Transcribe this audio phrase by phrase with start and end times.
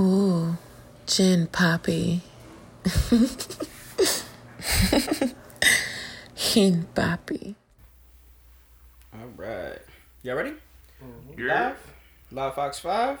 [0.00, 0.56] Ooh,
[1.06, 2.22] gin poppy.
[6.34, 7.54] Gin poppy.
[9.12, 9.78] All right.
[10.24, 10.54] Y'all ready?
[11.38, 11.68] Yeah.
[11.68, 11.76] Live?
[12.32, 13.20] Live Fox 5?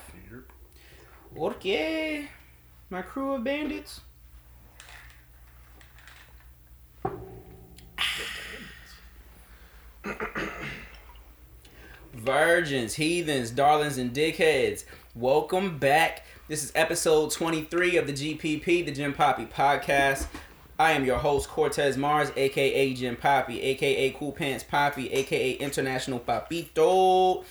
[1.38, 2.28] Okay.
[2.90, 4.00] My crew of bandits.
[12.14, 14.84] Virgins, heathens, darlings, and dickheads.
[15.14, 16.24] Welcome back.
[16.54, 20.28] This is episode 23 of the GPP, the Jim Poppy podcast.
[20.78, 26.20] I am your host, Cortez Mars, aka Jim Poppy, aka Cool Pants Poppy, aka International
[26.20, 27.44] Papito.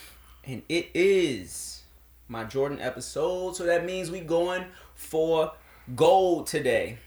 [0.46, 1.82] And it is
[2.30, 4.64] my Jordan episode, so that means we going
[4.96, 5.52] for
[5.98, 6.98] gold today.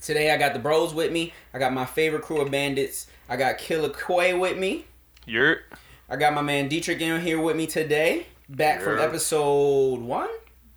[0.00, 1.32] Today I got the bros with me.
[1.54, 3.06] I got my favorite crew of bandits.
[3.28, 4.86] I got Killer Quay with me.
[5.24, 5.58] You're
[6.10, 8.26] I got my man Dietrich in here with me today.
[8.48, 10.28] Back from episode one.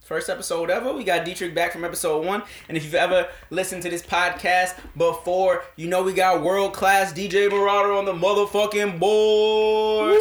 [0.06, 0.94] First episode ever.
[0.94, 2.44] We got Dietrich back from episode one.
[2.70, 7.12] And if you've ever listened to this podcast before, you know we got world class
[7.12, 10.20] DJ Marauder on the motherfucking board.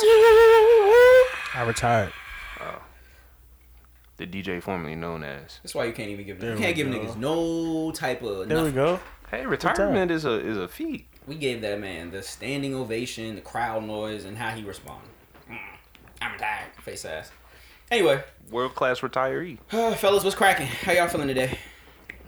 [1.54, 2.14] I retired.
[4.16, 5.60] the DJ formerly known as.
[5.62, 6.98] That's why you can't even give There you can't give go.
[6.98, 8.98] niggas no type of There we go.
[9.30, 11.06] Hey, retirement is a is a feat.
[11.26, 15.10] We gave that man the standing ovation, the crowd noise, and how he responded.
[15.50, 15.58] Mm,
[16.22, 17.30] I'm retired, face ass.
[17.90, 19.58] Anyway, World class retiree.
[19.96, 20.66] fellas, what's cracking?
[20.66, 21.58] How y'all feeling today?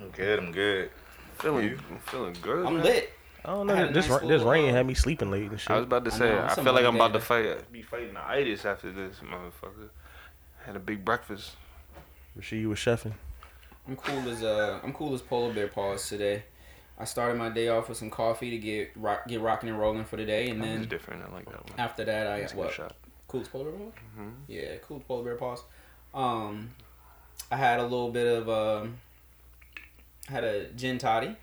[0.01, 0.39] I'm good.
[0.39, 0.91] I'm good.
[1.39, 1.79] Feeling You?
[1.91, 2.67] I'm feeling good.
[2.67, 2.85] I'm man.
[2.85, 3.13] lit.
[3.45, 3.75] I don't know.
[3.75, 5.71] a This nice this rain uh, had me sleeping late and shit.
[5.71, 7.55] I was about to I say, know, I, feel like I'm about to Monday.
[7.55, 9.91] fight be fighting the itis after this motherfucker.
[10.65, 11.53] Had a big breakfast.
[12.39, 13.13] Rasheed was chefing.
[13.87, 16.45] I'm cool as uh I'm cool as polar bear paws today.
[16.99, 20.05] I started my day off with some coffee to get rock, get rocking and rolling
[20.07, 21.23] for the day, and That then different.
[21.23, 21.79] I like that one.
[21.79, 22.91] after that I That's got a good what
[23.45, 23.53] shot.
[23.53, 23.93] cool polar bear paws.
[24.19, 24.33] Mhm.
[24.49, 25.63] Yeah, cool polar bear paws.
[26.15, 26.71] Um,
[27.51, 28.99] I had a little bit of um,
[30.29, 31.37] had a gin toddy.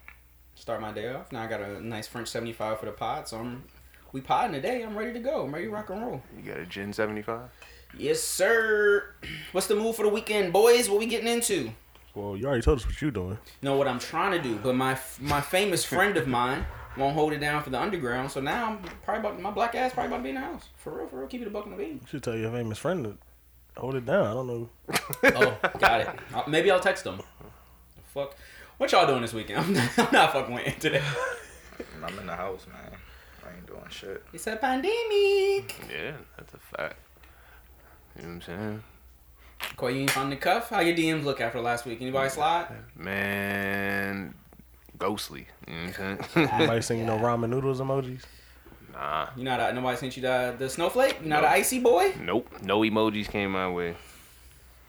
[0.55, 1.31] Start my day off.
[1.31, 3.64] Now I got a nice French seventy five for the pot, so I'm
[4.11, 4.83] we podding today.
[4.83, 5.43] I'm ready to go.
[5.43, 6.21] I'm ready to rock and roll.
[6.37, 7.49] You got a gin 75?
[7.98, 9.05] Yes, sir.
[9.54, 10.87] What's the move for the weekend, boys?
[10.87, 11.71] What we getting into?
[12.14, 13.39] Well, you already told us what you're doing.
[13.64, 16.64] know what I'm trying to do, but my my famous friend of mine
[16.98, 18.31] won't hold it down for the underground.
[18.31, 20.70] So now I'm probably about my black ass probably about to be in the house
[20.77, 21.27] for real, for real.
[21.27, 21.99] Keep it a buck in the bean.
[22.02, 23.17] You should tell your famous friend to
[23.80, 24.26] hold it down.
[24.26, 24.70] I don't know.
[25.36, 26.09] Oh, got it.
[26.33, 27.21] Uh, maybe I'll text them.
[28.14, 28.36] Fuck.
[28.77, 29.59] What y'all doing this weekend?
[29.65, 31.02] I'm not, I'm not fucking with it today.
[32.04, 32.99] I'm in the house, man.
[33.45, 34.23] I ain't doing shit.
[34.33, 35.75] It's a pandemic.
[35.89, 36.98] Yeah, that's a fact.
[38.15, 38.83] You know what I'm saying?
[39.77, 40.70] Koy, you ain't found the cuff?
[40.70, 42.02] How your DMs look after last week?
[42.02, 42.67] Anybody slide?
[42.95, 44.33] Man,
[44.98, 45.48] ghostly.
[45.67, 46.49] You know what I'm saying?
[46.49, 48.21] Anybody sing you know ramen noodles emojis?
[48.93, 49.27] nah.
[49.36, 51.20] You know that nobody sent you the the snowflake?
[51.21, 51.42] You know No.
[51.42, 52.14] the icy boy?
[52.21, 52.49] Nope.
[52.61, 53.95] No emojis came my way.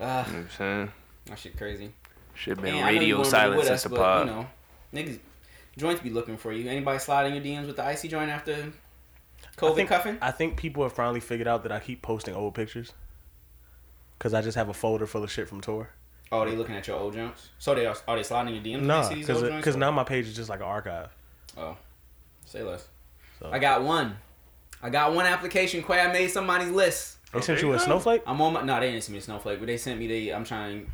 [0.00, 0.90] Ah, You know what I'm saying?
[1.26, 1.92] that shit crazy.
[2.34, 4.26] Should been Man, I know you radio silence since us, the but, pod.
[4.26, 4.46] You know,
[4.92, 5.18] niggas,
[5.76, 6.68] joints be looking for you.
[6.68, 10.18] Anybody slide in your DMs with the icy joint after I COVID think, cuffing?
[10.20, 12.92] I think people have finally figured out that I keep posting old pictures.
[14.18, 15.90] Cause I just have a folder full of shit from tour.
[16.42, 17.50] Oh, they looking at your old joints.
[17.58, 18.82] So they are, are they sliding your DMs?
[18.82, 21.08] No, Nah, they see these old cause, now my page is just like an archive.
[21.56, 21.76] Oh,
[22.44, 22.86] say less.
[23.40, 24.16] So I got one.
[24.82, 25.82] I got one application.
[25.82, 27.18] Quay, I made somebody's list.
[27.32, 28.22] they Oh, sent there you you a snowflake.
[28.26, 28.62] I'm on my.
[28.62, 30.34] No, they didn't send me a snowflake, but they sent me the.
[30.34, 30.90] I'm trying.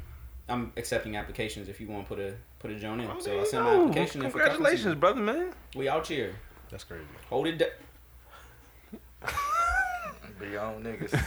[0.48, 3.08] I'm accepting applications if you want to put a put a joint in.
[3.10, 3.82] Oh, so I you sent my go.
[3.82, 4.98] application in for Congratulations, season.
[5.00, 5.52] brother, man.
[5.76, 6.34] We out here.
[6.70, 7.04] That's crazy.
[7.28, 7.58] Hold it.
[7.58, 9.28] Da-
[10.40, 11.12] Be your own niggas.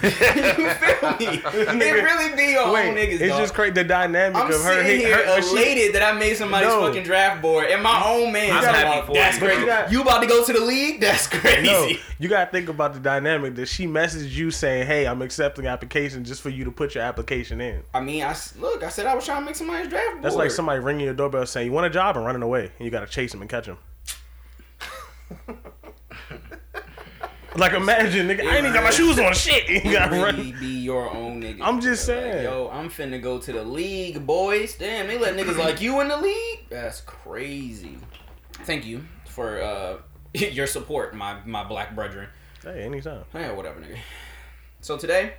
[0.60, 1.42] You feel me?
[1.86, 3.20] It really be your Wait, own niggas.
[3.22, 3.40] it's dog.
[3.42, 3.72] just crazy.
[3.74, 4.58] The dynamic I'm of her.
[4.58, 6.82] sitting hit- here her- her- she- elated that I made somebody's No.
[6.88, 8.52] fucking draft board and my own man.
[8.52, 9.44] I'm happy for That's you.
[9.46, 9.60] crazy.
[9.62, 11.00] You got- you about to go to the league?
[11.00, 11.64] That's crazy.
[11.70, 15.68] No, you gotta think about the dynamic that she messaged you saying, "Hey, I'm accepting
[15.68, 18.82] application just for you to put your application in." I mean, I look.
[18.84, 20.24] I said I was trying to make somebody's draft board.
[20.24, 22.86] That's like somebody ringing your doorbell saying, "You want a job?" and running away, and
[22.86, 23.78] you gotta chase him and catch them.
[27.56, 29.34] like imagine, nigga, I ain't even got my shoes on.
[29.34, 30.60] Shit, you gotta really run.
[30.60, 31.60] be your own nigga.
[31.62, 32.44] I'm just Like, saying.
[32.44, 34.76] yo, I'm finna go to the league, boys.
[34.76, 36.68] Damn, they let niggas like you in the league.
[36.70, 37.98] That's crazy.
[38.64, 39.98] Thank you for uh,
[40.34, 42.30] your support, my my black brethren.
[42.64, 43.24] Hey, anytime.
[43.34, 43.98] Yeah, whatever, nigga.
[44.82, 45.34] So today,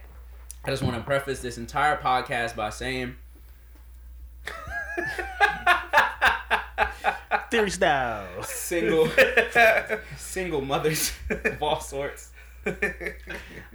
[0.64, 3.17] I just want to preface this entire podcast by saying,
[7.55, 8.43] Theory style.
[8.43, 9.09] single,
[10.17, 12.31] single mothers of all sorts.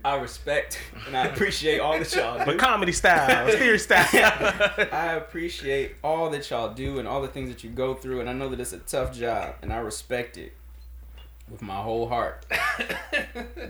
[0.03, 2.45] I respect and I appreciate all that y'all do.
[2.45, 4.07] But comedy style, theory style.
[4.91, 8.29] I appreciate all that y'all do and all the things that you go through, and
[8.29, 10.53] I know that it's a tough job, and I respect it.
[11.51, 12.45] with my whole heart.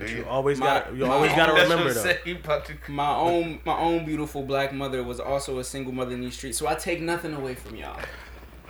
[0.07, 2.03] You always got you always got to remember what though.
[2.03, 2.73] say you about to.
[2.87, 6.57] My own my own beautiful black mother was also a single mother in these streets,
[6.57, 7.99] so I take nothing away from y'all.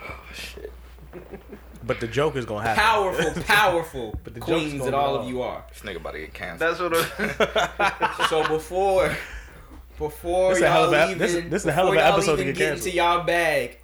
[0.03, 0.19] Oh,
[1.83, 2.83] But the joke is gonna happen.
[2.83, 5.63] Powerful, powerful But the joke's queens that all of you are.
[5.69, 6.93] This nigga about to get canceled.
[6.93, 7.79] That's what.
[7.79, 8.25] I'm...
[8.29, 9.15] So before
[9.97, 11.87] before This is a hell y'all of a- even this is- this is a hell
[11.87, 12.87] of before an y'all episode to even get get canceled.
[12.87, 13.79] into y'all bag,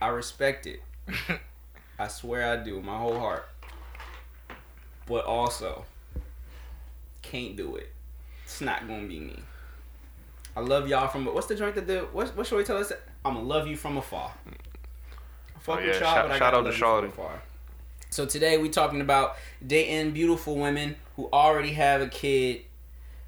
[0.00, 0.82] I respect it.
[1.98, 3.48] I swear I do, my whole heart.
[5.06, 5.84] But also,
[7.22, 7.92] can't do it.
[8.44, 9.40] It's not gonna be me.
[10.56, 12.92] I love y'all from what's the joint that the what what should we tell us?
[13.24, 14.32] I'm gonna love you from afar.
[15.58, 16.80] I fuck Oh, with yeah, y'all, shout- but I shout gotta out to love you
[16.80, 17.08] from Shawty.
[17.08, 17.42] afar.
[18.10, 22.62] So today we talking about dating beautiful women who already have a kid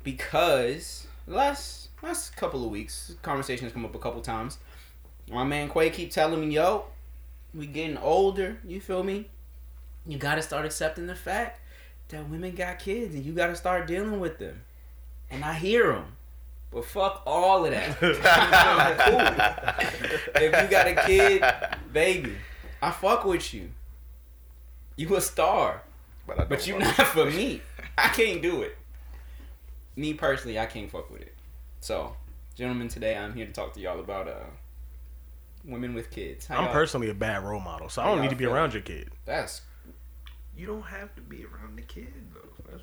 [0.05, 4.59] because last last couple of weeks conversation has come up a couple times.
[5.31, 6.87] My man Quay keep telling me, "Yo,
[7.55, 8.59] we getting older.
[8.65, 9.29] You feel me?
[10.07, 11.61] You gotta start accepting the fact
[12.09, 14.63] that women got kids, and you gotta start dealing with them."
[15.31, 16.17] And I hear him,
[16.71, 17.97] but fuck all of that.
[17.99, 18.11] Cool.
[20.43, 21.45] If you got a kid,
[21.93, 22.37] baby,
[22.81, 23.71] I fuck with you.
[24.97, 25.83] You a star.
[26.27, 27.61] But, But you not for me.
[27.99, 28.77] I can't do it.
[29.97, 31.35] Me personally, I can't fuck with it.
[31.81, 32.15] So,
[32.55, 34.35] gentlemen, today I'm here to talk to y'all about uh
[35.65, 36.47] women with kids.
[36.47, 38.55] How I'm personally a bad role model, so I don't need to be feel?
[38.55, 39.11] around your kid.
[39.27, 39.63] That's
[40.57, 42.15] You don't have to be around the kid though.
[42.15, 42.30] That's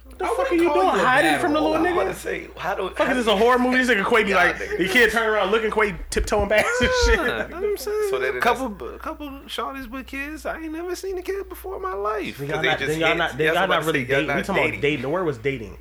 [0.04, 0.88] what The I fuck are you doing?
[0.88, 2.00] Hiding from the little I'm model.
[2.02, 2.14] about nigga?
[2.16, 2.90] to say, how do?
[2.90, 3.78] Fuck how is this a horror movie?
[3.78, 4.78] This nigga Quay be like, nigga.
[4.78, 7.20] the kid turn around looking Quay tiptoeing back and shit.
[7.20, 8.08] I'm saying.
[8.10, 10.46] So that a couple, a couple shorties with kids.
[10.46, 12.40] I ain't never seen a kid before in my life.
[12.40, 14.06] Y'all they not, just then y'all not, That's y'all what not I'm about to really
[14.06, 14.36] dating.
[14.36, 15.02] We talking about dating.
[15.02, 15.78] The word was dating.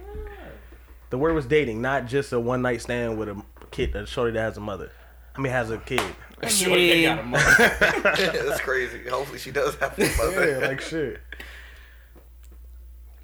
[1.11, 4.33] The word was dating, not just a one night stand with a kid, a shorty
[4.33, 4.91] that has a mother.
[5.37, 6.01] I mean, has a kid.
[6.49, 7.45] Sure, they got a mother.
[7.79, 9.09] That's crazy.
[9.09, 10.61] Hopefully she does have a mother.
[10.61, 11.21] Yeah, like shit.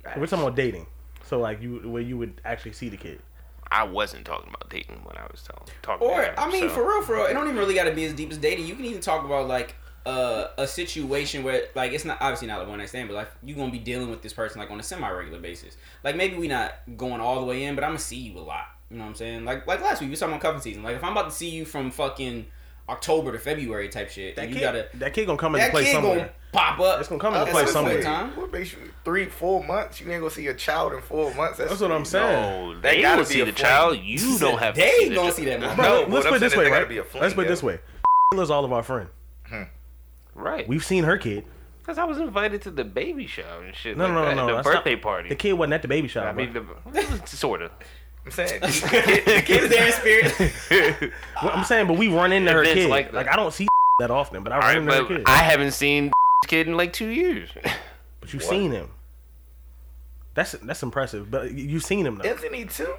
[0.05, 0.87] We're talking about dating.
[1.25, 3.21] So like you, where you would actually see the kid.
[3.71, 6.07] I wasn't talking about dating when I was telling, talking.
[6.07, 6.75] Or to him, I mean, so.
[6.75, 8.67] for real, for real, it don't even really got to be as deep as dating.
[8.67, 12.61] You can even talk about like uh, a situation where like it's not obviously not
[12.61, 14.81] a one night stand, but like you gonna be dealing with this person like on
[14.81, 15.77] a semi regular basis.
[16.03, 18.41] Like maybe we not going all the way in, but I'm gonna see you a
[18.41, 18.67] lot.
[18.91, 19.45] You know what I'm saying?
[19.45, 20.83] Like like last week we was talking about cuffing season.
[20.83, 22.47] Like if I'm about to see you from fucking
[22.89, 25.71] October to February type shit, That then kid, you gotta that kid gonna come into
[25.71, 26.17] play kid somewhere.
[26.17, 27.01] gonna pop up.
[27.01, 28.03] It's gonna come into at play some somewhere.
[28.03, 28.37] time.
[28.37, 30.01] What makes you three, four months?
[30.01, 31.59] You ain't gonna see a child in four months.
[31.59, 32.33] That's what I'm saying.
[32.33, 33.55] No, That they gotta will be see the flame.
[33.55, 33.99] child.
[34.03, 34.75] You don't have.
[34.77, 35.77] They to see ain't gonna see that motherfucker.
[35.77, 36.89] Bro, No, let's what put it this way, is there gotta right?
[36.89, 37.81] be a fling, Let's put it this way.
[38.35, 39.09] is all of our friend.
[40.35, 40.67] Right.
[40.67, 41.45] We've seen her kid.
[41.81, 43.97] Because I was invited to the baby shower and shit.
[43.99, 44.47] No, like no, no, that, no.
[44.47, 45.29] The that's not- birthday party.
[45.29, 46.29] The kid wasn't at the baby shower.
[46.29, 47.71] I mean, the, sort of.
[48.25, 48.61] I'm saying.
[48.63, 49.87] The kid is there
[50.25, 51.13] in spirit.
[51.43, 52.89] Well, I'm saying, but we run into her Events kid.
[52.91, 53.29] like Like.
[53.29, 53.67] I don't see
[53.99, 55.25] that often, but I run right, into her kid.
[55.27, 56.13] I haven't seen
[56.47, 57.51] kid in like two years.
[58.21, 58.51] but you've What?
[58.51, 58.91] seen him.
[60.35, 61.31] That's that's impressive.
[61.31, 62.29] But you- you've seen him though.
[62.29, 62.95] Isn't he too?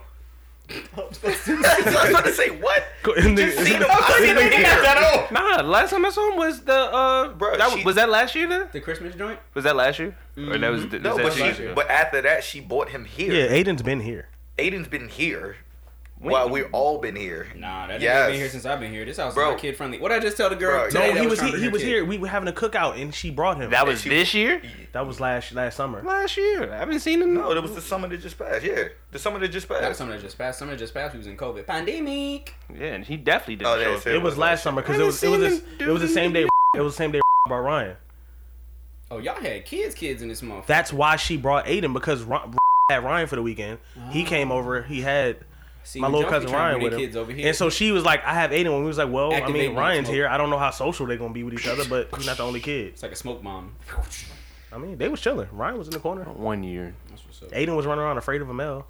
[0.69, 2.85] I was about to say what?
[3.17, 3.81] And the- Just seen him.
[3.81, 5.27] it's- I seen him here.
[5.31, 8.33] nah, last time I saw him was the uh, Bruh, that, she- was that last
[8.35, 8.69] year then?
[8.71, 9.39] the Christmas joint.
[9.55, 10.15] Was that last year?
[10.37, 11.43] Or that was, was No, that but she.
[11.43, 11.73] years ago?
[11.75, 13.33] But after that, she bought him here.
[13.33, 14.29] Yeah, Aiden's been here.
[14.57, 15.57] Aiden's been here.
[16.23, 16.31] When?
[16.31, 17.47] While we've all been here.
[17.53, 18.27] Nah, that nigga Yes.
[18.29, 19.03] been here since I've been here.
[19.03, 19.49] This house Bro.
[19.49, 19.99] is not kid friendly.
[19.99, 21.81] What I just tell the girl Bro, today No, he was trying he, he was
[21.81, 22.05] her here.
[22.05, 23.71] We were having a cookout, and she brought him.
[23.71, 24.61] that was she- this year?
[24.93, 26.01] that was last last summer.
[26.01, 26.73] Last year.
[26.73, 27.33] I haven't seen him.
[27.33, 28.63] No, that was the summer that just passed.
[28.63, 29.97] Yeah, the summer that just That was passed.
[29.97, 30.59] summer that just passed.
[30.59, 31.13] Summer that just passed.
[31.13, 32.53] We was in COVID pandemic.
[32.73, 34.07] Yeah, and he definitely didn't Oh, show up.
[34.07, 34.13] it.
[34.13, 36.01] It was was last last summer because it was it was seen this, it was
[36.01, 36.47] the same day.
[36.75, 37.97] It was the same day about Ryan.
[39.11, 40.65] Oh, y'all had kids, kids in this month.
[40.65, 42.49] That's why she brought Aiden because Ry-
[42.89, 43.77] had Ryan for the weekend.
[44.09, 44.25] He oh.
[44.27, 44.81] came over.
[44.81, 45.37] He had
[45.83, 47.05] See, my little cousin Ryan with their him.
[47.05, 47.47] kids over here.
[47.47, 48.71] And so she was like, I have Aiden.
[48.71, 50.15] When we was like, well, I mean, Ryan's smoke.
[50.15, 50.27] here.
[50.27, 52.43] I don't know how social they're gonna be with each other, but he's not the
[52.43, 52.87] only kid.
[52.87, 53.73] it's like a smoke bomb.
[54.71, 55.47] I mean, they was chilling.
[55.51, 56.23] Ryan was in the corner.
[56.23, 56.95] One year.
[57.09, 57.49] That's what's up.
[57.51, 58.87] Aiden was running around afraid of a male.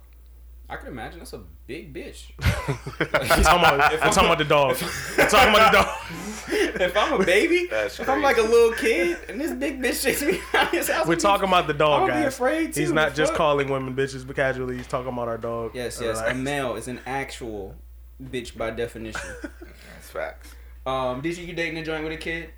[0.73, 2.31] I can imagine that's a big bitch.
[2.41, 4.75] I'm talking about, I'm talking about the dog.
[5.17, 6.81] I'm talking about the dog.
[6.81, 10.01] if I'm a baby, That's if I'm like a little kid, and this big bitch
[10.03, 12.33] takes me around his house, We're talking about the dog, I'm be guys.
[12.33, 13.37] afraid, He's not just fuck?
[13.37, 15.71] calling women bitches, but casually he's talking about our dog.
[15.75, 16.17] Yes, yes.
[16.17, 17.75] like- A male is an actual
[18.21, 19.21] bitch by definition.
[19.41, 20.55] That's facts.
[20.87, 22.49] um, did you you dating a joint with a kid?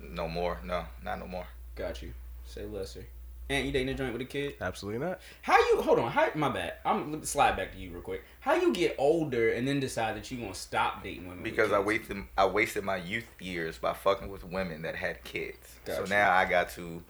[0.00, 0.60] No more.
[0.64, 1.46] No, not no more.
[1.74, 2.12] Got you.
[2.46, 3.06] Say lesser.
[3.50, 4.54] And you dating a joint with a kid?
[4.60, 5.20] Absolutely not.
[5.42, 6.10] How you hold on?
[6.12, 6.74] How my bad.
[6.84, 8.22] I'm let me slide back to you real quick.
[8.38, 11.42] How you get older and then decide that you gonna stop dating women?
[11.42, 15.24] with Because I wasted I wasted my youth years by fucking with women that had
[15.24, 15.58] kids.
[15.84, 17.02] So now I got to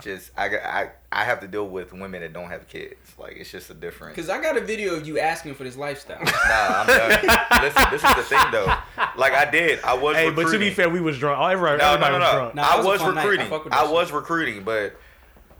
[0.00, 2.96] just I got I I have to deal with women that don't have kids.
[3.18, 4.16] Like it's just a different.
[4.16, 6.22] Cause I got a video of you asking for this lifestyle.
[6.24, 7.10] Nah, I'm done.
[7.62, 8.74] Listen, this is the thing though.
[9.16, 10.16] Like I did, I was.
[10.16, 11.38] Hey, but to be fair, we was drunk.
[11.38, 12.32] Oh, everybody, no, no, no, was no.
[12.38, 12.54] drunk.
[12.54, 13.20] Nah, that I was was fun night.
[13.20, 13.52] I recruiting.
[13.52, 14.96] I, that was recruiting, but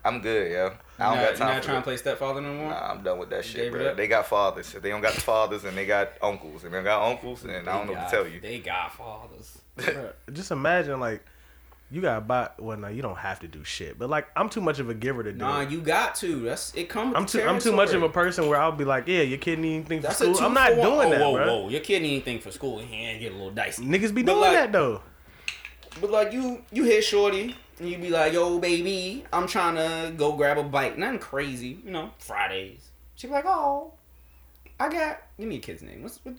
[0.05, 0.73] I'm good, yo.
[0.99, 1.81] I don't You're got not, time you're not for trying it.
[1.81, 2.71] to play stepfather no more.
[2.71, 3.95] Nah, I'm done with that shit, bro.
[3.95, 4.75] They got fathers.
[4.75, 7.79] If they don't got fathers, and they got uncles, and they got uncles, and I
[7.79, 8.41] don't know what to tell you.
[8.41, 9.59] They got fathers.
[9.79, 11.25] Bruh, just imagine like
[11.91, 12.51] you gotta buy.
[12.59, 13.99] Well, no, you don't have to do shit.
[13.99, 15.39] But like, I'm too much of a giver to do.
[15.39, 15.71] Nah, it.
[15.71, 16.41] you got to.
[16.41, 16.89] That's it.
[16.89, 17.15] Comes.
[17.17, 17.43] I'm too.
[17.43, 20.01] I'm too much of a person where I'll be like, yeah, your kid need anything
[20.01, 20.47] for That's a school.
[20.47, 20.87] I'm not for one.
[20.87, 21.47] doing oh, that, whoa, bro.
[21.47, 22.79] Whoa, your kid need anything for school?
[22.79, 23.85] He ain't get a little dicey.
[23.85, 25.03] Niggas be But, doing like- that though.
[26.01, 30.13] But like you, you hit shorty, and you'd be like, "Yo, baby, I'm trying to
[30.17, 32.11] go grab a bite." Nothing crazy, you know.
[32.19, 32.91] Fridays.
[33.17, 33.93] She'd be like, "Oh,
[34.81, 35.23] I got.
[35.39, 36.03] Give me a kid's name.
[36.03, 36.35] What's what?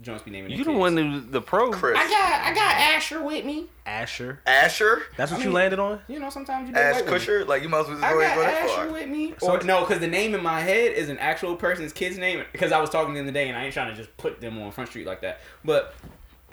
[0.00, 0.50] Jones be naming.
[0.50, 0.80] You their the kids?
[0.80, 1.70] one who the pro.
[1.70, 2.42] Chris, I got.
[2.42, 3.66] I got Asher with me.
[3.86, 4.40] Asher.
[4.46, 6.00] Asher, That's what I you mean- landed on.
[6.08, 6.74] You know, sometimes you.
[6.74, 7.20] Ash like women.
[7.20, 8.74] Kusher, like you might as well just I go ahead got and go that Asher
[8.86, 8.92] far.
[8.92, 9.34] with me.
[9.38, 12.44] So- Or no, because the name in my head is an actual person's kid's name.
[12.52, 14.60] Because I was talking the other day, and I ain't trying to just put them
[14.60, 15.40] on Front Street like that.
[15.64, 15.94] But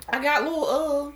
[0.09, 1.11] I got little uh,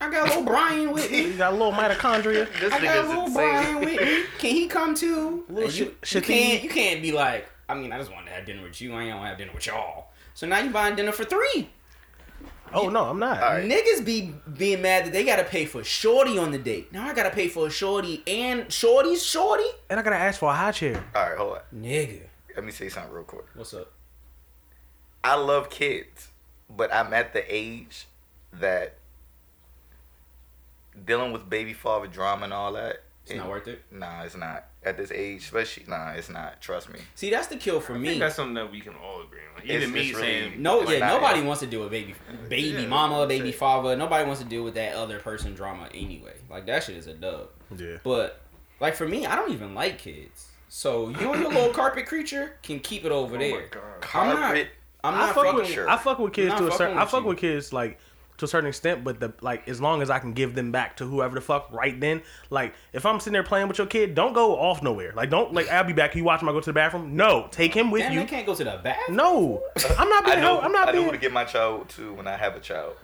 [0.00, 1.20] I got a little Brian with me.
[1.26, 2.48] You got a little mitochondria.
[2.60, 3.34] This I got nigga's little insane.
[3.34, 4.22] Brian with me.
[4.38, 5.44] Can he come too?
[5.48, 6.62] Little And you, shit- you can't.
[6.62, 7.48] You can't be like.
[7.68, 8.92] I mean, I just wanted to have dinner with you.
[8.94, 10.06] I ain't gonna have dinner with y'all.
[10.34, 11.68] So now you buying dinner for three.
[12.72, 13.42] Oh no, I'm not.
[13.42, 13.68] All right.
[13.68, 16.92] Niggas be being mad that they gotta pay for shorty on the date.
[16.92, 19.64] Now I gotta pay for a shorty and shorty's shorty.
[19.90, 21.04] And I gotta ask for a high chair.
[21.14, 21.60] All right, hold on.
[21.82, 22.22] Nigga,
[22.54, 23.44] Let me say something real quick.
[23.54, 23.90] what's up?
[25.24, 26.28] I love kids,
[26.68, 28.06] but I'm at the age
[28.52, 28.94] that
[31.04, 33.02] dealing with baby father drama and all that.
[33.26, 33.82] It's not worth it.
[33.92, 34.64] Nah, it's not.
[34.82, 36.60] At this age, especially, nah, it's not.
[36.60, 36.98] Trust me.
[37.14, 38.08] See, that's the kill for I me.
[38.08, 39.62] think that's something that we can all agree on.
[39.62, 41.46] It's- Even me it's really- saying No, yeah, not, nobody yeah.
[41.46, 42.14] wants to do a baby,
[42.48, 43.94] baby Yeah, mama, baby father.
[43.94, 46.32] Nobody wants to deal with that other person drama anyway.
[46.50, 47.50] Like that shit is a dub.
[47.76, 47.98] Yeah.
[48.02, 48.40] But
[48.80, 50.48] like for me, I don't even like kids.
[50.68, 53.68] So you and your little carpet creature can keep it over Oh my there.
[53.70, 53.82] God.
[54.14, 54.36] I'm not.
[54.40, 54.68] Carpet.
[55.04, 55.22] I'm not.
[55.22, 55.58] I not fuck fucking.
[55.60, 55.88] with sure.
[55.90, 56.98] I fuck with kids Not to a certain.
[56.98, 57.28] I fuck you.
[57.28, 57.98] with kids like
[58.40, 60.96] to a certain extent, but the like as long as I can give them back
[60.96, 62.22] to whoever the fuck right then.
[62.50, 65.12] Like if I'm sitting there playing with your kid, don't go off nowhere.
[65.14, 66.14] Like don't like I'll be back.
[66.16, 66.48] You watch him.
[66.48, 67.16] I go to the bathroom.
[67.16, 68.20] No, take him with Damn, you.
[68.20, 69.16] they can't go to the bathroom.
[69.16, 69.62] No,
[69.98, 70.40] I'm not I being.
[70.40, 70.60] know.
[70.60, 72.94] I'm not I know who to get my child to when I have a child.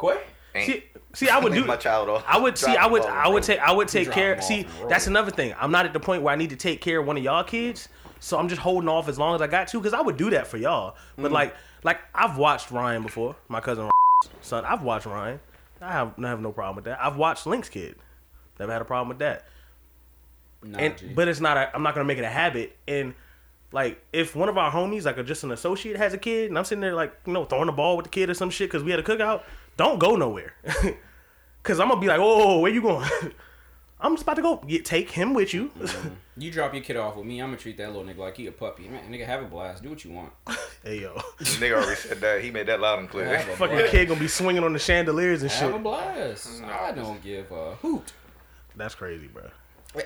[0.00, 0.18] Quay?
[0.64, 1.64] See, see, I would do.
[1.64, 2.24] my child off.
[2.26, 2.74] I would see.
[2.74, 3.02] I would.
[3.02, 3.60] the I would take.
[3.60, 4.40] I would take drop care.
[4.40, 5.54] See, that's another thing.
[5.58, 7.44] I'm not at the point where I need to take care of one of y'all
[7.44, 7.88] kids.
[8.20, 10.30] So I'm just holding off as long as I got to, because I would do
[10.30, 10.96] that for y'all.
[11.16, 11.22] Mm.
[11.22, 11.54] But like,
[11.84, 13.88] like I've watched Ryan before, my cousin
[14.40, 14.64] son.
[14.64, 15.40] I've watched Ryan.
[15.80, 16.98] I have, I have no problem with that.
[17.00, 17.96] I've watched Link's kid.
[18.58, 19.46] Never had a problem with that.
[20.62, 21.56] Nah, And but it's not.
[21.56, 22.76] A, I'm not gonna make it a habit.
[22.88, 23.14] And
[23.70, 26.58] like, if one of our homies, like a, just an associate, has a kid, and
[26.58, 28.68] I'm sitting there like, you know, throwing the ball with the kid or some shit
[28.68, 29.42] because we had a cookout,
[29.76, 30.54] don't go nowhere.
[31.62, 33.08] Cause I'm gonna be like, oh, where you going?
[34.00, 34.56] I'm just about to go.
[34.56, 35.72] Get, take him with you.
[36.36, 38.46] you drop your kid off with me, I'm gonna treat that little nigga like he
[38.46, 38.86] a puppy.
[38.88, 39.82] Man, nigga, have a blast.
[39.82, 40.32] Do what you want.
[40.84, 42.42] hey yo, Nigga already said that.
[42.42, 43.36] He made that loud and clear.
[43.36, 43.90] Have a fucking blast.
[43.90, 45.82] kid gonna be swinging on the chandeliers and Have a shit.
[45.82, 46.62] blast.
[46.62, 46.70] Mm-hmm.
[46.70, 48.12] I don't give a hoot.
[48.76, 49.44] That's crazy, bro.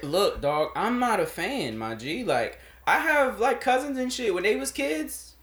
[0.03, 2.25] Look, dog, I'm not a fan, my G.
[2.25, 4.33] Like, I have like cousins and shit.
[4.33, 5.35] When they was kids,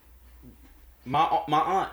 [1.06, 1.92] my my aunt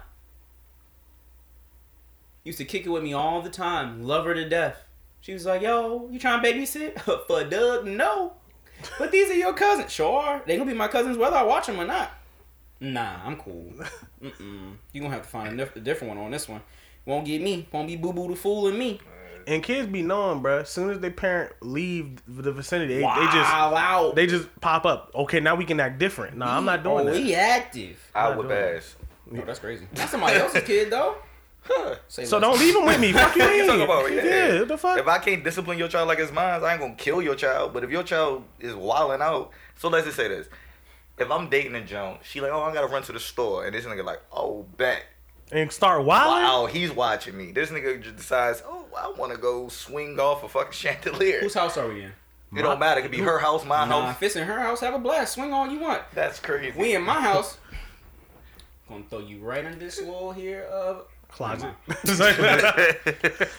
[2.44, 4.04] used to kick it with me all the time.
[4.04, 4.84] Love her to death.
[5.20, 7.86] She was like, "Yo, you trying to babysit for Doug?
[7.86, 8.34] No,
[8.98, 9.92] but these are your cousins.
[9.92, 12.10] Sure, they gonna be my cousins whether I watch them or not.
[12.80, 13.72] Nah, I'm cool.
[14.22, 14.76] Mm-mm.
[14.92, 16.60] You gonna have to find a, dif- a different one on this one.
[17.06, 17.66] Won't get me.
[17.72, 19.00] Won't be boo boo the fool and me.
[19.46, 20.58] And kids be knowing, bro.
[20.58, 24.14] As soon as their parent leave the vicinity, they, wow, they just out.
[24.16, 25.12] they just pop up.
[25.14, 26.36] Okay, now we can act different.
[26.36, 27.14] Nah, I'm not doing oh, that.
[27.14, 28.10] We active.
[28.12, 28.74] I not would doing that.
[28.74, 28.96] pass.
[29.32, 29.86] Oh, that's crazy.
[29.92, 31.16] That's somebody else's kid though.
[32.08, 32.42] Say So less.
[32.42, 33.12] don't leave him with me.
[33.14, 34.12] Fuck you, What you talking about?
[34.12, 34.24] Yeah.
[34.58, 34.98] Yeah, the fuck?
[34.98, 37.72] If I can't discipline your child like it's mine, I ain't gonna kill your child.
[37.72, 40.48] But if your child is wilding out, so let's just say this:
[41.18, 43.74] if I'm dating a Joan, she like, oh, I gotta run to the store, and
[43.74, 45.02] this nigga like, oh, bet.
[45.52, 46.42] and start wilding.
[46.44, 47.52] Wow, he's watching me.
[47.52, 51.40] This nigga just decides, oh, I want to go swing off a fucking chandelier.
[51.40, 52.12] Whose house are we in?
[52.56, 53.00] It don't matter.
[53.00, 54.16] It could be her house, my Nah, house.
[54.16, 55.34] if it's in her house, have a blast.
[55.34, 56.02] Swing all you want.
[56.14, 56.72] That's crazy.
[56.78, 57.58] We in my house.
[58.88, 61.70] Gonna throw you right in this wall here of closet.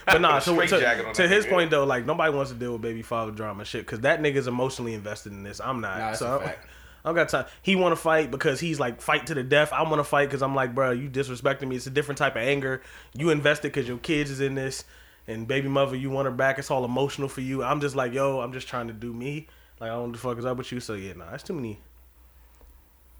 [0.05, 1.49] but nah, so Straight to, to his nigga.
[1.49, 4.47] point though, like nobody wants to deal with baby father drama shit because that nigga's
[4.47, 5.61] emotionally invested in this.
[5.61, 5.97] I'm not.
[5.99, 6.67] Nah, that's so a I fact.
[7.05, 7.45] I don't got time.
[7.61, 9.71] He want to fight because he's like fight to the death.
[9.71, 11.77] I want to fight because I'm like, bro, you disrespecting me.
[11.77, 12.81] It's a different type of anger.
[13.13, 14.83] You invested because your kids is in this,
[15.27, 16.59] and baby mother, you want her back.
[16.59, 17.63] It's all emotional for you.
[17.63, 19.47] I'm just like, yo, I'm just trying to do me.
[19.79, 20.79] Like I don't know what the fuck is up with you.
[20.79, 21.79] So yeah, nah, that's too many.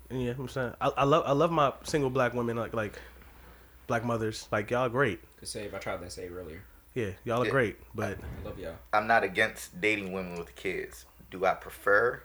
[0.09, 2.99] And Yeah, I'm saying I, I love I love my single black women like like
[3.87, 4.47] black mothers.
[4.51, 5.19] Like y'all great.
[5.39, 5.73] Could save.
[5.73, 6.61] I tried that save earlier.
[6.93, 7.51] Yeah, y'all are Yeah.
[7.51, 8.75] great, but I love y'all.
[8.93, 11.05] I'm not against dating women with kids.
[11.31, 12.23] Do I prefer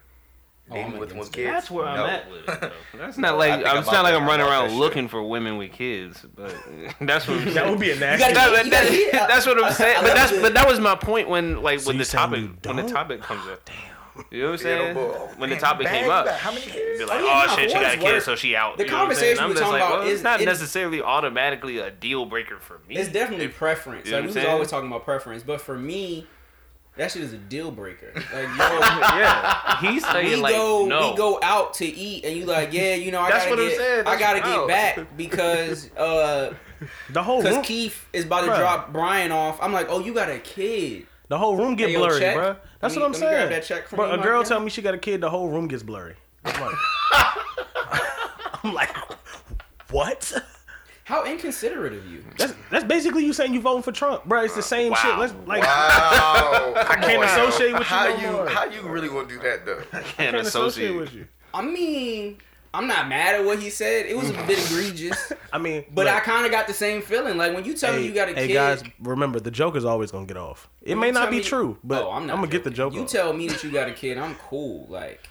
[0.71, 1.51] Oh, dating I'm with with kids?
[1.51, 1.91] That's where No.
[2.05, 2.73] I'm at with it.
[2.97, 4.15] That's not like I'm, I'm it's not like.
[4.15, 6.55] I'm running around that looking for women with kids, but
[7.01, 7.81] that's what I'm that would saying.
[7.81, 8.33] be a nasty.
[8.33, 8.71] gotta- That-
[9.13, 9.99] that- that's what I'm saying.
[10.03, 12.89] But that's but that was my point when like So when the topic when the
[12.89, 13.69] topic comes up.
[14.31, 14.97] You know what I'm saying?
[15.39, 16.99] when the topic came up, got how many kids?
[16.99, 18.77] be like, Oh, oh shit, she got a kid, worth, so she out.
[18.77, 20.45] the You I'm conversation I'm we're just talking like, about well, is- it's not it-
[20.45, 22.97] necessarily automatically a deal breaker for me.
[22.97, 24.07] It's definitely preference.
[24.07, 26.27] You know Like we what I'm was always talking about preference, but for me,
[26.97, 28.13] that shit is a deal breaker.
[28.15, 28.79] Like yo,
[29.19, 31.11] yeah, he's saying we like go no.
[31.11, 33.61] we go out to eat, and you like yeah, you know I That's gotta what
[33.63, 34.07] I'm get saying.
[34.07, 36.53] I gotta get back because uh
[37.11, 38.59] The whole because Keith is about to Bruh.
[38.59, 39.59] drop Brian off.
[39.63, 41.07] I'm like, oh, you got a kid.
[41.29, 42.35] The whole room get Hey, blurry, check.
[42.35, 42.57] bro.
[42.81, 43.51] That's me- what I'm let me grab saying.
[43.51, 44.49] that check Bro, a girl guy.
[44.49, 46.15] tell me she got a kid, the whole room gets blurry.
[46.45, 46.75] I'm like,
[48.65, 48.97] I'm like,
[49.91, 50.33] what?
[51.05, 52.25] How inconsiderate of you.
[52.39, 54.43] That's that's basically you saying you voting for Trump, bro.
[54.45, 54.99] It's the same wow.
[55.03, 55.19] shit.
[55.19, 56.73] Let's like, Wow.
[56.89, 58.49] I can't associate with you how no you more.
[58.49, 59.83] how you really gonna do that though?
[59.91, 60.97] can't can't associate associate.
[60.97, 61.27] with you.
[61.53, 62.39] I mean,
[62.75, 64.07] I'm not mad at what he said.
[64.07, 67.03] It was a bit egregious, I mean, but look, I kind of got the same
[67.03, 67.37] feeling.
[67.37, 68.49] Like when you tell me you got a hey kid.
[68.49, 70.69] Hey guys, remember the joke is always gonna get off.
[70.81, 73.03] It may not be me- true, but Oh, I'm, not gonna get the joke You
[73.03, 73.11] off.
[73.11, 74.87] tell me that you got a kid, I'm cool.
[74.89, 75.29] Like,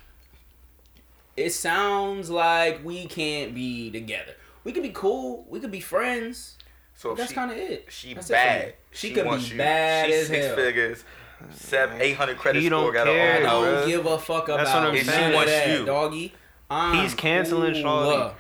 [1.38, 4.34] it sounds like we can't be together.
[4.64, 5.46] We could be cool.
[5.50, 6.58] We could be friends.
[6.94, 7.88] So if That's kind of it.
[7.90, 8.44] she That's it for me.
[8.46, 8.74] bad.
[8.92, 9.58] She, could be you.
[9.58, 10.56] bad She's as six hell.
[10.56, 11.04] figures,
[11.50, 12.84] seven, eight hundred credit He score.
[12.84, 13.88] don't Got care, I don't bruh.
[13.88, 15.34] give a fuck about That's what I'm none saying.
[15.34, 15.86] of She that, wants you.
[15.86, 16.34] doggy.
[16.72, 17.84] I'm He's canceling cool.
[17.84, 18.34] Shawty.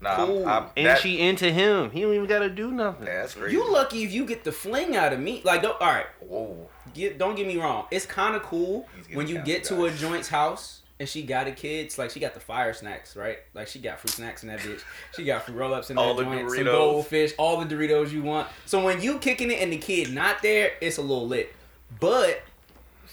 [0.00, 0.46] Nah, I'm- Cool.
[0.48, 1.90] I'm, And that, she into him.
[1.90, 3.06] He don't even gotta do nothing.
[3.06, 3.54] Yeah, that's crazy.
[3.56, 5.40] You lucky if you get the fling out of me.
[5.44, 6.68] Like, don't, all right, Whoa.
[6.92, 7.86] get, don't get me wrong.
[7.90, 11.52] It's kind of cool when you get to a joint's house and she got a
[11.52, 11.86] kid.
[11.86, 13.38] It's like she got the fire snacks, right?
[13.54, 14.82] Like she got fruit snacks in that bitch.
[15.14, 16.64] She got fruit roll ups in All that the joint, some Doritos.
[16.72, 18.48] goldfish, all the Doritos you want.
[18.66, 21.54] So when you kicking it and the kid not there, it's a little lit.
[22.00, 22.42] But As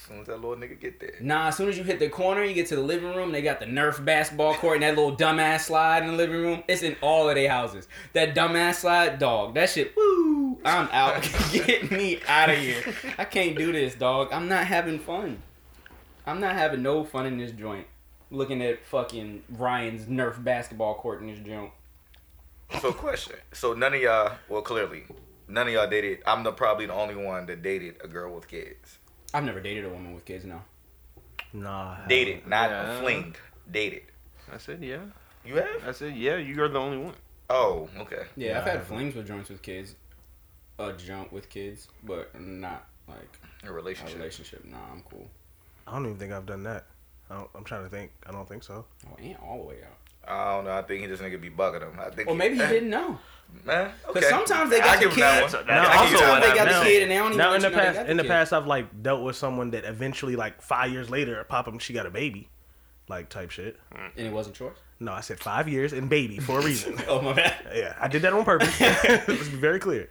[0.03, 1.13] soon as that little nigga get there.
[1.21, 3.31] Nah, as soon as you hit the corner, you get to the living room.
[3.31, 6.63] They got the Nerf basketball court and that little dumbass slide in the living room.
[6.67, 7.87] It's in all of their houses.
[8.13, 9.55] That dumbass slide, dog.
[9.55, 9.95] That shit.
[9.95, 10.59] Woo!
[10.65, 11.27] I'm out.
[11.51, 12.83] Get me out of here.
[13.17, 14.29] I can't do this, dog.
[14.31, 15.41] I'm not having fun.
[16.25, 17.87] I'm not having no fun in this joint.
[18.31, 21.71] Looking at fucking Ryan's Nerf basketball court in this joint.
[22.81, 23.35] So question.
[23.51, 25.03] So none of y'all, well, clearly,
[25.47, 26.19] none of y'all dated.
[26.25, 28.97] I'm the probably the only one that dated a girl with kids.
[29.33, 30.45] I've never dated a woman with kids.
[30.45, 30.61] No.
[31.53, 32.91] Nah, I Dated, not Yeah.
[32.97, 33.35] a fling.
[33.71, 34.03] Dated.
[34.51, 34.99] I said yeah.
[35.45, 35.87] You have?
[35.87, 36.37] I said yeah.
[36.37, 37.13] You're the only one.
[37.49, 38.23] Oh, okay.
[38.35, 39.95] Yeah, I've had flings with joints with kids.
[40.79, 44.17] A jump with kids, but not like A a relationship.
[44.17, 44.65] relationship.
[44.65, 45.27] Nah, I'm cool.
[45.85, 46.85] I don't even think I've done that.
[47.29, 48.11] I don't, I'm trying to think.
[48.27, 48.85] I don't think so.
[49.07, 49.97] Oh, ain't all the way out.
[50.31, 50.71] I don't know.
[50.71, 51.99] I think he just nigga be bugging him.
[51.99, 52.27] I think.
[52.27, 53.19] Or maybe he didn't know.
[53.65, 54.21] Man, okay.
[54.21, 55.41] Sometimes they I got the give him that kid.
[55.41, 55.51] one.
[55.51, 57.37] That's- Now, that's I give Sometimes they got now- the kid and they don't even
[57.37, 58.29] Now in let the you know they past, got in the kid.
[58.29, 61.93] past, I've like dealt with someone that eventually, like five years later, pop up, she
[61.93, 62.49] got a baby,
[63.07, 63.79] like type shit.
[64.17, 64.77] and it wasn't yours.
[64.99, 66.97] No, I said five years and baby for a reason.
[67.07, 67.55] Oh my bad.
[67.75, 68.79] yeah, I did that on purpose.
[68.81, 70.09] Let's be very clear.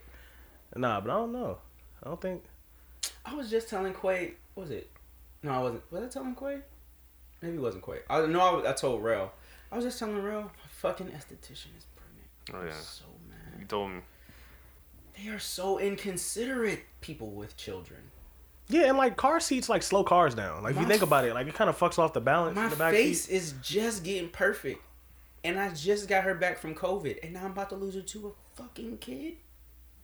[0.76, 1.58] Nah, but I don't know.
[2.02, 2.42] I don't think.
[3.24, 4.34] I was just telling Quay.
[4.54, 4.90] What was it?
[5.42, 5.82] No, I wasn't.
[5.92, 6.58] Was I telling Quay?
[7.42, 7.98] Maybe it wasn't Quay.
[8.08, 9.32] I no, I, I told Rail.
[9.70, 10.42] I was just telling Rail.
[10.42, 12.28] My fucking esthetician is pregnant.
[12.54, 12.72] Oh yeah.
[12.80, 13.04] so
[13.58, 14.00] You told me.
[15.16, 16.80] They are so inconsiderate.
[17.00, 18.00] People with children.
[18.68, 20.62] Yeah, and like car seats like slow cars down.
[20.62, 22.64] Like if you think about it, like it kind of fucks off the balance My
[22.64, 23.34] in the back face seat.
[23.34, 24.80] is just getting perfect,
[25.44, 28.00] and I just got her back from COVID, and now I'm about to lose her
[28.00, 29.34] to a fucking kid.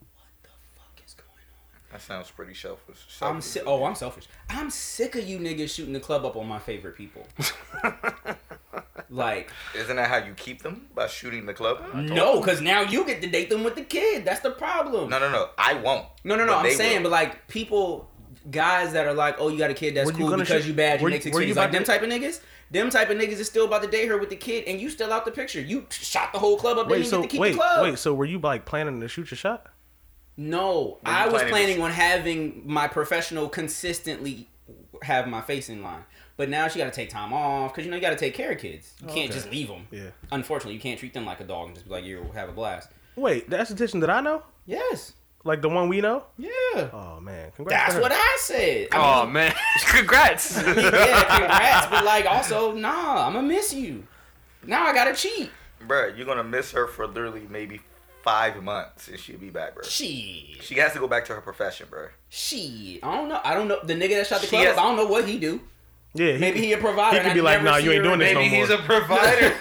[0.00, 1.92] What the fuck is going on?
[1.92, 2.96] That sounds pretty selfish.
[3.22, 3.44] I'm selfish.
[3.44, 3.62] sick.
[3.64, 4.26] Oh, I'm selfish.
[4.50, 7.26] I'm sick of you niggas shooting the club up on my favorite people.
[9.10, 11.82] like, Isn't that how you keep them by shooting the club?
[11.94, 14.24] no, because now you get to date them with the kid.
[14.24, 15.10] That's the problem.
[15.10, 15.48] No, no, no.
[15.58, 16.06] I won't.
[16.24, 16.44] no, no.
[16.44, 17.10] no, I'm saying, will.
[17.10, 18.10] but like people,
[18.50, 20.68] guys that are like, oh, you got a kid that's Were cool gonna because shoot-
[20.70, 21.56] you bad, you were- next were you experience.
[21.56, 22.40] Like about them type of niggas.
[22.70, 24.90] Them type of niggas is still about to date her with the kid, and you
[24.90, 25.60] still out the picture.
[25.60, 26.86] You shot the whole club up.
[26.88, 27.82] Wait, Wait, so get to keep wait, the club.
[27.82, 27.98] wait.
[27.98, 29.66] So were you like planning to shoot your shot?
[30.36, 34.48] No, Were I was planning to planning sh- on having my professional consistently
[35.02, 36.04] have my face in line.
[36.38, 38.32] But now she got to take time off because you know you got to take
[38.32, 38.94] care of kids.
[39.02, 39.34] You oh, can't okay.
[39.40, 39.86] just leave them.
[39.90, 40.10] Yeah.
[40.32, 42.52] Unfortunately, you can't treat them like a dog and just be like, "You have a
[42.52, 45.14] blast." Wait, the esthetician that I know, Yes.
[45.44, 46.24] like the one we know.
[46.38, 46.90] Yeah.
[46.92, 47.92] Oh man, congrats.
[47.94, 48.88] That's what I said.
[48.92, 49.54] I Oh mean, man,
[49.88, 50.56] congrats.
[50.66, 51.86] yeah, congrats.
[51.88, 54.06] But like, also, nah, I'm gonna miss you.
[54.64, 55.50] Now I gotta cheat.
[55.86, 57.80] Bruh, you're gonna miss her for literally maybe
[58.22, 59.82] five months and she'll be back, bro.
[59.82, 60.62] Shit.
[60.62, 62.08] She has to go back to her profession, bro.
[62.28, 63.00] She.
[63.02, 63.40] I don't know.
[63.44, 63.80] I don't know.
[63.82, 65.60] The nigga that shot the She club, has- I don't know what he do.
[66.18, 67.18] Yeah, he, Maybe he a provider.
[67.18, 68.70] he could be like, never "Nah, you ain't doing this again." no Maybe more." he's
[68.70, 69.54] a provider.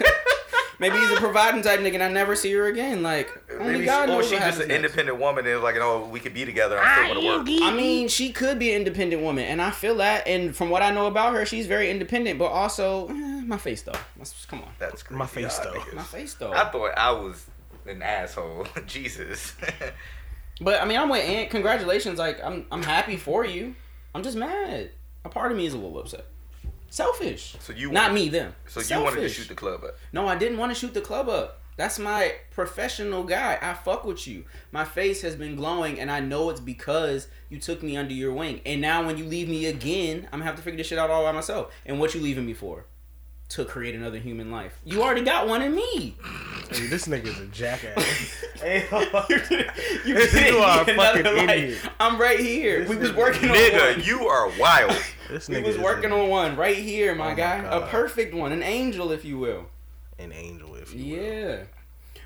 [0.80, 3.02] Maybe he's a providing type nigga and I never see her again.
[3.02, 4.76] Like, only Maybe God she, or knows she's just an next.
[4.76, 6.78] independent woman and is like, oh, we could be together.
[6.80, 7.48] I'm still gonna work.
[7.64, 10.28] I mean, she could be an independent woman, and I feel that.
[10.28, 13.14] And from what I know about her, she's very independent, but also, eh,
[13.46, 13.94] my face though.
[14.48, 15.18] Come on, That's crazy.
[15.18, 15.96] My face, y'all though.
[15.96, 16.52] my face though.
[16.54, 17.48] I thought I was
[17.88, 18.68] an asshole.
[18.86, 19.56] Jesus.
[20.60, 21.52] But I mean, I'm with Aunt.
[21.52, 22.18] Congratulations.
[22.18, 23.76] Like, I'm I'm happy for you.
[24.16, 24.90] I'm just mad.
[25.24, 26.26] A part of me is a little upset.
[26.90, 27.56] Selfish.
[27.60, 28.56] So you not wanted- me them.
[28.68, 29.98] So you wanted to shoot the club up.
[30.14, 31.62] No, I didn't want to shoot the club up.
[31.76, 33.60] That's my professional guy.
[33.62, 34.46] I fuck with you.
[34.72, 38.34] My face has been glowing, and I know it's because you took me under your
[38.34, 38.62] wing.
[38.66, 41.12] And now, when you leave me again, I'm gonna have to figure this shit out
[41.12, 41.72] all by myself.
[41.86, 42.86] And what you leaving me for?
[43.52, 44.78] To create another human life.
[44.84, 46.18] You already got one in me.
[46.70, 48.04] Hey, this nigga's a jackass.
[48.62, 48.86] hey,
[50.06, 51.50] You This you are a fucking life.
[51.50, 51.80] idiot.
[51.98, 52.86] I'm right here.
[52.90, 54.06] we was working on Nigga, one.
[54.06, 54.92] you are wild.
[55.30, 57.58] this We nigga was working a- on one right here, my Oh my guy.
[57.60, 59.68] a perfect one, an angel, if you will.
[60.20, 61.24] an angel, if you will.
[61.24, 61.64] Yeah.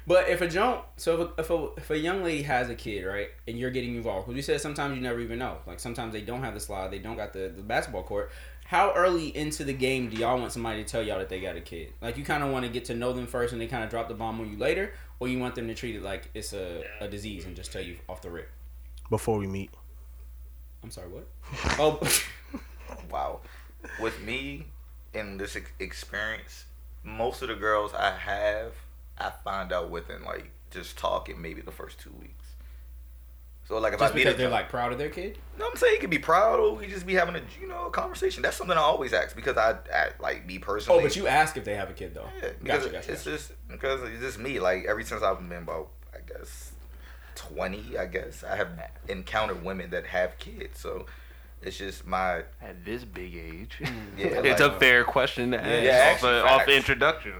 [0.08, 2.76] But if a jump, so if a, if a, if a young lady has a
[2.76, 5.58] kid, right, and you're getting involved, because you said sometimes you never even know.
[5.68, 8.32] Like sometimes they don't have the slide, they don't got the, the basketball court.
[8.72, 11.58] How early into the game do y'all want somebody to tell y'all that they got
[11.58, 11.92] a kid?
[12.00, 13.90] Like you kind of want to get to know them first, and they kind of
[13.90, 16.54] drop the bomb on you later, or you want them to treat it like it's
[16.54, 18.50] a, a disease and just tell you off the rip.
[19.10, 19.72] Before we meet.
[20.82, 21.28] I'm sorry, what?
[21.80, 22.00] Oh,
[23.12, 23.42] Wow.
[24.00, 24.68] With me
[25.14, 26.64] in this ex- experience,
[27.04, 28.72] most of the girls I have,
[29.18, 32.41] I find out within like just talking maybe the first two weeks.
[33.72, 35.38] So like if just I because a, they're like proud of their kid.
[35.58, 37.86] no, I'm saying you can be proud or we just be having a you know
[37.86, 38.44] a conversation.
[38.44, 41.00] That's something I always ask because I, I like me personally.
[41.00, 42.28] Oh, but you ask if they have a kid though.
[42.44, 43.12] Yeah, because Gotcha, gotcha.
[43.14, 43.38] it's gotcha.
[43.38, 44.60] just because it's just me.
[44.60, 46.74] Like ever since I've been about, I guess,
[47.36, 47.98] twenty.
[47.98, 48.68] I guess I have
[49.08, 50.78] encountered women that have kids.
[50.78, 51.06] So
[51.62, 53.86] it's just my At this big age, hmm.
[54.18, 54.26] yeah.
[54.44, 57.34] it's like, a fair question to ask Yeah, off, actually, a, off the introduction.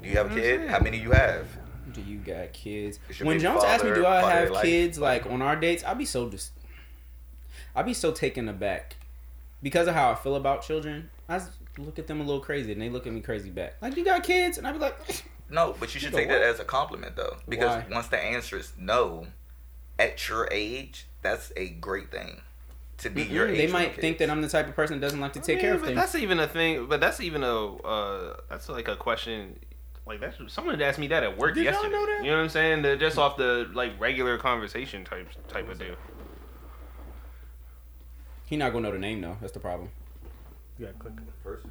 [0.00, 0.70] Do you have a mm, kid?
[0.70, 1.48] How many you have?
[1.90, 2.98] Do you got kids?
[3.20, 5.84] When baby Jones asked me, "Do I have your life?" kids?" Like on our dates,
[5.84, 6.50] I'd be so dis-
[7.74, 8.96] I'd be so taken aback
[9.62, 11.10] because of how I feel about children.
[11.28, 11.40] I
[11.78, 13.76] look at them a little crazy, and they look at me crazy back.
[13.80, 14.96] Like, "You got kids?" And I'd be like,
[15.48, 17.86] No, but you should You take know that as a compliment though, because Why?
[17.90, 19.28] once the answer is no,
[19.98, 22.42] at your age, that's a great thing.
[22.98, 24.00] To be your Mm-mm, age, they might kids.
[24.00, 25.80] think that I'm the type of person that doesn't like to take Yeah, care of
[25.80, 25.96] but things.
[25.96, 26.86] That's even a thing.
[26.86, 29.58] But that's even a uh, that's like a question.
[30.06, 31.92] Like that's someone had asked me that at work Did y'all yesterday.
[31.94, 32.24] know that?
[32.24, 32.82] You know what I'm saying?
[32.82, 35.96] The, just off the like regular conversation type type of deal.
[38.46, 39.36] He not gonna know the name though.
[39.40, 39.90] That's the problem.
[40.78, 41.42] You gotta click it.
[41.44, 41.70] person.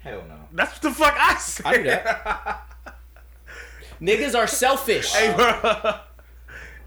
[0.00, 0.36] Hell no.
[0.52, 1.66] That's what the fuck I said.
[1.66, 2.74] I do that.
[4.00, 5.12] Niggas are selfish.
[5.12, 5.94] hey, bro.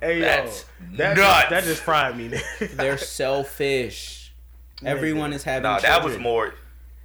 [0.02, 0.22] Hey, yo.
[0.22, 1.50] That's that, nuts.
[1.50, 2.32] that just fried me.
[2.74, 4.34] They're selfish.
[4.84, 5.64] Everyone is having.
[5.64, 6.24] No, that was children.
[6.24, 6.54] more.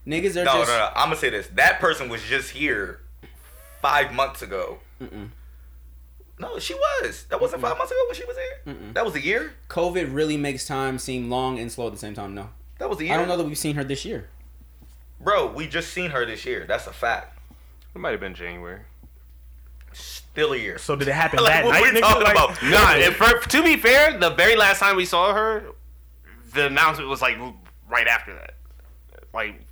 [0.06, 0.70] Niggas are No, just.
[0.70, 0.90] no, no.
[0.94, 1.48] I'm gonna say this.
[1.54, 3.00] That person was just here
[3.82, 4.78] five months ago.
[5.02, 5.30] Mm-mm.
[6.38, 7.24] No, she was.
[7.30, 8.74] That wasn't five months ago when she was here.
[8.74, 8.94] Mm-mm.
[8.94, 9.54] That was a year.
[9.68, 12.34] COVID really makes time seem long and slow at the same time.
[12.34, 13.14] No, That was a year.
[13.14, 14.28] I don't know that we've seen her this year.
[15.20, 16.66] Bro, we just seen her this year.
[16.68, 17.38] That's a fact.
[17.94, 18.80] It might have been January.
[19.92, 20.76] Still a year.
[20.76, 21.82] so did it happen Like, that what night?
[21.94, 22.02] we nigga?
[22.02, 22.62] talking Like- about?
[22.62, 25.64] Nah, for, to be fair, the very last time we saw her,
[26.52, 27.38] the announcement was like
[27.88, 28.56] right after that.
[29.32, 29.62] Like,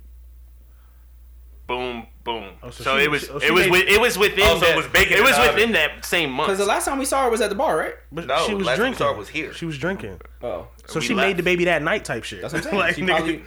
[1.67, 2.51] boom, boom.
[2.63, 4.57] Oh, so so she- it was oh, it was made- with, it was within Oh,
[4.59, 6.47] so it that, was baking it was within that same month.
[6.49, 7.93] Because the last time we saw her was at the bar, right?
[8.11, 8.97] But No, she was last time we drinking.
[8.99, 9.53] saw her was here.
[9.53, 10.21] She was drinking.
[10.43, 11.27] Oh, So We she left.
[11.27, 12.41] made the baby that night type shit.
[12.41, 12.77] that's what I'm saying.
[12.79, 13.43] like, she nigga, probably.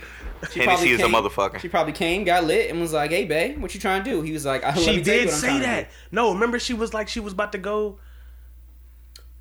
[0.53, 1.59] She Hennessy is a came, motherfucker.
[1.59, 4.23] She probably came, got lit, and was like, "Hey, babe, what you trying to do?"
[4.23, 5.91] He was like, "Let she me did say that.
[6.13, 7.99] No, remember she was like she was about to go.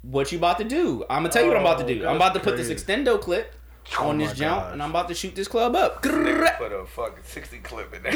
[0.02, 1.04] What you about to do?
[1.10, 2.08] I'm gonna tell you what I'm about to Oh, do.
[2.08, 3.54] I'm about to put this extendo clip
[4.00, 4.74] Oh on my this jump, gosh.
[4.74, 6.04] and I'm about to shoot this club up.
[6.04, 8.12] Nigga put a fucking 60 clip in there.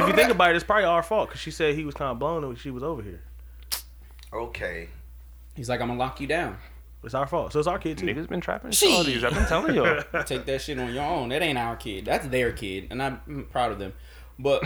[0.00, 2.10] If you think about it, it's probably our fault because she said he was kind
[2.10, 3.22] of blown when she was over here.
[4.32, 4.88] okay.
[5.54, 6.56] He's like, "I'm gonna lock you down.
[7.02, 7.52] It's our fault.
[7.52, 8.06] So it's our kid too.
[8.06, 8.90] Niggas been trapping Shit.
[8.92, 9.24] all these.
[9.24, 10.02] I've been telling y'all.
[10.26, 11.30] Take that shit on your own.
[11.30, 12.04] That ain't our kid.
[12.04, 13.94] That's their kid, and I'm proud of them.
[14.42, 14.62] But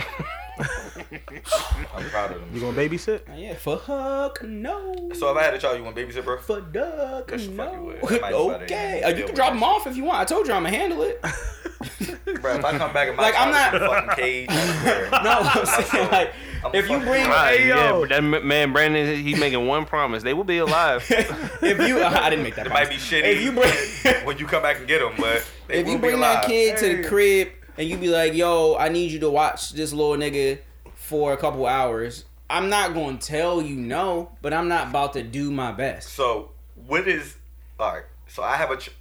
[1.95, 2.49] I'm proud of them.
[2.53, 2.75] You them.
[2.75, 3.21] gonna babysit?
[3.37, 5.09] yeah, for fuck no.
[5.13, 6.37] So if I had a child, you want babysit, bro?
[6.39, 7.83] For duck, Yes, fuck you no.
[7.83, 7.97] would.
[8.13, 8.71] I might know about it.
[8.71, 10.19] Okay, You Uh, you can drop that them off if you want.
[10.19, 11.21] I told you I'm gonna handle it.
[12.41, 15.23] Bro, if I come back in my Like, I'm not- in a fucking cage, I.
[15.23, 16.33] No, I'm saying like
[16.63, 17.99] I'm if you bring Right, Hey, yeah, yo.
[18.01, 21.05] but that man Brandon, he's making one promise: they will be alive.
[21.09, 22.65] if you I didn't make that.
[22.67, 23.11] It might be promise.
[23.11, 25.93] shitty If you bring when you come back and get them, but they if will
[25.93, 26.45] you be bring that alive.
[26.47, 29.93] kid to the crib and you be like, "Yo, I need you to watch this
[29.93, 30.59] little nigga
[30.95, 35.23] for a couple hours," I'm not gonna tell you no, but I'm not about to
[35.23, 36.09] do my best.
[36.09, 36.51] So
[36.87, 37.35] what is
[37.79, 38.03] all right?
[38.27, 38.77] So I have a.
[38.77, 38.91] Ch-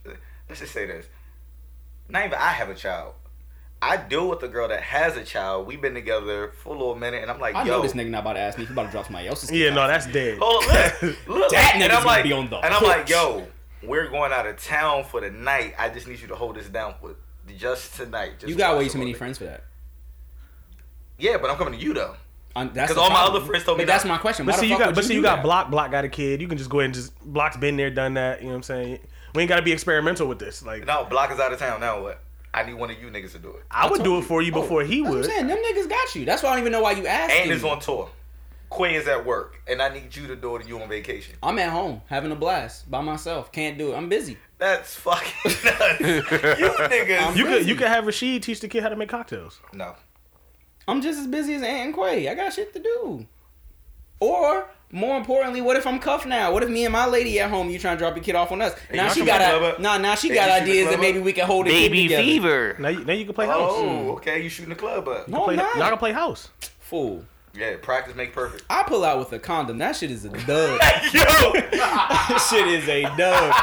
[0.48, 1.06] let's just say this.
[2.08, 3.14] Not even I have a child.
[3.82, 5.66] I deal with a girl that has a child.
[5.66, 8.08] We've been together for a little minute, and I'm like, I yo, know this nigga
[8.08, 8.62] not about to ask me.
[8.64, 9.50] If he about to drop somebody else's.
[9.52, 10.38] Yeah, no, that's dead.
[10.40, 11.50] Hold on, look, look.
[11.50, 13.46] That and nigga's gonna like, be on the and I'm like, yo,
[13.82, 15.74] we're going out of town for the night.
[15.78, 17.14] I just need you to hold this down for
[17.58, 18.38] just tonight.
[18.40, 19.64] Just You got way too many friends for that.
[21.18, 22.16] Yeah, but I'm coming to you though.
[22.56, 24.08] That's 'Cause the all my other friends told me But that's that.
[24.08, 24.46] my question.
[24.46, 25.42] But see, you got, would but see, you got that?
[25.42, 25.70] Block.
[25.70, 26.40] Block got a kid.
[26.40, 28.40] You can just go ahead and just Block's been there, done that.
[28.40, 28.98] You know what I'm saying?
[29.34, 30.64] We ain't got to be experimental with this.
[30.64, 31.80] Like, no, Block is out of town.
[31.80, 32.20] Now what?
[32.52, 33.64] I need one of you niggas to do it.
[33.68, 35.24] I would do it for you before he That's what I'm would.
[35.30, 35.46] saying.
[35.48, 36.24] Them niggas got you.
[36.24, 37.32] That's why I don't even know why you asked.
[37.34, 37.56] And me.
[37.56, 38.08] is on tour.
[38.70, 40.60] Quay is at work, and I need you to do it.
[40.60, 41.36] and You on vacation?
[41.42, 43.52] I'm at home having a blast by myself.
[43.52, 43.96] Can't do it.
[43.96, 44.36] I'm busy.
[44.58, 46.00] That's fucking nuts.
[46.00, 47.20] you niggas.
[47.20, 49.60] I'm- You could you could have Rashid teach the kid how to make cocktails.
[49.72, 49.94] no.
[50.86, 52.28] I'm just as busy as Ant and Quay.
[52.28, 53.26] I got shit to do.
[54.20, 56.52] Or more importantly, what if I'm cuffed now?
[56.52, 58.52] What if me and my lady at home, you trying to drop your kid off
[58.52, 58.74] on us?
[58.90, 59.80] Hey, now she got a, up.
[59.80, 61.70] nah, now she Hey, got you shoot the ideas that maybe we can hold a
[61.70, 62.22] Baby kid together.
[62.24, 62.76] fever.
[62.78, 63.72] Now you, now you can play oh, house.
[63.76, 64.42] Oh, okay.
[64.42, 65.26] You shooting the club up?
[65.26, 65.88] No, Play, I'm y'all not.
[65.90, 66.50] can play house.
[66.80, 67.24] Fool.
[67.56, 68.64] Yeah, practice make perfect.
[68.68, 69.78] I pull out with a condom.
[69.78, 70.40] That shit is a dub.
[71.12, 73.54] Yo, that shit is a dub.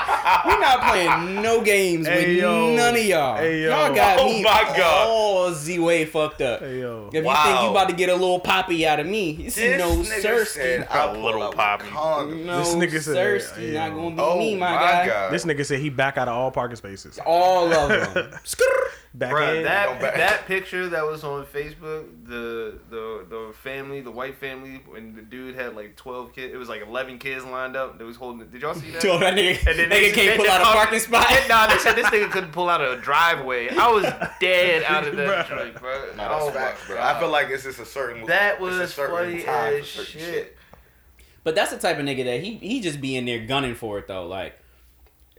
[0.45, 2.73] We're not playing no games Hey, with yo.
[2.73, 3.35] none of y'all.
[3.35, 3.69] Hey, yo.
[3.69, 5.07] Y'all got Oh, me my God.
[5.09, 6.61] all Z-way fucked up.
[6.61, 7.07] Hey yo.
[7.07, 7.63] If you think Wow.
[7.65, 10.47] you about to get a little poppy out of me, it's this no nigga Sirski.
[10.47, 11.89] said A I pull little poppy.
[11.91, 15.07] No, This nigga said, Sirski hey, not gonna be Oh me, my, my guy.
[15.07, 15.33] god.
[15.33, 17.19] This nigga said he back out of all parking spaces.
[17.25, 18.31] All of them.
[19.13, 19.63] Back Bruh, in.
[19.63, 20.15] that back.
[20.15, 25.21] that picture that was on Facebook, the the the family, the white family, when the
[25.21, 27.97] dude had like twelve kids, it was like eleven kids lined up.
[27.99, 28.47] They was holding.
[28.47, 29.03] Did y'all see that?
[29.03, 31.27] Yo, that nigga, And then nigga they- can't they- pull they out a parking spot.
[31.49, 33.67] nah, they said this nigga couldn't pull out a driveway.
[33.75, 34.05] I was
[34.39, 35.49] dead out of that Bruh.
[35.57, 35.91] joint, bro.
[36.11, 37.01] No, that's Oh facts, bro.
[37.01, 38.25] I feel like it's just a certain.
[38.27, 40.57] That was a certain funny time as for certain shit.
[41.43, 43.97] But that's the type of nigga that he he just be in there gunning for
[43.99, 44.25] it though.
[44.25, 44.55] Like,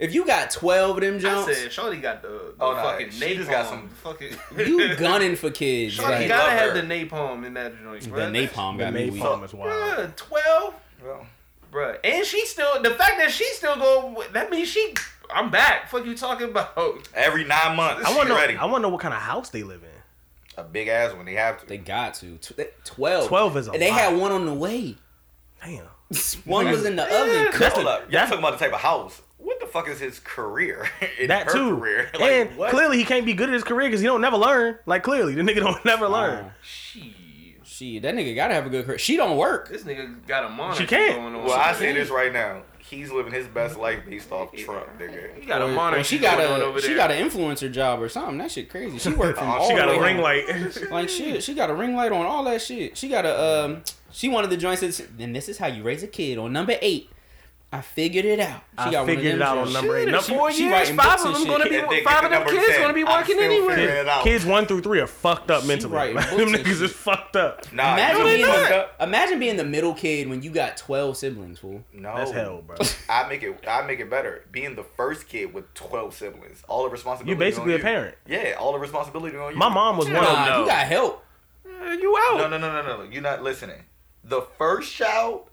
[0.02, 3.10] if you got twelve of them I said, Shorty got the, the Oh, nah, fucking
[3.10, 3.36] she napalm.
[3.36, 4.36] just got some- fucking.
[4.58, 5.94] you gunning for kids.
[5.94, 6.80] Shorty Like, gotta love have her.
[6.82, 8.02] the napalm in that joint.
[8.02, 8.48] the bruh.
[8.48, 9.22] napalm the got me weak.
[9.22, 9.98] napalm is wild.
[9.98, 10.74] Yeah, twelve.
[11.04, 11.26] Well,
[11.72, 11.98] Bruh.
[12.04, 14.94] And she still the fact that she still go that means she
[15.34, 15.88] I'm back.
[15.88, 16.76] Fuck you talking about.
[17.14, 18.54] every nine months, I want to ready.
[18.54, 18.60] know.
[18.60, 19.88] I want to know what kind of house they live in.
[20.58, 21.24] a big ass one.
[21.24, 21.66] they have to.
[21.66, 22.38] They got to
[22.84, 23.28] twelve.
[23.28, 24.00] 12 is a And they lot.
[24.00, 24.96] had one on the way.
[25.64, 25.84] Damn.
[26.44, 27.58] One was in the Yeah, oven.
[27.58, 27.84] that's cooking.
[27.86, 29.22] Y'all talking about the type of house.
[29.72, 30.88] What the fuck is his career?
[31.20, 31.76] In That her too.
[31.76, 32.11] Career?
[32.18, 32.70] Like, and what?
[32.70, 34.78] clearly he can't be good at his career because he don't never learn.
[34.87, 36.46] Like clearly the nigga don't never learn.
[36.46, 37.02] Oh, Shit.
[37.64, 38.98] Shit, that nigga gotta have a good career.
[38.98, 39.68] She don't work.
[39.68, 41.16] This nigga got a monitor She can't.
[41.16, 41.44] going on.
[41.44, 42.62] Well, I say this right now.
[42.78, 45.35] He's living his best life based off Trump, nigga.
[45.37, 45.48] He nigga.
[45.48, 46.04] got a Or- or monitor.
[46.04, 46.96] she got a she there.
[46.96, 48.37] got an influencer job or something.
[48.38, 48.98] That shit crazy.
[48.98, 50.24] She worked from Oh, all She the got way a ring home.
[50.24, 50.90] light.
[50.90, 52.96] Like shit, she got a ring light on all that shit.
[52.98, 53.82] She got a um.
[54.11, 55.16] She wanted of the joints that.
[55.16, 57.08] Then this is how you raise a kid on number eight.
[57.74, 58.61] I figured it out.
[58.78, 60.04] She I got figured it out on number eight.
[60.06, 61.46] Number in four she years, writing five of them shit.
[61.48, 62.80] gonna be And five of to them kids 10.
[62.82, 63.74] gonna be I'm working still anyway.
[63.76, 64.24] figuring it out.
[64.24, 65.94] Kids one through three are fucked up She mentally.
[65.94, 67.72] writing Like, them niggas is fucked up.
[67.72, 68.68] Nah, Imagine being not.
[68.98, 71.82] the, imagine being the middle kid when you got twelve siblings, fool.
[71.94, 72.76] No, That's hell, bro.
[73.08, 73.64] I make it.
[73.66, 74.44] I make it better.
[74.52, 77.30] Being the first kid with twelve siblings, all the responsibility.
[77.30, 78.16] You're basically on a parent.
[78.26, 79.58] Yeah, all the responsibility on you.
[79.58, 80.52] My mom was one of Nah, them.
[80.52, 80.61] no.
[80.61, 81.24] you got help.
[81.64, 82.37] Uh, You out.
[82.37, 83.11] No, no, no, no, no, no.
[83.11, 83.82] You're not listening.
[84.24, 85.48] The first child.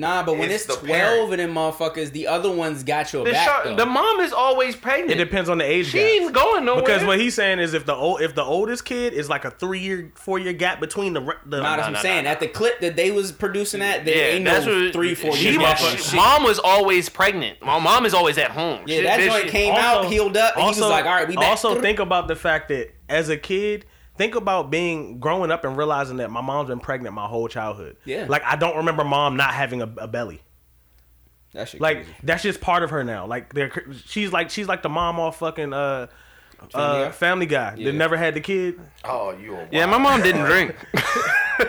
[0.00, 1.32] Nah, but when It's it's, twelve parent.
[1.32, 3.46] of them motherfuckers, the other ones got your The, back.
[3.46, 3.76] shar- though.
[3.76, 5.10] the mom is always pregnant.
[5.12, 6.06] It depends on the age She gap.
[6.08, 6.82] ain't going nowhere.
[6.82, 9.50] Because what he's saying is if the old if the oldest kid is like a
[9.50, 12.24] three year four year gap between the re- the Nah, that's what I'm no, saying.
[12.24, 12.30] no.
[12.30, 15.14] At the clip that they was producing at, there yeah, ain't that's no what three,
[15.14, 15.58] four she years.
[15.58, 17.60] was- gap she- Mom was always pregnant.
[17.62, 18.80] My mom is always at home.
[18.86, 21.12] Yeah, She- that bitch, joint she- came out, healed up, and he was like, "All
[21.12, 23.84] right, we back." Also, think about the fact that as a kid,
[24.20, 27.96] think about being growing up and realizing that my mom's been pregnant my whole childhood.
[28.04, 28.26] Yeah.
[28.28, 30.42] like I don't remember mom not having a, a belly.
[31.54, 32.12] That shit Like crazy.
[32.22, 33.24] that's just part of her now.
[33.26, 33.72] Like they're
[34.04, 36.08] she's like she's like the mom off fucking uh
[36.70, 37.10] Family uh Guy?
[37.12, 37.84] Family Guy Yeah.
[37.86, 38.78] that never had the kid.
[39.04, 39.56] Oh, you.
[39.56, 40.76] A Yeah, my mom didn't drink.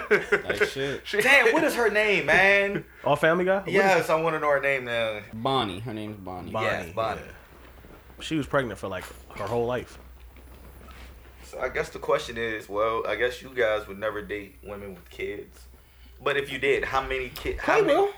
[0.10, 1.04] Like shit.
[1.22, 2.86] Damn, what is her name, man?
[3.04, 3.60] All Family Guy.
[3.60, 5.20] What is- yes, I want to know her name now.
[5.34, 5.80] Bonnie.
[5.80, 6.52] Her name's Bonnie.
[6.52, 6.66] Bonnie.
[6.68, 7.22] Yes, Bonnie.
[7.26, 7.32] yeah.
[8.22, 9.04] She was pregnant for like
[9.38, 9.98] her whole life.
[11.52, 14.96] So I guess the question is, well, I guess you guys would never date women
[14.96, 15.60] with kids.
[16.24, 17.60] But if you did, how many kids?
[17.60, 17.94] How Quay many?
[17.94, 18.10] will.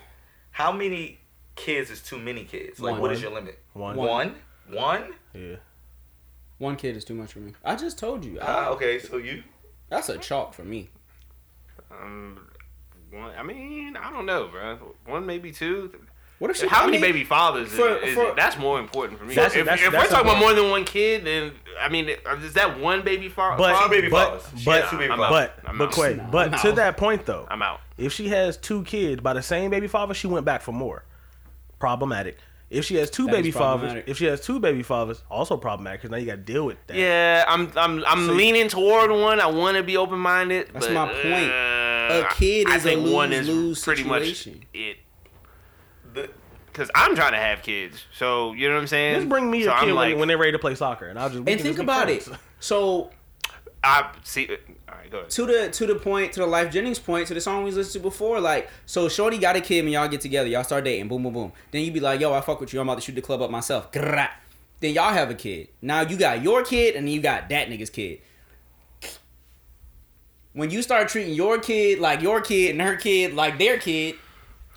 [0.52, 1.18] How many
[1.56, 2.80] kids is too many kids?
[2.80, 3.02] Like, One.
[3.02, 3.58] what is your limit?
[3.74, 3.96] One.
[3.96, 4.36] One.
[4.70, 5.14] One.
[5.34, 5.56] Yeah.
[6.60, 7.54] One kid is too much for me.
[7.66, 8.40] I just told you.
[8.40, 9.00] I- Ah, okay.
[9.00, 9.42] So you.
[9.90, 10.90] That's a chalk for me.
[11.90, 12.40] Um,
[13.10, 14.96] one, I mean, I don't know, bro.
[15.08, 15.92] One, maybe two.
[16.44, 16.68] What if she?
[16.68, 18.36] How I many mean, baby fathers is, for- is for- it?
[18.36, 19.34] That's more important for me.
[19.34, 22.10] That's- if that's- if that's we're talking about more than one kid, then I mean,
[22.10, 23.90] is that one baby fa- But father?
[23.90, 24.64] baby but fathers.
[24.66, 25.50] But two baby I'm fathers.
[25.50, 25.56] out.
[25.64, 25.94] but I'm but out.
[25.94, 26.76] Quay, but I'm to out.
[26.76, 27.80] that point though, I'm out.
[27.98, 31.06] if she has two kids by the same baby father, she went back for more.
[31.80, 32.38] Problematic.
[32.70, 35.56] If she has two That is baby fathers, if she has two baby fathers, also
[35.56, 36.98] problematic because now you got to deal with that.
[36.98, 39.40] Yeah, I'm I'm I'm So- leaning toward one.
[39.40, 40.72] I want to be open minded.
[40.74, 41.52] That's but, my point.
[41.52, 44.54] uh, A kid I is a think one lose-lose pretty situation.
[44.56, 44.98] much it.
[46.74, 49.16] The, Because I'm trying to have kids, so you know what I'm saying.
[49.16, 51.08] Just bring me so a kid I'm when, like, when they're ready to play soccer,
[51.08, 52.28] and I'll just And think just be about it.
[52.60, 53.12] So
[53.84, 54.48] I see.
[54.48, 54.56] Uh,
[54.88, 55.30] all right, go ahead.
[55.32, 58.02] to the to the point to the Lyfe Jennings point to the song we listened
[58.02, 61.10] to before, like so Shorty got a kid and y'all get together, y'all start dating,
[61.10, 61.52] boom boom boom.
[61.72, 63.42] Then you be like, yo, I fuck with you, I'm about to shoot the club
[63.42, 63.92] up myself.
[63.92, 64.30] Grrrah.
[64.80, 65.68] Then y'all have a kid.
[65.82, 68.22] Now you got your kid and then you got that nigga's kid.
[70.54, 74.16] When you start treating your kid like your kid and her kid like their kid,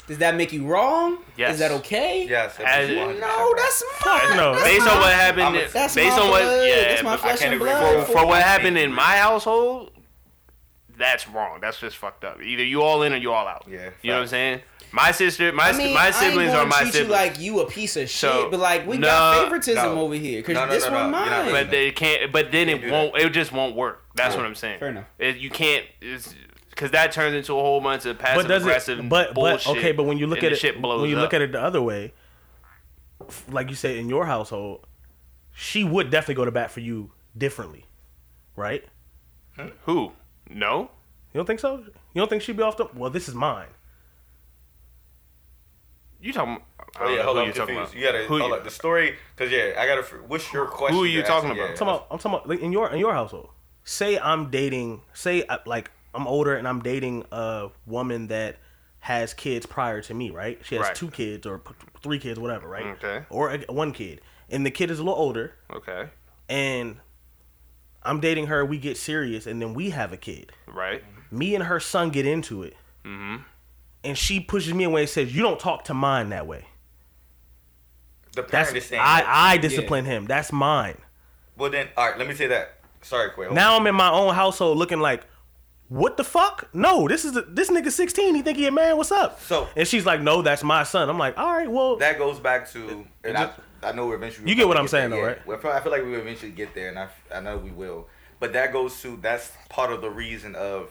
[0.07, 1.19] does that make you wrong?
[1.37, 1.55] Yes.
[1.55, 2.27] Is that okay?
[2.29, 2.59] Yes.
[2.65, 4.35] As- No, that's my.
[4.37, 4.53] no.
[4.53, 6.69] that's based my- on what happened, a- That's based my on what, blood.
[6.69, 8.07] yeah, That's my but flesh can't and agree blood.
[8.07, 9.91] for, for what happened in my household,
[10.99, 11.59] that's wrong.
[11.61, 12.41] That's just fucked up.
[12.43, 13.67] Either you all in or you all out.
[13.69, 14.61] Yeah, you know what I'm saying.
[14.93, 17.09] My sister, my I mean, my I ain't siblings gonna are my treat siblings.
[17.09, 20.01] You like you a piece of shit, So, but like we no, got favoritism no.
[20.01, 21.51] over here because No, no, this no, one no, mine.
[21.51, 22.33] but they can't.
[22.33, 23.17] But then Can't it won't.
[23.17, 24.05] It just won't work.
[24.15, 24.79] That's what I'm saying.
[24.79, 25.05] Fair enough.
[25.19, 25.85] It, you can't.
[26.77, 29.09] Because that turns into a whole bunch of passive but does aggressive it?
[29.09, 29.77] But but bullshit.
[29.79, 31.23] okay, but when you look at the it, shit blows when you up.
[31.23, 32.13] look at it the other way,
[33.51, 34.87] like you said in your household,
[35.55, 37.87] she would definitely go to bat for you differently,
[38.57, 38.85] right?
[39.57, 40.13] Hmm, who?
[40.51, 40.91] No.
[41.33, 41.79] You don't think so?
[41.79, 42.87] You don't think she'd be off the?
[42.95, 43.69] Well, this is mine.
[46.21, 46.59] You talking?
[46.81, 47.93] I Oh yeah, hold on, you I'm talking confused.
[47.95, 48.01] about.
[48.01, 50.03] You gotta Who hold you- up the story because yeah, I gotta.
[50.27, 50.97] What's your question?
[50.97, 51.63] Who are you talking asking?
[51.63, 51.65] about?
[51.65, 51.71] Yeah.
[51.71, 53.49] I'm talking about, I'm talking about like, in your in your household.
[53.85, 55.03] Say I'm dating.
[55.13, 58.57] Say uh, like I'm older and I'm dating a woman that
[59.01, 60.59] has kids prior to me, right?
[60.65, 60.95] She has Right.
[60.95, 61.61] two kids or
[62.03, 62.87] three kids, whatever, right?
[62.87, 63.25] Okay.
[63.31, 66.09] Or a, one kid, and the kid is a little older, Okay.
[66.49, 66.97] and
[68.03, 68.65] I'm dating her.
[68.65, 70.53] We get serious, and then we have a kid.
[70.67, 71.05] Right.
[71.31, 73.43] Me and her son get into it, Mm-hmm.
[74.05, 76.67] and she pushes me away and says, "You don't talk to mine that way."
[78.33, 80.27] The parent That's is saying I that- I discipline him.
[80.27, 80.99] That's mine.
[81.57, 82.19] Well then, all right.
[82.19, 82.79] Let me say that.
[83.03, 83.49] Sorry, Quay.
[83.53, 85.25] Now I'm in my own household looking like,
[85.89, 86.69] what the fuck?
[86.73, 88.35] No, this is the, this nigga 16.
[88.35, 88.97] He think he a man.
[88.97, 89.41] What's up?
[89.43, 91.09] So- and she's like, no, that's my son.
[91.09, 93.51] I'm like, all right, well, that goes back to, and I,
[93.83, 94.49] I know we're eventually.
[94.49, 95.61] You we're get what I'm saying, there, though, yeah.
[95.63, 95.77] right?
[95.77, 98.09] I feel like we will eventually get there, and I, I know we will.
[98.39, 100.91] But that goes to that's part of the reason of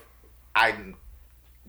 [0.55, 0.75] I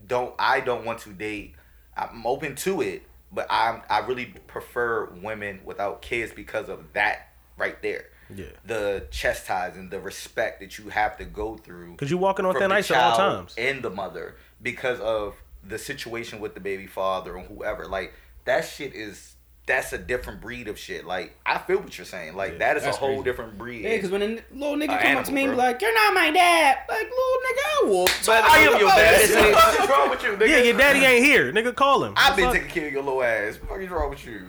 [0.07, 1.55] don't I don't want to date.
[1.97, 7.33] I'm open to it, but I'm I really prefer women without kids because of that
[7.59, 8.07] right there.
[8.35, 8.47] Yeah.
[8.65, 11.93] The chastising, the respect that you have to go through.
[11.93, 13.55] because you're walking on from thin ice at all child times.
[13.57, 15.35] and the mother because of
[15.67, 17.87] the situation with the baby father and whoever.
[17.87, 18.13] Like
[18.45, 19.35] that shit is
[19.67, 21.05] that's a different breed of shit.
[21.05, 22.37] Like I feel what you're saying.
[22.37, 23.23] Like that is a whole crazy.
[23.25, 23.83] different breed.
[23.85, 25.65] Yeah, because when a n- little nigga A come up to me and be bro.
[25.65, 28.05] like, "You're not my dad," like little nigga, I will.
[28.05, 28.95] But talk I am your it.
[28.95, 29.55] dad.
[29.55, 30.49] What is wrong with you, nigga?
[30.49, 31.53] Yeah, your daddy ain't here.
[31.53, 32.15] Nigga, call him.
[32.17, 33.57] I've been taking care of your little ass.
[33.67, 34.49] What is wrong with you?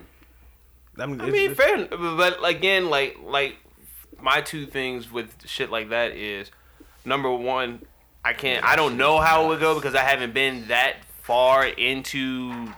[0.99, 3.55] I mean, I mean, fair, but again, like like
[4.21, 6.51] my two things with shit like that is
[7.05, 7.81] number one,
[8.23, 11.65] I can't, I don't know how it would go because I haven't been that far
[11.65, 12.73] into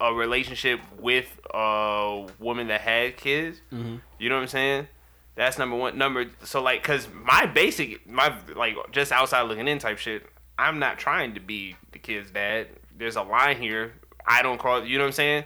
[0.00, 3.60] a relationship with a woman that had kids.
[3.72, 3.96] Mm-hmm.
[4.18, 4.88] You know what I'm saying?
[5.34, 5.96] That's number one.
[5.96, 10.26] Number so like, cause my basic, my like just outside looking in type shit.
[10.58, 12.68] I'm not trying to be the kid's dad.
[12.96, 13.94] There's a line here.
[14.26, 14.86] I don't cross.
[14.86, 15.44] You know what I'm saying?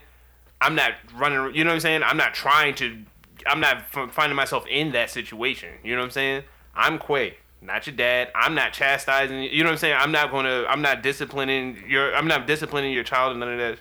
[0.61, 1.55] I'm not running.
[1.55, 2.03] You know what I'm saying?
[2.03, 3.05] I'm not trying to.
[3.47, 5.71] I'm not finding myself in that situation.
[5.83, 6.43] You know what I'm saying?
[6.75, 8.31] I'm Quay, not your dad.
[8.35, 9.43] I'm not chastising.
[9.43, 9.97] You know what I'm saying?
[9.99, 10.65] I'm not gonna.
[10.69, 12.15] I'm not disciplining your.
[12.15, 13.79] I'm not disciplining your child and none of that.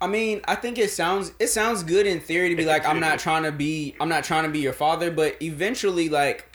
[0.00, 3.00] I mean, I think it sounds it sounds good in theory to be like, I'm
[3.00, 6.50] not trying to be I'm not trying to be your father, but eventually, like,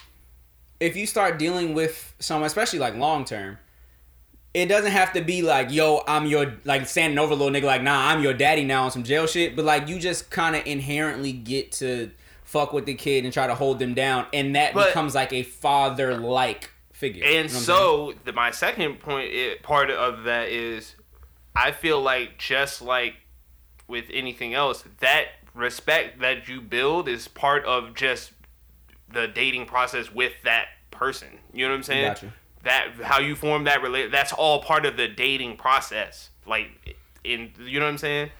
[0.79, 3.59] if you start dealing with someone, especially like long term,
[4.55, 7.65] it doesn't have to be like, yo, I'm your like standing over a little nigga,
[7.65, 9.53] like, nah, I'm your daddy now on some jail shit.
[9.53, 12.09] But like, you just kind of inherently get to
[12.45, 15.33] fuck with the kid and try to hold them down, and that But- becomes like
[15.33, 17.25] a father like figure.
[17.25, 20.95] You know And so the, my second point, it, part of that is,
[21.53, 23.15] I feel like just like
[23.89, 28.31] with anything else, that respect that you build is part of just
[29.11, 31.27] the dating process with that person.
[31.53, 32.07] You know what I'm saying?
[32.07, 32.33] Gotcha.
[32.65, 34.11] That how you form that relate.
[34.11, 36.29] That's all part of the dating process.
[36.45, 38.31] Like in you know what I'm saying?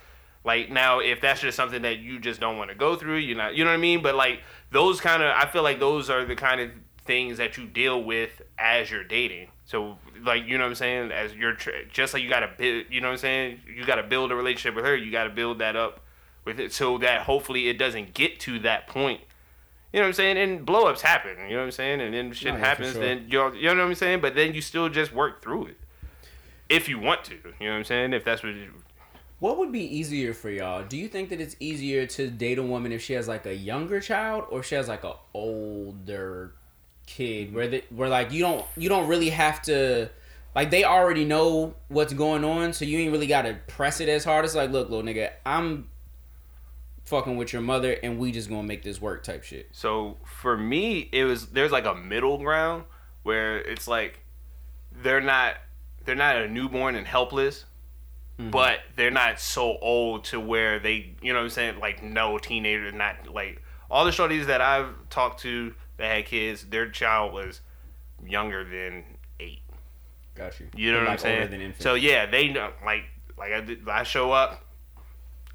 [0.43, 3.37] Like now, if that's just something that you just don't want to go through, you're
[3.37, 3.55] not.
[3.55, 4.01] You know what I mean?
[4.03, 6.69] But like those kind of, I feel like those are the kind of
[7.03, 9.47] things that you deal with as you're dating.
[9.65, 11.11] So like you know what I'm saying?
[11.11, 11.57] As you're
[11.91, 12.85] just like you gotta build.
[12.89, 13.61] You know what I'm saying?
[13.75, 14.95] You gotta build a relationship with her.
[14.95, 16.01] You gotta build that up
[16.45, 19.21] with it so that hopefully it doesn't get to that point.
[19.95, 20.37] You know what I'm saying?
[20.37, 21.37] And blow ups happen.
[21.47, 22.01] You know what I'm saying?
[22.01, 22.91] And then shit yeah, for happens.
[22.91, 23.01] sure.
[23.01, 24.19] Then you're, you know what I'm saying?
[24.19, 25.77] But then you still just work through it
[26.67, 27.35] if you want to.
[27.35, 28.11] You know what I'm saying?
[28.11, 28.55] If that's what.
[28.55, 28.73] You,
[29.39, 30.83] What would be easier for y'all?
[30.83, 33.55] Do you think that it's easier to date a woman if she has like a
[33.55, 36.55] younger child or if she has like a older
[37.07, 40.09] kid where the, where like you don't you don't really have to
[40.53, 44.09] like they already know what's going on so you ain't really got to press it
[44.09, 44.43] as hard.
[44.43, 45.87] It's like, look, little nigga, I'm
[47.05, 49.69] fucking with your mother and we just gonna make this work type shit.
[49.71, 52.83] So for me, it was there's like a middle ground
[53.23, 54.19] where it's like
[54.91, 55.55] they're not
[56.03, 57.65] they're not a newborn and helpless,
[58.39, 58.49] mm-hmm.
[58.49, 62.37] but they're not so old to where they you know what I'm saying like no
[62.37, 67.33] teenager not like all the shorties that I've talked to that had kids, their child
[67.33, 67.61] was
[68.25, 69.03] younger than
[69.39, 69.61] eight.
[70.35, 70.67] Got you.
[70.75, 71.73] You know what I'm saying?
[71.79, 73.03] So yeah, they know like
[73.37, 74.64] like I, did- I show up.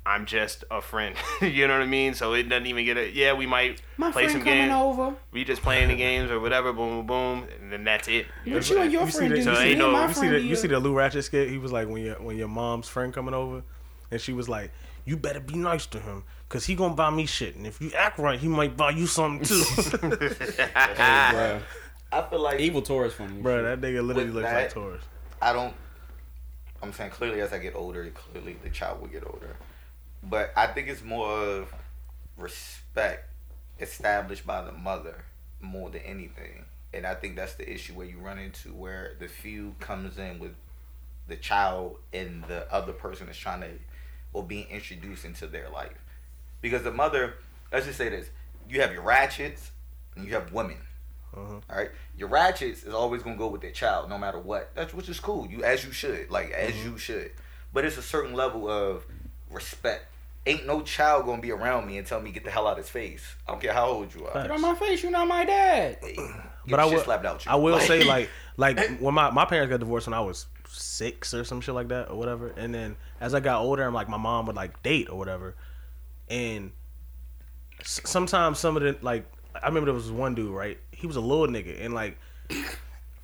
[0.06, 1.14] I'm just a friend.
[1.42, 2.14] you know what I mean?
[2.14, 3.32] So it doesn't even get a yeah.
[3.34, 4.72] We might my play friend some coming games.
[4.74, 5.14] over.
[5.30, 6.72] We just playing the games or whatever.
[6.72, 8.26] Boom, boom, boom, and then that's it.
[8.46, 9.42] What you and your You see friend the- do?
[9.44, 11.24] So You ain't see no- my You see friend the you see the Lou Ratchet
[11.24, 11.48] skit?
[11.50, 13.62] He was like when your when your mom's friend coming over,
[14.10, 14.72] and she was like,
[15.04, 17.92] "You better be nice to him, cause he gonna buy me shit, and if you
[17.92, 19.62] act right, he might buy you something too."
[20.96, 21.60] Hey.
[22.12, 23.40] I feel like Evil Taurus funny.
[23.40, 25.02] Bro, that nigga literally With looks that- like Taurus.
[25.42, 25.74] I don't.
[26.82, 29.54] I'm saying clearly as I get older, clearly the child will get older,
[30.22, 31.74] but I think it's more of
[32.36, 33.28] respect
[33.78, 35.24] established by the mother
[35.60, 39.28] more than anything, and I think that's the issue where you run into where the
[39.28, 40.52] feud comes in with
[41.28, 43.68] the child and the other person is trying to
[44.32, 46.04] or being introduced into their life,
[46.60, 47.34] because the mother.
[47.72, 48.28] Let's just say this:
[48.68, 49.70] you have your ratchets
[50.16, 50.78] and you have women.
[51.36, 51.60] Uh-huh.
[51.70, 54.70] All right, your ratchets is always gonna go with their child, no matter what.
[54.74, 55.46] That's which is cool.
[55.46, 56.90] You as you should, like as Mm-hmm.
[56.90, 57.30] you should.
[57.72, 59.04] But it's a certain level of
[59.50, 60.06] respect.
[60.46, 62.78] Ain't no child gonna be around me and tell me get the hell out of
[62.78, 63.22] his face.
[63.46, 64.32] I don't care how old you are.
[64.32, 64.44] Facts.
[64.44, 65.02] Get on my face.
[65.02, 65.98] You're not my dad.
[66.02, 66.16] Get
[66.68, 67.52] But I will, slapped out you.
[67.52, 71.34] I will say like like when my, my parents got divorced when I was six
[71.34, 74.08] or some shit like that or whatever, and then as I got older, I'm like
[74.08, 75.56] my mom would like date or whatever,
[76.28, 76.70] and
[77.80, 81.16] s- sometimes some of the like I remember there was one dude right, he was
[81.16, 82.18] a little nigga and like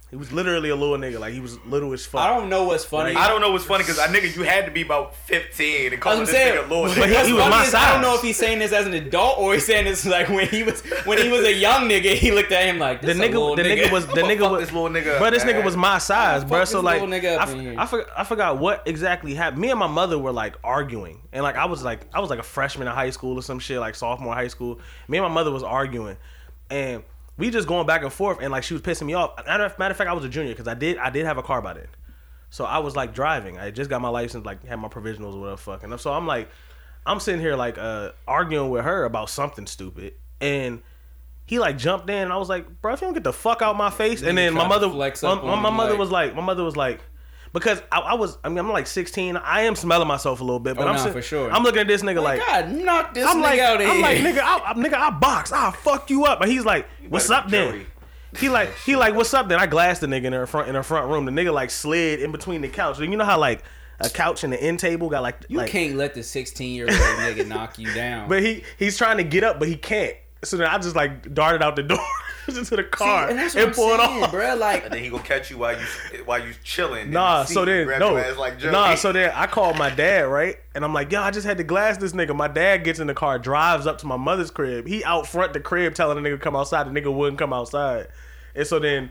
[0.08, 2.20] he was literally a little nigga like he was little as fuck.
[2.20, 3.12] I don't know what's funny.
[3.12, 5.16] Like, I don't know what's funny because I uh, nigga you had to be about
[5.16, 6.92] fifteen and I call was this saying, nigga Lord.
[6.96, 8.94] But he- he was my is I don't know if he's saying this as an
[8.94, 12.14] adult or he's saying this like when he was when he was a young nigga.
[12.14, 14.48] He looked at him like the this a nigga, little the nigga, was the nigga
[14.48, 15.18] was this little nigga.
[15.18, 16.64] Bro, this nigga was my size, bro.
[16.64, 17.72] So like, little nigga up I, in here?
[17.72, 19.60] f- I, forgot, I forgot what exactly happened.
[19.60, 22.38] Me and my mother were like arguing, and like I was like, I was like
[22.38, 24.78] a freshman in high school or some shit, like sophomore high school.
[25.08, 26.16] Me and my mother was arguing,
[26.70, 27.02] and
[27.36, 29.32] we just going back and forth, and like she was pissing me off.
[29.46, 31.38] Matter of, matter of fact, I was a junior because I did I did have
[31.38, 31.88] a car by then,
[32.50, 33.58] so I was like driving.
[33.58, 35.82] I just got my license, like had my provisionals or whatever, fuck.
[35.82, 36.48] And so I'm like,
[37.04, 40.82] I'm sitting here like uh arguing with her about something stupid, and
[41.46, 43.62] he like jumped in and I was like, bro, if you don't get the fuck
[43.62, 44.22] out my face.
[44.22, 47.00] And then my mother, my, my, my mother like- was like, my mother was like,
[47.58, 49.36] because I, I was, I mean, I'm like 16.
[49.36, 51.50] I am smelling myself a little bit, but Oh, I'm nah, sit- for sure.
[51.50, 53.94] I'm looking at this nigga like, God, knock this I'm nigga like, out of I'm
[53.96, 54.02] here.
[54.02, 56.40] like, nigga, I, I, nigga, I box, I'll fuck you up.
[56.42, 57.72] And he's like, what's up then?
[57.72, 57.86] Joey.
[58.38, 59.58] He like, he like, what's up then?
[59.58, 61.24] I glassed the nigga in her front, in her front room.
[61.24, 62.98] The nigga like slid in between the couch.
[63.00, 63.62] and You know how like
[64.00, 66.84] a couch and the end table got like, You like can't let the 16 year
[66.86, 68.28] old nigga knock you down.
[68.28, 70.14] but he he's trying to get up, but he can't.
[70.44, 71.98] So then I just like darted out the door
[72.56, 74.30] into the car and and, that's what I'm pulled saying, off.
[74.30, 74.56] bro.
[74.56, 77.10] Like, And then he gonna catch you while you eh, while you chilling.
[77.10, 78.72] Nah, the so then no, your ass like Joey.
[78.72, 78.94] nah.
[78.94, 80.56] So then I called my dad, right?
[80.74, 82.34] And I'm like, yo, I just had to glass this nigga.
[82.34, 84.86] My dad gets in the car, drives up to my mother's crib.
[84.86, 86.86] He out front the crib telling the nigga to come outside.
[86.92, 88.08] The nigga wouldn't come outside,
[88.54, 89.10] and so then,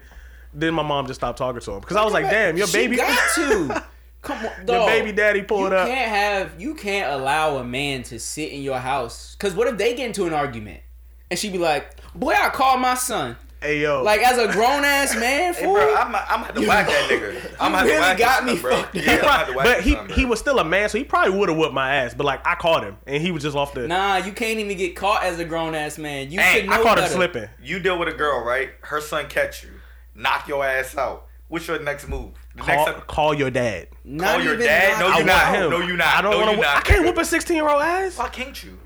[0.54, 2.78] then my mom just stopped talking to him because I was like, damn, your she
[2.78, 2.96] baby.
[2.98, 3.84] got to.
[4.26, 5.88] Come on, Your baby daddy pulled you up.
[5.88, 9.78] can't have you can't allow a man to sit in your house because what if
[9.78, 10.82] they get into an argument
[11.30, 14.84] and she'd be like, "Boy, I called my son." Hey yo, Like as a grown
[14.84, 17.56] ass man, Hey, bro, I'm, I'm gonna have to whack that nigga.
[17.60, 18.82] I'm gonna really to whack got his me son, bro.
[18.84, 19.10] fucked Yeah, up.
[19.10, 21.04] I'm gonna have to whack but he son, he was still a man, so he
[21.04, 22.14] probably would have whooped my ass.
[22.14, 23.88] But like I caught him, and he was just off the.
[23.88, 26.30] nah, you can't even get caught as a grown ass man.
[26.30, 27.16] You Hey, should I know caught him better.
[27.16, 27.50] slipping.
[27.64, 28.70] You deal with a girl, right?
[28.82, 29.72] Her son catch you,
[30.14, 31.26] knock your ass out.
[31.48, 32.34] What's your next move?
[32.56, 33.88] The Call, next call your dad.
[34.04, 35.00] Not Call your dad?
[35.00, 35.56] No, not- I you want not.
[35.56, 35.70] him.
[35.72, 36.16] No, you not.
[36.18, 36.68] I don't No, want to.
[36.70, 37.06] I can't nigga.
[37.06, 38.18] whoop a 16 year old ass.
[38.18, 38.78] why can't you?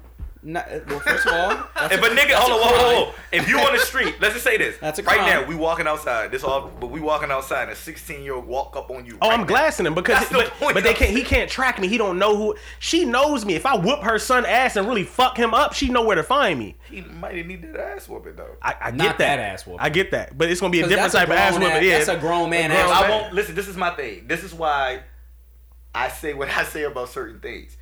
[0.42, 1.52] Not- uh, well, first of all,
[1.92, 2.96] If a nigga, that's hold on, a hold on, crime.
[2.96, 3.14] hold on.
[3.32, 4.78] If you on the street, let's just say this.
[4.82, 6.32] That's a right now, we walking outside.
[6.32, 9.18] This all, but we walking outside, and a 16 year old walk up on you.
[9.22, 9.48] Oh, right I'm now.
[9.48, 11.12] glassing him because, That's the but, point but they can't.
[11.12, 11.88] He can't track me.
[11.88, 12.56] He don't know who.
[12.80, 13.56] She knows me.
[13.56, 16.24] If I whoop her son ass and really fuck him up, she know where to
[16.24, 16.76] find me.
[16.90, 18.56] He might need that ass whooping though.
[18.62, 19.36] I, I Not get that.
[19.36, 19.80] that ass whooping.
[19.82, 21.62] I get that, but it's gonna be a different that's a type of ass grown
[21.64, 21.78] whooping.
[21.78, 23.56] ass- Yeah, that's a grown man A grown ass I won't listen.
[23.56, 24.26] This is my thing.
[24.28, 25.02] This is why
[25.94, 27.76] I say what I say about certain things.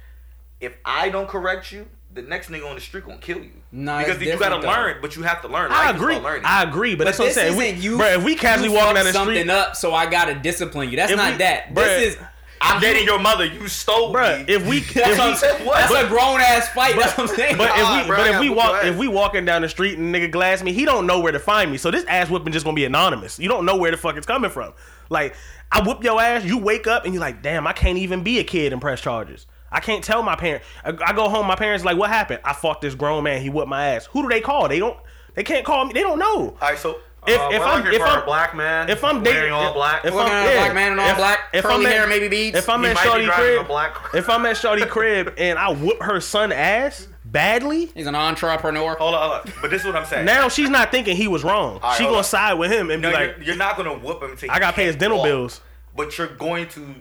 [0.59, 1.87] If I don't correct you,
[2.17, 3.51] the next nigga on the street gonna kill you.
[3.71, 4.67] Nah, because you gotta though.
[4.67, 5.71] learn, but you have to learn.
[5.71, 6.15] I Life agree.
[6.43, 7.55] I agree, but, But that's what I'm saying.
[7.57, 7.97] We, you.
[7.97, 10.97] bro, if we casually walking down the something street, up, so I gotta discipline you.
[10.97, 11.69] That's not we- that.
[11.73, 12.21] bruh, this is
[12.59, 13.45] I'm dating your mother.
[13.45, 14.45] You stole bro, me.
[14.47, 15.75] if we, that's, if we, what?
[15.77, 16.95] that's But- a grown ass fight.
[16.97, 17.55] that's what I'm saying.
[17.57, 20.13] But if we, bro, but if we walk, if we walking down the street and
[20.13, 21.77] nigga glass me, he don't know where to find me.
[21.77, 23.37] So this ass whooping just gonna be anonymous.
[23.37, 24.73] You don't know where the fuck it's coming from.
[25.09, 25.35] Like
[25.71, 28.39] I whoop your ass, you wake up and you're like, damn, I can't even be
[28.39, 29.45] a kid and press charges.
[29.77, 30.65] I can't tell my parents.
[30.83, 32.39] I, I go home, my parents like, what happened?
[32.43, 33.43] I fought this grown man.
[33.43, 34.07] He whooped my ass.
[34.07, 34.67] Who do they call?
[34.67, 34.97] They don't.
[35.35, 35.93] They can't call me.
[35.93, 36.25] They don't know.
[36.49, 36.97] All right, so
[37.27, 39.73] If, Uh, if we're I'm if for I'm a black man if I'm dating all
[39.73, 40.03] black.
[40.03, 41.91] if I'm at a yeah, black man in all if- black, if curly I'm at-
[41.91, 42.57] hair, maybe beads.
[42.57, 46.01] If I'm at might Shorty crib, black- if I'm at Shorty crib and I whoop
[46.01, 48.95] her son ass, badly, He's an entrepreneur.
[48.95, 49.53] Hold on, hold on.
[49.61, 50.25] But this is what I'm saying.
[50.25, 51.79] now she's not thinking he was wrong.
[51.83, 52.23] right, she gonna on.
[52.23, 54.57] side with him and no, be like, you're, you're not gonna whoop him until I
[54.59, 55.61] gotta pay his dental bills.
[55.95, 56.95] But you're going to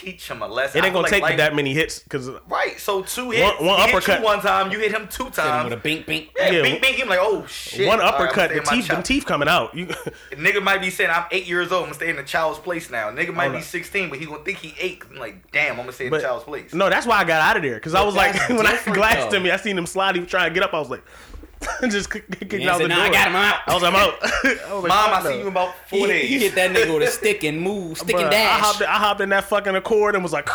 [0.00, 0.78] teach him a lesson.
[0.78, 2.78] It ain't gonna like take life- that many hits because Right.
[2.78, 3.58] So two hits.
[3.58, 4.18] One- one he hit uppercut.
[4.20, 4.70] you one time.
[4.70, 5.64] You hit him two Hit him times.
[5.64, 6.30] with a bink bink.
[6.36, 6.94] yeah, Yeah, bing, bing.
[6.94, 7.86] Him like, oh shit.
[7.88, 9.74] one All right, I'ma uppercut, stay the in my teeth, the teeth coming out.
[9.74, 9.86] You,
[10.32, 11.82] Nigga might be saying I'm eight years old.
[11.82, 13.10] I'm gonna stay in the child's place now.
[13.10, 15.02] Nigga might Hold be 16, but he gonna think he eight.
[15.10, 16.72] I'm like, damn, I'm gonna stay in But- the child's place.
[16.72, 18.96] no, that's why I got out of there because I was like, when I different,
[18.96, 19.36] glanced though.
[19.36, 20.14] at me, I seen him slide.
[20.14, 20.74] He was trying to get up.
[20.74, 21.02] I was like,
[21.90, 22.98] just kick kick You out the said, door.
[22.98, 23.56] nah, I got him out.
[23.66, 24.14] I was, I'm out.
[24.22, 26.30] I was like, Mom, I fuck see you in about He, four he days.
[26.30, 28.60] You hit that nigga with a stick and move, stick Bruh, and I dash.
[28.60, 30.48] hopped, in, I hopped in that fucking Accord and was like,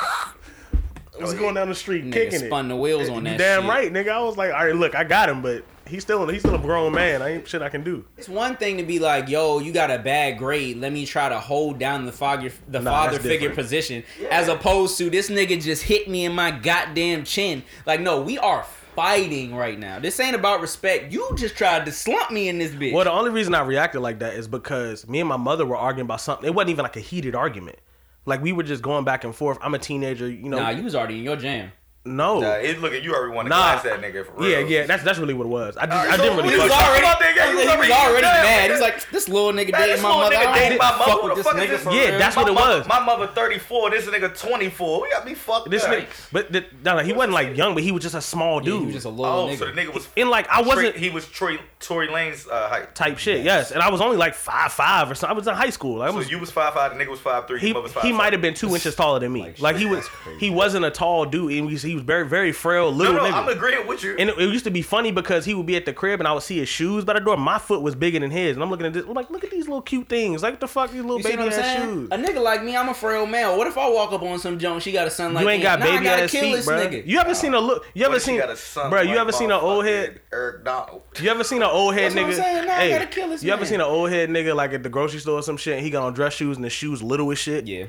[1.20, 2.70] was going down the street Nigga kicking spun it.
[2.70, 3.70] the wheels on You that damn shit.
[3.70, 4.10] right, nigga.
[4.10, 6.60] I was like, all right, look, I got him, but he's still he's still a
[6.60, 7.22] grown man.
[7.22, 8.04] I ain't shit I can do.
[8.18, 10.78] It's one thing to be like, yo, you got a bad grade.
[10.78, 13.56] Let me try to hold down the father, the Nah, father figure different.
[13.56, 17.64] position, as opposed to this nigga just hit me in my goddamn chin.
[17.86, 18.66] Like, no, we are
[18.96, 20.00] fighting right now.
[20.00, 21.12] This ain't about respect.
[21.12, 22.94] You just tried to slump me in this bitch.
[22.94, 25.78] Well, the only reason I reacted like that is because me and my mother were
[25.78, 26.46] arguing about something.
[26.46, 27.78] It wasn't even like a heated argument.
[28.26, 29.58] Like we were just going back and forth.
[29.62, 30.58] I'm a teenager, you know.
[30.58, 31.72] nah, you was already in your jam.
[32.08, 32.40] No.
[32.40, 33.82] Nah, it, look at you already want to Nah.
[33.82, 34.52] that nigga for real.
[34.52, 35.76] yeah, yeah, that's that's really what it was.
[35.76, 36.70] I, just, Alright, I didn't so really we fuck.
[36.70, 38.44] was already, about that guy, he was already- already damn.
[38.44, 38.70] mad.
[38.72, 40.36] He's like, this little nigga Man, dating this my little mother.
[40.36, 41.34] nigga I dating don't my fuck mother.
[41.34, 41.86] with this nigga this?
[41.86, 42.20] Yeah, real.
[42.20, 42.88] that's my what it was.
[42.88, 43.90] My mother 34.
[43.90, 45.02] This nigga 24.
[45.02, 45.92] We got me fucked This up.
[45.94, 48.66] nigga, but the, no, he wasn't like young, but he was just a small Yeah,
[48.70, 48.80] dude.
[48.82, 49.58] he was just a little Oh, nigga.
[49.58, 50.08] so the nigga was.
[50.16, 52.94] and like I wasn't Troy, he was Troy Tory Lanez uh, height.
[52.94, 53.44] type shit.
[53.44, 55.34] Yes, and I was only like five five or something.
[55.36, 56.04] I was in high school.
[56.04, 56.96] I So was you was five five.
[56.96, 57.60] The nigga was five three.
[57.60, 58.18] he Your mother was five he five.
[58.20, 59.56] might have been two inches taller than me.
[59.58, 60.08] Like, he was.
[60.40, 61.52] He wasn't a tall dude.
[61.54, 63.34] And he was, he was very very frail No, little no, nigga.
[63.34, 64.16] I'm agreeing with you.
[64.20, 66.28] and it, it used to be funny because he would be at the crib and
[66.28, 67.38] I would see his shoes by the door.
[67.38, 69.06] My foot was bigger than his, and I'm looking at this.
[69.06, 70.44] I'm like, look at these little cute things.
[70.44, 71.90] Like, what the fuck, these little You see baby what I'm ass saying?
[71.90, 72.10] shoes.
[72.12, 73.58] A nigga like me, I'm a frail male.
[73.58, 74.82] What if I walk up on some junk?
[74.82, 76.56] She got a son like you ain't got Nah, I baby gotta ass kill feet,
[76.56, 76.78] this bro.
[76.78, 77.06] nigga.
[77.08, 77.86] You ever seen a look?
[77.94, 79.02] You ever seen, a son bro?
[79.02, 80.16] You ever seen an old head?
[80.16, 81.02] motherfucking Eric Donald.
[81.22, 82.36] You ever seen an old head That's what I'm nigga?
[82.36, 82.66] saying.
[82.68, 84.84] Nah, I hey, gotta kill this you ever seen an old head nigga like at
[84.84, 85.76] the grocery store or some shit?
[85.78, 87.68] And he got on dress shoes and the shoes little as shit.
[87.68, 87.86] Yeah.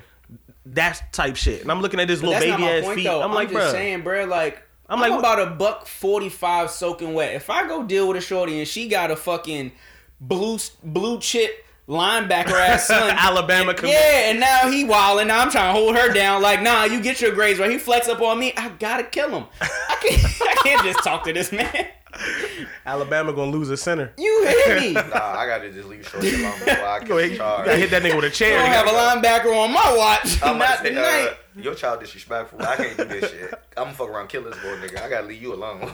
[0.68, 1.62] That's type shit.
[1.62, 3.04] And I'm looking at this But little baby ass point, feet.
[3.04, 3.22] though.
[3.22, 3.70] I'm like, just bro.
[3.72, 4.56] saying, bro, like
[4.88, 7.34] I'm, I'm like, like what- about a buck forty five soaking wet.
[7.34, 9.72] If I go deal with a shorty and she got a fucking
[10.20, 15.28] blue blue chip linebacker ass son, Alabama and, yeah, and now he wilding.
[15.28, 16.42] Now I'm trying to hold her down.
[16.42, 17.70] Like, nah, you get your grades right.
[17.70, 18.52] He flex up on me.
[18.56, 19.44] I gotta kill him.
[19.60, 20.24] I can't.
[20.42, 21.86] I can't just talk to this man.
[22.86, 24.12] Alabama gonna lose a center.
[24.16, 24.92] You hear me?
[24.94, 25.02] Nah,
[25.38, 27.30] I gotta just leave short alone before I Go ahead.
[27.30, 28.58] get You gotta hit that nigga with a chair.
[28.58, 30.42] I don't have a linebacker on my watch.
[30.42, 31.28] I'm Not about to say, tonight.
[31.30, 32.62] uh, your child disrespectful.
[32.62, 33.54] I can't do this shit.
[33.76, 35.02] I'm gonna fuck around, kill this boy, nigga.
[35.02, 35.90] I gotta leave you alone.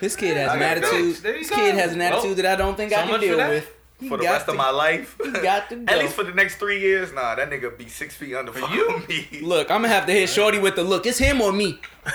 [0.00, 1.16] This kid has I an attitude.
[1.16, 3.70] This kid has an attitude Well, that I don't think so I can deal with.
[4.02, 5.84] He For the got rest of my life, got to go.
[5.92, 8.68] at least for the next three years, nah, that nigga be six feet under for
[8.74, 9.02] you?
[9.08, 9.40] me.
[9.40, 11.06] Look, I'm gonna have to hit Shorty with the look.
[11.06, 11.80] It's him or me.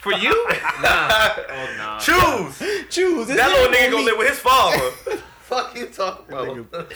[0.00, 0.46] For you?
[0.80, 1.28] nah.
[1.50, 1.98] Oh nah.
[1.98, 2.58] Choose.
[2.88, 3.28] Choose.
[3.28, 4.04] It's That little nigga gonna me.
[4.04, 4.78] live with his father.
[5.42, 6.92] Fuck you talking about?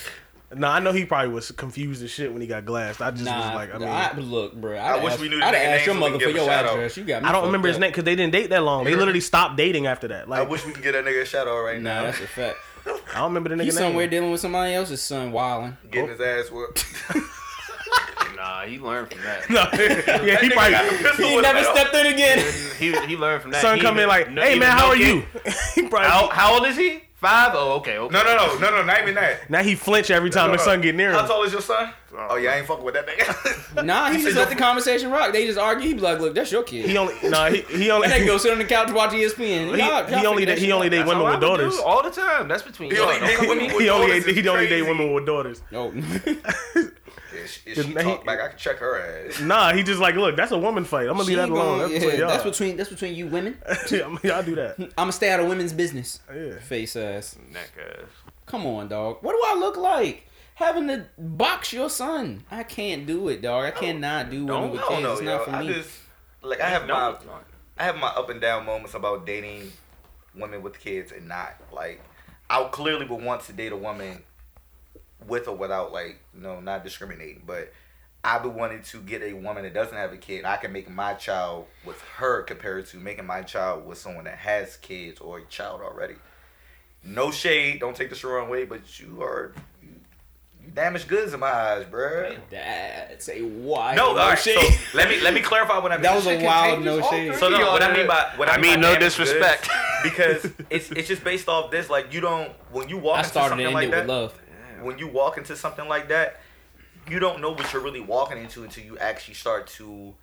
[0.55, 3.01] Nah, I know he probably was confused as shit when he got glassed.
[3.03, 4.77] I just Nah, was like, I mean, I, I, look, bro.
[4.77, 6.49] I I'd wish ask, we knew the I'd nigga ask your name mother for your
[6.49, 6.65] a out.
[6.67, 6.97] address.
[6.97, 7.27] You got me.
[7.29, 8.85] don't fucked remember his name because they didn't date that long.
[8.85, 10.29] They literally stopped dating after that.
[10.29, 12.03] Like, I wish we could get that nigga a shout out right Nah, now.
[12.05, 12.59] that's a fact.
[12.87, 13.89] I don't remember the nigga He's name.
[13.91, 15.77] somewhere dealing with somebody else's son, wilding.
[15.91, 16.85] Getting his ass whooped.
[18.37, 19.49] Nah, he learned from that.
[19.51, 19.61] No,
[20.27, 21.25] yeah, he That nigga got a probably.
[21.29, 22.53] He never stepped in again.
[22.79, 23.61] he he learned from that.
[23.63, 25.25] Son He come in like, hey even man, no how are kid- you?
[25.75, 26.09] he probably.
[26.09, 27.03] How, how old is he?
[27.23, 27.53] Five?
[27.55, 27.99] Oh, okay.
[27.99, 28.13] okay.
[28.13, 29.49] No, no, no, no, no, not even that.
[29.49, 30.65] Now he flinch every time No, the no.
[30.65, 31.15] son get near him.
[31.15, 31.29] How him.
[31.29, 31.93] tall is your son?
[32.13, 32.27] Oh.
[32.31, 33.59] oh yeah, I ain't fucking with that nigga.
[33.85, 35.33] Nah, he You just said let the conversation rock.
[35.33, 35.87] They just argue.
[35.89, 38.27] He be like, "Look, that's your kid." He only, nah, he, he only, and they
[38.27, 39.73] go sit on the couch watch E ESPN.
[39.73, 41.57] he, Y'all- he y'all only, that he only date That's women how with I would
[41.59, 41.79] do daughters.
[41.79, 42.49] all the time.
[42.49, 43.09] That's between He y'all.
[43.09, 45.63] only date women with He only, daughters is he only date women with daughters.
[45.73, 45.91] Oh,
[47.35, 49.41] If she, if she He- back, I can check her ass.
[49.41, 51.03] Nah, he just like, look, that's a woman fight.
[51.09, 51.79] I'm gonna She leave that alone.
[51.79, 52.29] gonna- That's, yeah, between y'all.
[52.29, 53.59] that's between that's between you women.
[53.91, 54.75] Yeah, I mean, y'all do that.
[54.81, 56.21] I'm gonna stay out of women's business.
[56.35, 56.59] Yeah.
[56.61, 57.37] Face ass.
[57.51, 58.07] Neck ass.
[58.47, 59.19] Come on, dog.
[59.23, 60.27] What do I look like?
[60.57, 62.45] Having to box your son.
[62.51, 63.65] I can't do it, dog.
[63.65, 64.91] I cannot do women with kids.
[64.91, 65.27] don't know, it's yo.
[65.37, 65.73] not for I me.
[65.73, 65.91] just
[66.43, 67.17] like I have No, my.
[67.79, 69.73] I have my up and down moments about dating
[70.35, 72.01] women with kids and not like
[72.51, 74.23] I clearly would want to date a woman
[75.27, 77.73] with or without like no not discriminating, but
[78.25, 80.45] I would wanting to get a woman that doesn't have a kid.
[80.45, 84.39] I can make my child with her compared to making my child with someone that
[84.39, 86.15] has kids or a child already.
[87.05, 89.53] No shade, don't take this the wrong way, but you are
[89.83, 89.89] you,
[90.65, 92.39] you damaged goods in my eyes, bruh.
[92.49, 93.97] Dad, say why?
[93.97, 94.39] No, all right.
[94.39, 94.57] shade.
[94.57, 96.03] So let me let me clarify what I mean.
[96.05, 97.35] that was a wild no shade.
[97.35, 99.69] So no, what I mean by what I, I mean, mean, no disrespect.
[99.69, 101.91] goods, because it's it's just based off this.
[101.91, 104.03] Like you don't when you walk I into started something and like ended that.
[104.03, 104.39] with love.
[104.83, 106.41] When you walk into something like that,
[107.11, 110.15] you don't know what you're really walking into until you actually start to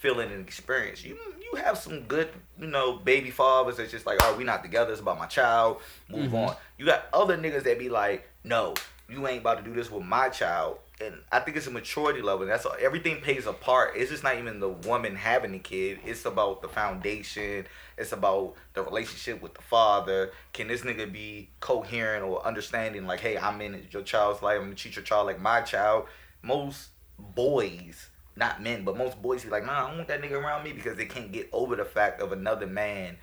[0.00, 1.04] feeling and experience.
[1.04, 1.16] You
[1.52, 2.28] you have some good,
[2.58, 4.92] you know, baby fathers that's just like, oh, we not together.
[4.92, 5.80] It's about my child.
[6.08, 6.34] Move Mm-hmm.
[6.36, 6.56] on.
[6.78, 8.74] You got other niggas that be like, no,
[9.08, 10.78] you ain't about to do this with my child.
[11.00, 12.46] And I think it's a maturity level.
[12.46, 13.96] That's all, everything plays a part.
[13.96, 15.98] It's just not even the woman having the kid.
[16.04, 17.66] It's about the foundation.
[17.96, 20.32] It's about the relationship with the father.
[20.52, 23.06] Can this nigga be coherent or understanding?
[23.06, 24.58] Like, hey, I'm in your child's life.
[24.58, 26.06] I'm gonna treat your child like my child.
[26.42, 30.32] Most boys, not men, but most boys be like, nah, I don't want that nigga
[30.32, 33.16] around me because they can't get over the fact of another man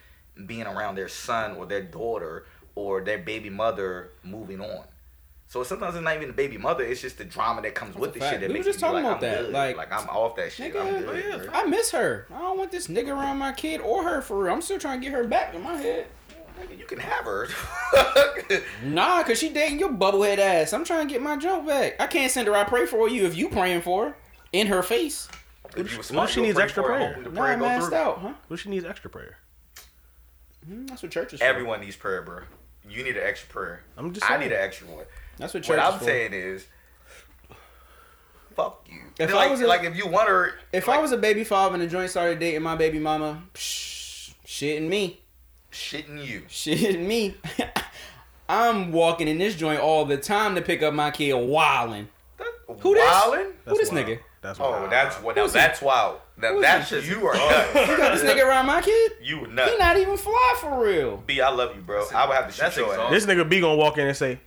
[0.45, 2.45] being around their son or their daughter
[2.75, 4.85] or their baby mother moving on.
[5.51, 8.11] So sometimes it's not even the baby mother; it's just the drama that comes with
[8.11, 8.31] a the fact.
[8.31, 9.51] shit that We were makes just talking like, about I'm that, good.
[9.51, 10.73] like- like I'm off that shit.
[10.73, 11.51] I'm Nigga, good.
[11.51, 11.53] bro.
[11.53, 12.25] I miss her.
[12.33, 14.53] I don't want this nigga around my kid or her for real.
[14.53, 16.07] I'm still trying to get her back in my head.
[16.79, 17.49] You can have her.
[18.85, 20.71] Nah, cause she dating your bubblehead ass.
[20.73, 21.99] I'm trying to get my jump back.
[21.99, 22.55] I can't send her.
[22.55, 24.15] I pray for you if you praying for her
[24.53, 25.27] in her face.
[25.75, 27.17] if you was What she needs pray extra for prayer?
[27.29, 27.97] Nah, prayer I'm go maxed through.
[27.97, 28.33] out, huh?
[28.47, 29.37] What she needs extra prayer.
[30.69, 31.45] Mm, That's what church is for.
[31.45, 32.39] Everyone needs prayer, bro.
[32.89, 33.83] You need an extra prayer.
[33.97, 35.05] I'm just I need an extra one.
[35.41, 36.05] That's what church What is I'm for.
[36.05, 36.65] saying is,
[38.55, 38.99] fuck you.
[39.19, 41.43] If I was a- like if you want her, If like, I was a baby
[41.43, 45.21] father and the joint started dating my baby mama, psh, shitting me,
[45.71, 47.35] shitting you, shitting me.
[48.49, 52.07] I'm walking in this joint all the time to pick up my kid wildin'.
[52.81, 53.03] Who this?
[53.09, 53.51] Wildin'?
[53.65, 54.05] Who this wild.
[54.07, 54.19] nigga?
[54.41, 54.91] That's Oh, wild.
[54.91, 55.35] that's what.
[55.35, 55.59] Now Who's he?
[55.59, 56.19] that's wild.
[56.37, 57.07] Now Who's that's he?
[57.09, 57.71] you are oh.
[57.73, 57.89] nuts.
[57.89, 59.11] You got this nigga around my kid?
[59.21, 59.73] You were He nuts.
[59.79, 61.17] not even fly for real.
[61.25, 62.05] B, I love you, bro.
[62.13, 63.11] I would have to shoot That's your ass.
[63.11, 64.39] This nigga B gonna walk in and say,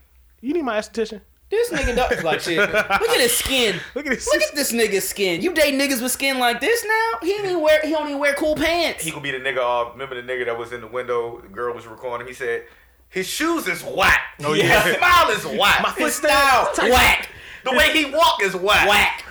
[0.44, 1.20] "You need my esthetician."
[1.50, 2.58] This nigga does like shit.
[2.58, 3.78] Look at his skin.
[3.94, 4.26] Look at his.
[4.26, 5.40] Look at this nigga's skin.
[5.42, 7.18] You date niggas with skin like this now?
[7.22, 7.80] He don't even wear.
[7.82, 9.04] He don't even wear cool pants.
[9.04, 9.58] He could be the nigga.
[9.58, 11.40] Uh, remember the nigga that was in the window?
[11.40, 12.26] The girl was recording.
[12.26, 12.64] He said
[13.08, 14.20] his shoes is whack.
[14.42, 14.82] Oh, yeah.
[14.82, 15.96] His smile is whack.
[15.96, 17.28] His style is whack,
[17.64, 18.88] the way he walk is whack.
[18.88, 19.24] whack.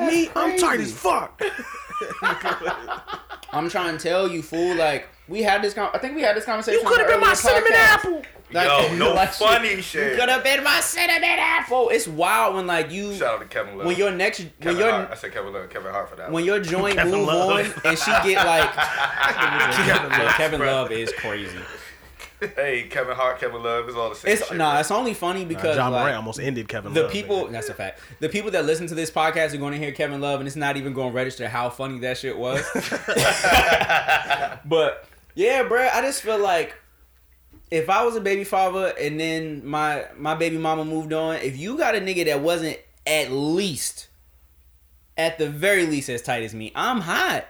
[0.00, 1.40] Me, I'm tight as fuck.
[3.52, 4.74] I'm trying to tell you, fool.
[4.74, 5.74] Like we had this.
[5.74, 6.80] Con- I think we had this conversation.
[6.80, 8.22] You could have been my cinnamon apple.
[8.52, 10.18] Like, Yo, no like funny You shit.
[10.18, 11.88] could have been my cinnamon apple.
[11.90, 13.86] It's wild when like you Shout out to Kevin Love.
[13.86, 15.10] when your next when Kevin your Hart.
[15.10, 15.70] I said Kevin Love.
[15.70, 16.32] Kevin Hart for that.
[16.32, 17.50] when your joint move Love.
[17.50, 18.72] on and she get like
[19.86, 21.58] Kevin, Kevin Love is crazy.
[22.56, 24.32] hey, Kevin Hart, Kevin Love is all the same.
[24.32, 24.80] It's shit, nah, bro.
[24.80, 27.12] it's only funny because Ja like, Morant almost ended Kevin the Love.
[27.12, 27.52] people nigga.
[27.52, 28.00] that's a fact.
[28.20, 30.56] The people that listen to this podcast are going to hear Kevin Love, and it's
[30.56, 32.64] not even going to register how funny that shit was.
[34.64, 36.74] but yeah, bro, I just feel like
[37.70, 41.56] if I was a baby father and then my my baby mama moved on, if
[41.56, 44.08] you got a nigga that wasn't at least,
[45.16, 47.46] at the very least as tight as me, I'm hot.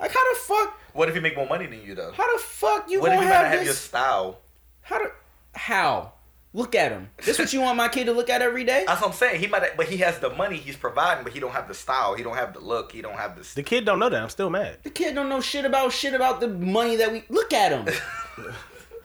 [0.00, 0.80] Like how the fuck?
[0.92, 2.12] What if he make more money than you though?
[2.12, 3.78] How the fuck you what if you have, gotta have your this?
[3.78, 4.40] style?
[4.82, 5.10] How do?
[5.54, 6.12] How?
[6.54, 7.10] Look at him.
[7.22, 8.84] This what you want my kid to look at every day?
[8.86, 9.40] That's what I'm saying.
[9.40, 10.56] He might, have, but he has the money.
[10.56, 12.14] He's providing, but he don't have the style.
[12.14, 12.92] He don't have the look.
[12.92, 13.46] He don't have the.
[13.56, 14.22] The kid don't know that.
[14.22, 14.78] I'm still mad.
[14.82, 17.94] The kid don't know shit about shit about the money that we look at him.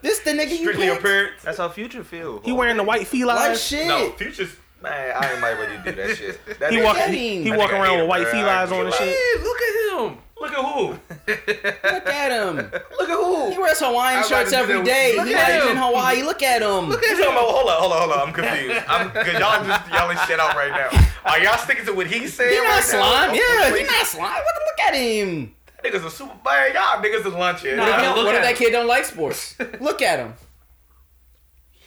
[0.01, 0.99] this the nigga you Strictly picked?
[0.99, 1.41] appearance.
[1.43, 2.41] That's how Future feel.
[2.43, 3.39] He wearing the white felines.
[3.49, 3.87] like shit.
[3.87, 4.55] No, futures.
[4.81, 6.59] Man, I ain't might ready to do that shit.
[6.59, 6.97] That He nigga- walk.
[6.97, 9.15] He, he That walking around with white felines on and shit.
[9.15, 10.17] Hey, look at him.
[10.41, 10.87] Look at who?
[11.27, 12.55] Look at him.
[12.55, 13.51] Look at who?
[13.51, 15.13] He wears Hawaiian I shirts like to do every that.
[15.17, 15.77] Look He at not even him.
[15.77, 16.23] in Hawaii.
[16.23, 16.89] Look at him.
[16.89, 17.45] You talking about?
[17.45, 18.27] Hold on, hold on, hold on.
[18.27, 18.83] I'm confused.
[18.87, 20.89] I'm cause y'all just yelling shit out right now.
[21.29, 22.49] Are y'all sticking to what he's saying?
[22.49, 23.27] He not right slime.
[23.29, 23.33] Now?
[23.35, 24.31] Yeah, he Wait, not slime.
[24.33, 25.53] What the look at him?
[25.81, 26.73] That nigga's a super man.
[26.73, 27.77] Y'all niggas is lunching.
[27.77, 28.57] What if, he don't- what if that him.
[28.57, 29.55] kid don't like sports?
[29.79, 30.33] Look at him.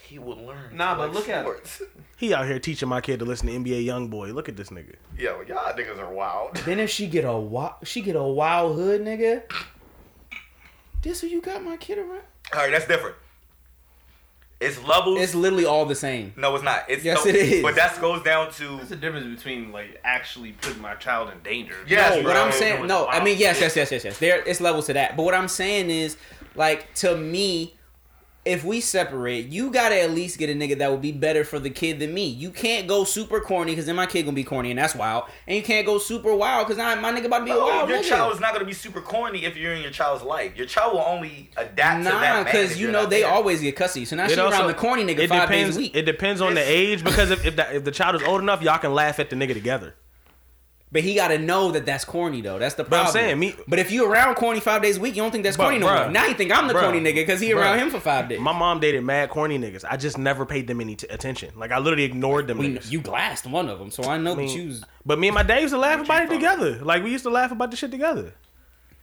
[0.06, 0.76] He would learn.
[0.76, 1.42] Nah, but like look at him.
[1.44, 1.82] sports.
[2.16, 4.32] He out here teaching my kid to listen to NBA YoungBoy.
[4.32, 4.94] Look at this nigga.
[5.18, 6.56] Yo, y'all niggas are wild.
[6.64, 9.42] Then if she get a wild, she get a wild hood nigga.
[11.02, 12.22] This who you got my kid around?
[12.52, 13.16] All right, that's different.
[14.60, 15.20] It's levels.
[15.20, 16.32] It's literally all the same.
[16.36, 16.84] no, it's not.
[16.88, 17.62] It's Yes, no, it is.
[17.62, 21.40] But that goes down to There's a difference between like actually putting my child in
[21.42, 21.76] danger.
[21.86, 22.32] Yes, no, bro.
[22.32, 24.18] what I'm saying, no, I mean, yes, yes, yes, yes, yes.
[24.18, 25.16] There, it's levels to that.
[25.16, 26.16] But what I'm saying is,
[26.54, 27.74] like, to me,
[28.44, 31.58] if we separate, you gotta at least get a nigga that would be better for
[31.58, 32.26] the kid than me.
[32.26, 35.24] You can't go super corny because then my kid gonna be corny and that's wild.
[35.46, 37.88] And you can't go super wild because my nigga about to be a No, wild
[37.88, 38.08] your nigga.
[38.08, 40.56] child is not gonna be super corny if you're in your child's life.
[40.56, 43.30] Your child will only adapt to that Nah, because you know they there.
[43.32, 44.04] always get cussy.
[44.04, 45.70] So now she It also- around the corny nigga it five depends.
[45.70, 45.96] days a week.
[45.96, 48.60] It depends on the age because if if, that, if the child is old enough,
[48.62, 49.94] y'all can laugh at the nigga together.
[50.94, 52.60] But he got to know that that's corny though.
[52.60, 53.12] That's the But I'm problem.
[53.24, 55.56] saying, me- But if you around corny five days a week, you don't think that's
[55.56, 56.10] But, corny no bruh, more.
[56.12, 58.28] Now you think I'm the bruh, corny nigga because he bruh, around him for five
[58.28, 58.38] days.
[58.38, 59.84] My mom dated mad corny niggas.
[59.90, 61.50] I just never paid them any t- attention.
[61.56, 62.58] Like I literally ignored them.
[62.58, 64.68] we, you glassed one of them, so I know I mean, that you.
[64.68, 66.78] was- But me and my dad used to laugh about it together.
[66.80, 68.32] Like we used to laugh about the shit together.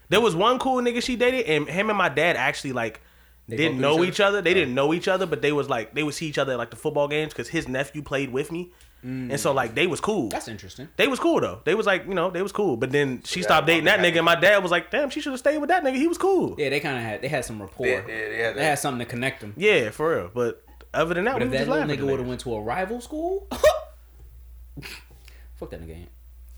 [0.07, 3.01] There was one cool nigga she dated, and him and my dad actually like
[3.49, 4.41] They didn't know each each other.
[4.41, 6.57] They didn't know each other, but they was like they would see each other at
[6.57, 8.71] like the football games because his nephew played with me.
[9.03, 10.29] And so like they was cool.
[10.29, 10.87] That's interesting.
[10.95, 11.61] They was cool though.
[11.65, 12.77] They was like, you know, they was cool.
[12.77, 15.21] But then she Yeah, stopped dating that nigga, and my dad was like, damn, she
[15.21, 15.95] should have stayed with that nigga.
[15.95, 16.55] He was cool.
[16.57, 17.87] Yeah, Yeah, they kind of had they had some rapport.
[17.87, 19.53] Yeah, yeah, they had they had something to connect them.
[19.57, 20.31] Yeah, for real.
[20.33, 22.53] But other than that, But we if that just little nigga would have went to
[22.53, 23.47] a rival school,
[25.55, 26.07] fuck that nigga.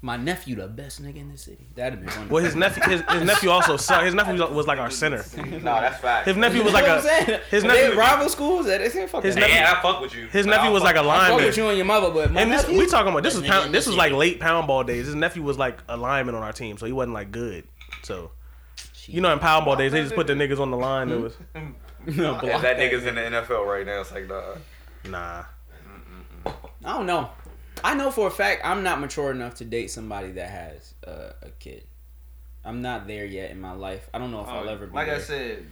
[0.03, 0.05] Ain't.
[0.05, 1.65] My nephew, the best nigga in the city.
[1.75, 2.29] That'd have been funny.
[2.29, 4.03] Well, his nephew, his, his nephew also sucked.
[4.05, 5.23] His nephew was like our center.
[5.37, 6.27] no, that's fact.
[6.27, 7.39] His nephew was You like know a what I'm saying?
[7.49, 8.65] his They rival schools.
[8.65, 10.27] That they fuck His nephew- Man, I fuck with you.
[10.27, 12.11] His nephew I don't was like a fuck- I fuck with you and your mother,
[12.11, 13.97] but my And this nephew, we talking about this best was pound, this the was
[13.97, 15.05] like late pound ball days.
[15.05, 17.63] His nephew was like a lineman on our team, so he wasn't like good.
[18.03, 18.31] So
[19.05, 21.09] you know, in pound ball days, they just put the niggas on the line.
[21.11, 21.33] It was
[22.05, 24.55] No, If that nigga's in the NFL right now, it's like, nah.
[25.09, 25.43] nah.
[26.45, 27.29] I don't know.
[27.83, 31.33] I know for a fact I'm not mature enough to date somebody that has uh,
[31.41, 31.83] a kid.
[32.65, 34.09] I'm not there yet in my life.
[34.13, 34.91] I don't know if I'll ever be.
[34.93, 35.15] Oh, like there.
[35.17, 35.65] I said,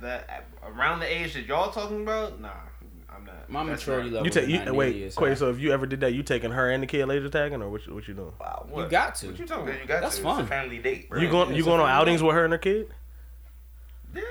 [0.00, 2.50] that around the age that y'all talking about, nah,
[3.08, 3.48] I'm not.
[3.48, 4.26] my That's maturity not- level.
[4.26, 5.34] You take is you not nearly wait, as Quay.
[5.36, 7.70] So if you ever did that, you taking her and the kid laser tagging, or
[7.70, 7.86] what?
[7.86, 8.32] You, what you doing?
[8.38, 9.28] Wow, you got to.
[9.28, 9.80] What you talking about?
[9.80, 10.22] you got That's to.
[10.22, 10.40] fun.
[10.40, 11.18] It's a family date, bro.
[11.20, 12.88] You going you it's going on family outings with her and her kid?
[14.14, 14.22] Yeah.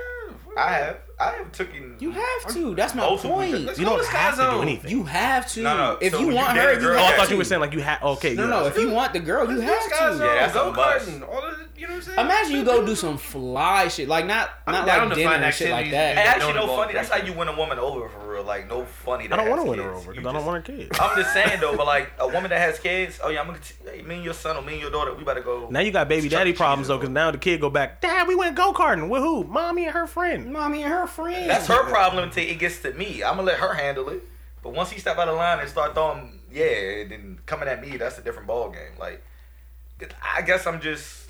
[0.58, 0.98] I have.
[1.22, 1.96] I have taken.
[2.00, 2.74] You have to.
[2.76, 3.52] That's my Multiple point.
[3.52, 4.92] different- You go don't to have to do anything.
[4.92, 5.62] You have to.
[5.62, 7.26] No, no, If so you when you want her, a you girl- Oh, I thought
[7.28, 7.32] to.
[7.32, 8.02] you were saying like you had.
[8.02, 8.50] Okay, No, yeah.
[8.50, 8.66] no.
[8.66, 9.90] If you want the girl, you have to.
[9.92, 11.08] Yeah, that's go must.
[11.08, 12.20] karting, all the, you know what I'm saying?
[12.20, 15.54] Imagine you go do some fly shit, like not I'm not like to dinner and
[15.54, 16.18] shit like that.
[16.18, 16.94] And Don't actually, no funny.
[16.94, 18.44] That's how you win a woman over for real.
[18.44, 19.26] Like, no funny.
[19.32, 20.90] I don't want to win her over because I don't want her kid.
[21.00, 23.60] I'm just saying though, but like a woman that has kids, oh yeah, I'm gonna.
[23.60, 25.68] T- me and your son or me and your daughter, we better go.
[25.70, 28.02] Now you got baby daddy problems though, because now the kid go back.
[28.02, 29.44] Dad, we went go karting with who?
[29.44, 30.52] Mommy and her friend.
[30.52, 31.48] Mommy and her friends.
[31.48, 33.24] That's her problem until it gets to me.
[33.24, 34.24] I'm gonna let her handle it.
[34.64, 37.82] But once he step out of line and start throwing, yeah, and then coming at
[37.82, 38.94] me, that's a different ball game.
[39.00, 39.24] Like,
[40.36, 41.28] I guess I'm just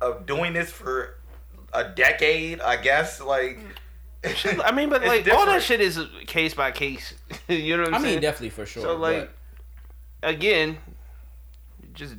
[0.00, 1.16] uh, doing this for
[1.72, 2.60] a decade.
[2.60, 3.58] I guess like.
[4.64, 7.14] I mean, but It's like all that shit is case by case.
[7.48, 8.20] you know what I'm I mean, saying?
[8.20, 8.82] definitely for sure.
[8.82, 9.30] So like,
[10.22, 10.78] again,
[11.92, 12.14] just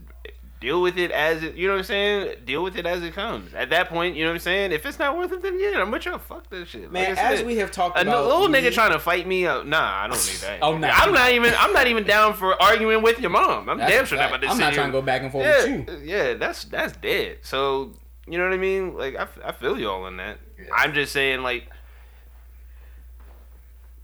[0.64, 1.56] deal with it as it.
[1.56, 2.36] You know what I'm saying?
[2.46, 3.54] Deal with it as it comes.
[3.54, 4.72] At that point, you know what I'm saying.
[4.72, 6.18] If it's not worth it, then yeah, I'm with you.
[6.18, 6.90] Fuck that shit.
[6.90, 9.46] man, Like as said, we have talked a about, little nigga trying to fight me,
[9.46, 10.60] uh, nah, I don't need that.
[10.64, 10.88] Oh, nah.
[10.90, 11.54] I'm not even.
[11.58, 13.68] I'm not even down for arguing with your mom.
[13.68, 14.52] I'm That's damn sure not about this.
[14.52, 16.16] I'm not here- trying to go back and forth yeah, with you.
[16.16, 17.40] yeah, that's that's dead.
[17.42, 17.92] So
[18.26, 18.98] you know what I mean?
[18.98, 20.38] Like I, I feel you all on that.
[20.58, 20.66] Yeah.
[20.78, 21.68] I'm just saying like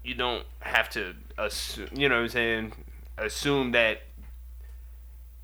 [0.03, 1.87] you don't have to assume.
[1.95, 2.73] You know what I'm saying?
[3.17, 4.01] Assume that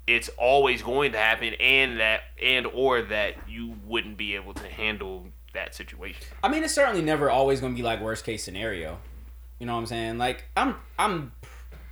[0.06, 4.68] it's always going to happen, and that and or that you wouldn't be able to
[4.68, 6.22] handle that situation.
[6.42, 8.98] I mean, it's certainly never always gonna be like worst case scenario.
[9.58, 10.18] You know what I'm saying?
[10.18, 11.32] Like I'm I'm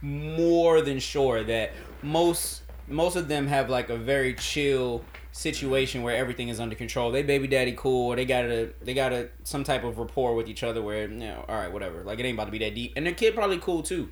[0.01, 5.03] more than sure that most most of them have like a very chill
[5.33, 7.11] situation where everything is under control.
[7.11, 8.15] They baby daddy cool.
[8.15, 11.17] They got a they got a some type of rapport with each other where you
[11.17, 12.03] know, all right, whatever.
[12.05, 12.93] Like it ain't about to be that deep.
[12.97, 14.11] And their kid probably cool too.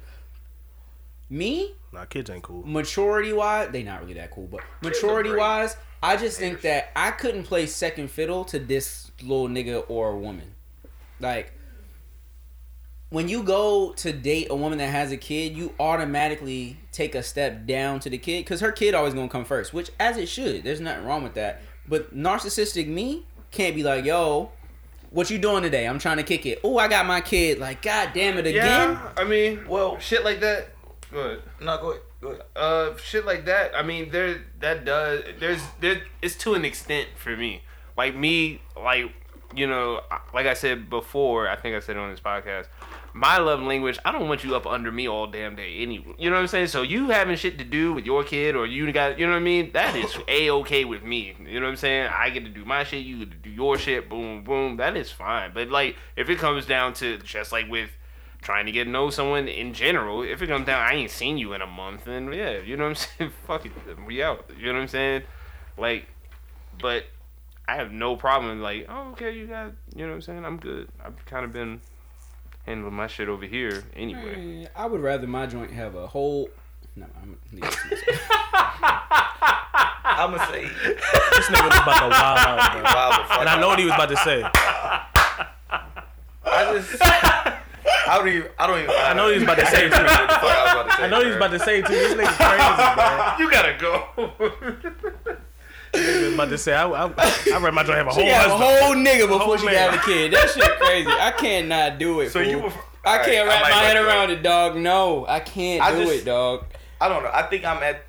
[1.31, 2.67] Me, Nah, kids ain't cool.
[2.67, 7.11] maturity wise, they not really that cool, but maturity wise, I just think that I
[7.11, 10.55] couldn't play second fiddle to this little nigga or a woman.
[11.21, 11.53] Like
[13.11, 17.23] when you go to date a woman that has a kid, you automatically take a
[17.23, 20.31] step down to the kid because her kid always gonna come first, which as it
[20.31, 20.65] should.
[20.65, 21.61] There's nothing wrong with that.
[21.87, 24.51] But narcissistic me can't be like, yo,
[25.11, 25.87] what you doing today?
[25.87, 26.61] I'm trying to kick it.
[26.65, 27.59] Oh, I got my kid.
[27.59, 28.93] Like, god damn it again.
[28.93, 30.71] Yeah, I mean, Well, shit like that.
[31.13, 31.43] Good.
[31.61, 32.03] no, go ahead.
[32.21, 32.43] Go ahead.
[32.57, 33.77] Uh, shit like that.
[33.77, 35.25] I mean, there that does.
[35.39, 37.63] there's there it's to an extent for me.
[37.97, 39.13] Like me, like
[39.55, 40.01] you know,
[40.33, 42.67] like I said before, I think I said it on this podcast.
[43.15, 45.79] My love language, I don't want you up under me all damn day.
[45.81, 46.69] Any, you know what I'm saying?
[46.69, 49.39] So you having shit to do with your kid, or you got, you know what
[49.39, 49.73] I mean?
[49.73, 51.37] That is a okay with me.
[51.47, 52.09] You know what I'm saying?
[52.11, 54.09] I get to do my shit, you get to do your shit.
[54.09, 54.79] Boom, boom.
[54.79, 55.51] That is fine.
[55.53, 57.91] But like, if it comes down to just like with
[58.43, 61.39] trying to get to know someone in general, if it comes down, I ain't seen
[61.39, 63.33] you in a month, then yeah, you know what I'm saying?
[63.47, 63.73] Fuck it,
[64.07, 64.51] we out.
[64.59, 65.23] You know what I'm saying?
[65.79, 66.07] Like,
[66.81, 67.07] but
[67.67, 68.61] I have no problem.
[68.61, 70.45] Like, oh, okay, you got, you know what I'm saying?
[70.45, 70.89] I'm good.
[71.03, 71.81] I've kind of been
[72.67, 74.69] handling my shit over here anyway.
[74.77, 76.51] I would rather my joint have a whole.
[76.95, 78.29] No, I'm gonna leave it to myself.
[80.05, 82.83] I'm gonna say This nigga was about to wild out, bro.
[82.83, 84.43] wild And I know what he was about to say.
[86.45, 87.59] I just.
[88.09, 88.49] I don't even.
[88.59, 88.91] I don't even.
[88.97, 90.03] I know he's about to say it too.
[90.03, 91.93] What the fuck I to say, I know he's about to say it too.
[91.95, 93.41] This nigga crazy, man.
[93.41, 95.39] You gotta go.
[95.95, 97.13] He was about to say, I, I,
[97.55, 98.51] I read my joint have a She whole got a
[98.85, 99.91] whole nigga before whole she man.
[99.91, 100.33] got a kid.
[100.33, 101.11] That shit crazy.
[101.11, 102.31] I cannot do it.
[102.31, 102.49] So fool.
[102.51, 102.73] you were.
[103.05, 104.09] I Alright, can't wrap might my head let go.
[104.09, 104.77] around it, dog.
[104.77, 106.65] No, I can't I do just- it, dog.
[107.01, 107.31] I don't know.
[107.33, 108.05] I think I'm at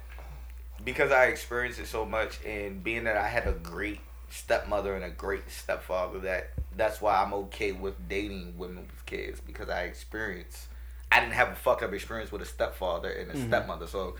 [0.85, 5.03] because I experienced it so much, and being that I had a great stepmother and
[5.03, 9.83] a great stepfather, that that's why I'm okay with dating women with kids because I
[9.83, 10.67] experienced
[11.11, 13.43] I didn't have a fucked up experience with a stepfather and Mm-hmm.
[13.43, 13.87] a stepmother.
[13.87, 14.15] So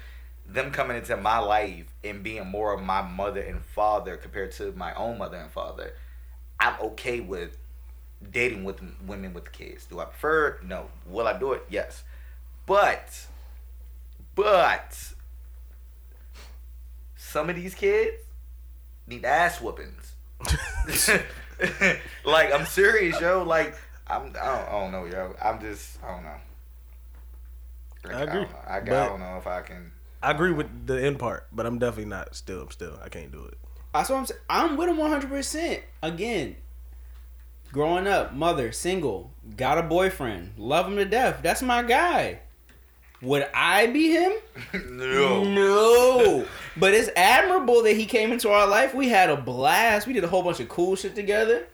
[0.46, 4.72] them coming into my life and being more of my mother and father compared to
[4.74, 5.94] my own mother and father,
[6.60, 7.58] I'm okay with
[8.32, 9.86] dating with women with kids.
[9.86, 10.60] Do I prefer?
[10.64, 10.90] No.
[11.08, 11.66] Will I do it?
[11.70, 12.04] Yes.
[12.66, 13.26] But,
[14.36, 15.14] but,
[17.16, 18.18] some of these kids
[19.08, 20.14] need ass whoopings.
[22.26, 23.44] like I'm serious, yo.
[23.44, 23.76] Like
[24.08, 25.36] I'm, I don't, I don't know, yo.
[25.42, 26.36] I'm just, I don't know.
[28.06, 28.58] Like, I agree, don't know.
[28.68, 29.92] I, I don't know if I can.
[30.22, 32.36] I agree with the end part, but I'm definitely not.
[32.36, 33.00] Still, I'm still.
[33.04, 33.58] I can't do it.
[33.94, 34.42] That's what I'm saying.
[34.50, 35.30] I'm with him 100.
[35.30, 36.56] percent Again,
[37.72, 41.40] growing up, mother, single, got a boyfriend, love him to death.
[41.44, 42.40] That's my guy.
[43.24, 44.34] Would I be him?
[44.92, 45.44] no.
[45.44, 46.46] No.
[46.78, 48.94] but it's admirable that he came into our life.
[48.94, 50.06] We had a blast.
[50.08, 51.68] We did a whole bunch of cool shit together.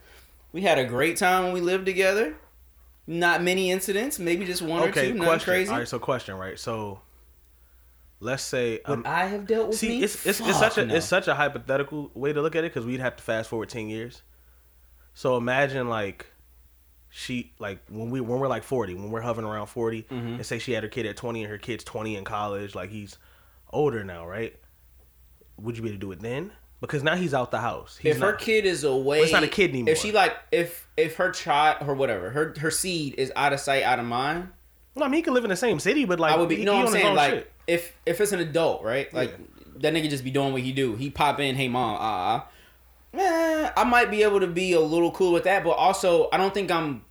[0.51, 2.35] We had a great time when we lived together.
[3.07, 5.13] Not many incidents, maybe just one or Okay, two.
[5.15, 5.45] Nothing question.
[5.53, 5.71] crazy.
[5.71, 6.59] All right, so question, right?
[6.59, 7.01] So,
[8.19, 10.03] let's say Would um, I have dealt with see, me?
[10.03, 10.93] it's it's, it's such a no.
[10.93, 13.69] it's such a hypothetical way to look at it because we'd have to fast forward
[13.69, 14.21] ten years.
[15.15, 16.28] So imagine like
[17.09, 20.27] she like when we when we're like forty, when we're hovering around 40 Mm-hmm.
[20.35, 22.89] and say she had her kid at twenty and her kid's twenty in college, like
[22.91, 23.17] he's
[23.71, 24.55] older now, right?
[25.57, 26.51] Would you be able to do it then?
[26.81, 27.97] Because now he's out the house.
[28.01, 29.91] He's if her kid is away, it's not a kid anymore.
[29.91, 33.59] If she like, if if her child or whatever, her her seed is out of
[33.59, 34.49] sight, out of mind.
[34.95, 36.55] Well, I mean, he can live in the same city, but like I would be.
[36.57, 37.51] he- No, he I'm saying like shit.
[37.67, 39.13] if if it's an adult, right?
[39.13, 39.35] Like
[39.81, 40.95] that nigga just be doing what he do.
[40.95, 42.41] He pop in, hey mom, uh, uh,
[43.13, 46.37] eh, I might be able to be a little cool with that, but also I
[46.37, 47.03] don't think I'm.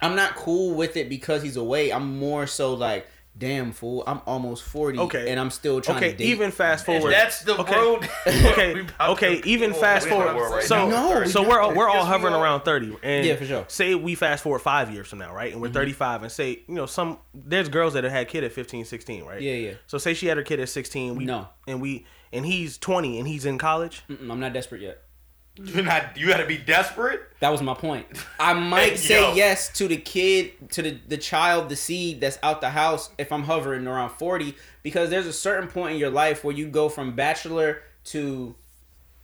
[0.00, 1.92] I'm not cool with it because he's away.
[1.92, 3.06] I'm more so like,
[3.38, 5.30] damn fool, I'm almost forty, Okay.
[5.30, 6.24] and I'm still trying Okay, to date.
[6.24, 7.12] even fast forward.
[7.12, 7.76] That's the Okay.
[7.76, 8.08] road.
[8.26, 9.40] okay, okay.
[9.44, 10.50] Even fast we in the forward.
[10.56, 11.08] right so, now.
[11.20, 12.42] No, so we we're all, we're all Yes, we hovering are.
[12.42, 13.60] around thirty, and Yeah, for sure.
[13.60, 13.68] Mm-hmm.
[13.70, 15.52] Say we fast forward five years from now, right?
[15.52, 18.50] And we're thirty-five, and say you know some there's girls that have had kid at
[18.50, 19.40] 15, 16, right?
[19.40, 19.72] Yeah, yeah.
[19.86, 21.14] So say she had her kid at sixteen.
[21.14, 21.46] We, No.
[21.68, 24.02] and we and he's twenty, and he's in college.
[24.08, 25.02] Mm-mm, I'm not desperate yet.
[25.56, 26.16] You're not.
[26.16, 27.20] You got to be desperate.
[27.40, 28.06] That was my point.
[28.40, 29.34] I might say Yo.
[29.34, 33.30] yes to the kid, to the, the child, the seed that's out the house if
[33.30, 36.88] I'm hovering around 40, because there's a certain point in your life where you go
[36.88, 38.54] from bachelor to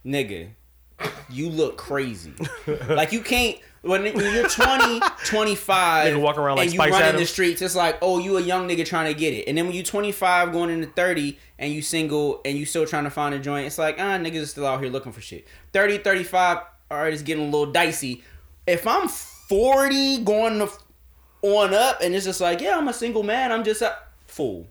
[0.04, 0.50] nigga.
[1.30, 2.34] You look crazy.
[2.88, 6.92] like you can't, when, when you're 20, 25, Nigga walk around like and you Spice
[6.92, 9.48] run in the streets, it's like, oh, you a young nigga trying to get it.
[9.48, 13.04] And then when you're 25 going into 30 and you single and you still trying
[13.04, 15.46] to find a joint, it's like, ah, niggas are still out here looking for shit.
[15.72, 16.58] 30, 35,
[16.90, 18.22] all right, it's getting a little dicey.
[18.66, 20.70] If I'm 40 going to
[21.42, 24.66] on up and it's just like, yeah, I'm a single man, I'm just a fool.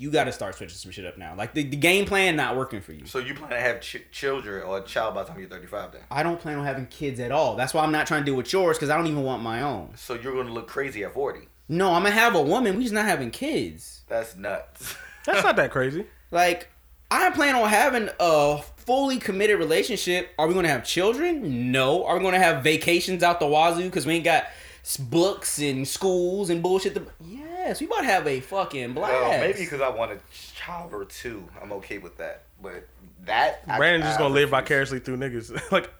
[0.00, 1.34] You got to start switching some shit up now.
[1.36, 3.04] Like the, the game plan not working for you.
[3.04, 5.92] So you plan to have ch- children or a child by the time you're 35
[5.92, 6.00] then?
[6.10, 7.54] I don't plan on having kids at all.
[7.54, 9.60] That's why I'm not trying to deal with yours because I don't even want my
[9.60, 9.90] own.
[9.96, 11.40] So you're gonna look crazy at 40.
[11.68, 12.76] No, I'm gonna have a woman.
[12.78, 14.00] We just not having kids.
[14.08, 14.96] That's nuts.
[15.26, 16.06] That's not that crazy.
[16.30, 16.70] Like,
[17.10, 20.30] I plan on having a fully committed relationship.
[20.38, 21.70] Are we gonna have children?
[21.72, 22.06] No.
[22.06, 24.44] Are we gonna have vacations out the wazoo because we ain't got
[24.82, 26.94] s- books and schools and bullshit?
[26.94, 27.02] To...
[27.62, 29.12] Yes, we might have a fucking blast.
[29.12, 30.18] well, maybe because I want a
[30.54, 32.44] child or two, I'm okay with that.
[32.62, 32.86] But
[33.26, 35.70] that I- Brandon's just gonna live vicariously through niggas.
[35.72, 35.90] like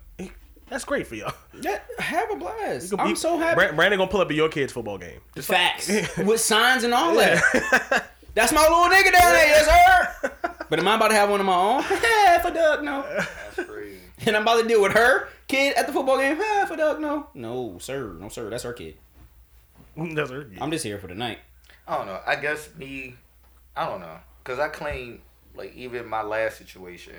[0.68, 1.34] that's great for y'all.
[1.62, 2.90] Yeah, have a blast.
[2.92, 3.56] You- I'm so happy.
[3.74, 5.20] Brandon gonna pull up at your kid's football game.
[5.36, 5.88] Facts
[6.18, 8.08] with signs and all that.
[8.34, 9.66] That's my little nigga down there, yes
[10.22, 10.32] sir.
[10.70, 11.82] But am I about to have one of my own?
[11.82, 13.02] Half a duck, no.
[13.56, 13.98] That's crazy.
[14.24, 16.36] And I'm about to deal with her kid at the football game.
[16.36, 17.26] Half a duck, no.
[17.34, 18.48] No, sir, no sir.
[18.48, 18.96] That's her kid.
[19.96, 20.48] That's her.
[20.60, 21.38] I'm just here for the night.
[21.90, 22.20] I don't know.
[22.24, 23.16] I guess me,
[23.76, 25.22] I don't know, cause I claim
[25.56, 27.14] like even my last situation,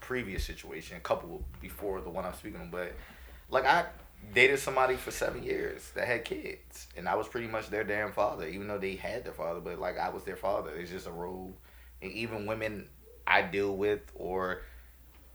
[0.00, 2.92] previous situation, a couple before the one I'm speaking on, but
[3.50, 3.86] like I
[4.32, 8.12] dated somebody for seven years that had kids, and I was pretty much their damn
[8.12, 10.70] father, even though they had their father, but like I was their father.
[10.70, 11.52] It's just a role,
[12.00, 12.88] and even women
[13.26, 14.62] I deal with or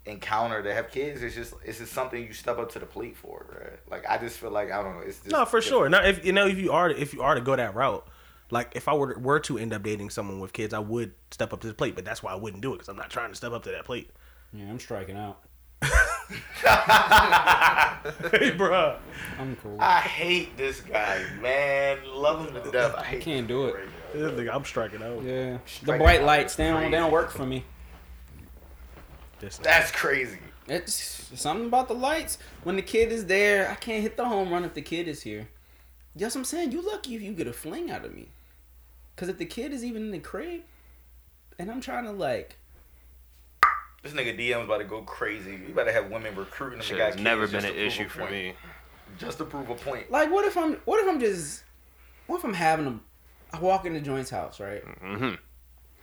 [0.05, 3.17] encounter that have kids, it's just it's just something you step up to the plate
[3.17, 3.79] for, right?
[3.89, 5.01] Like I just feel like I don't know.
[5.01, 5.65] It's just No, for different.
[5.65, 5.89] sure.
[5.89, 8.07] Now, if you know, if you are, if you are to go that route,
[8.51, 11.53] like if I were were to end up dating someone with kids, I would step
[11.53, 11.95] up to the plate.
[11.95, 13.71] But that's why I wouldn't do it because I'm not trying to step up to
[13.71, 14.11] that plate.
[14.53, 15.39] Yeah, I'm striking out.
[15.81, 15.87] hey,
[18.51, 18.97] bruh.
[19.39, 19.77] I'm cool.
[19.79, 21.99] I hate this guy, man.
[22.05, 22.93] Love him to death.
[22.95, 23.87] I hate can't do it.
[24.13, 25.23] This nigga, I'm striking out.
[25.23, 27.63] Yeah, the bright lights is they don't they don't work for me.
[29.39, 30.37] That's crazy.
[30.67, 32.37] It's something about the lights.
[32.63, 35.23] When the kid is there, I can't hit the home run if the kid is
[35.23, 35.49] here.
[36.15, 36.71] That's what I'm saying.
[36.71, 38.29] You lucky if you get a fling out of me.
[39.21, 40.61] Cause if the kid is even in the crib,
[41.59, 42.57] and I'm trying to like,
[44.01, 45.51] This nigga DM's about to go crazy.
[45.51, 46.83] You better have women recruiting him.
[46.83, 48.55] Shit to got has never been an issue for me.
[49.19, 50.09] Just to prove a point.
[50.09, 51.63] like what if I'm what if I'm just
[52.25, 52.99] what if I'm having a,
[53.55, 54.83] I walk into joint's house, right?
[55.03, 55.37] Mhm.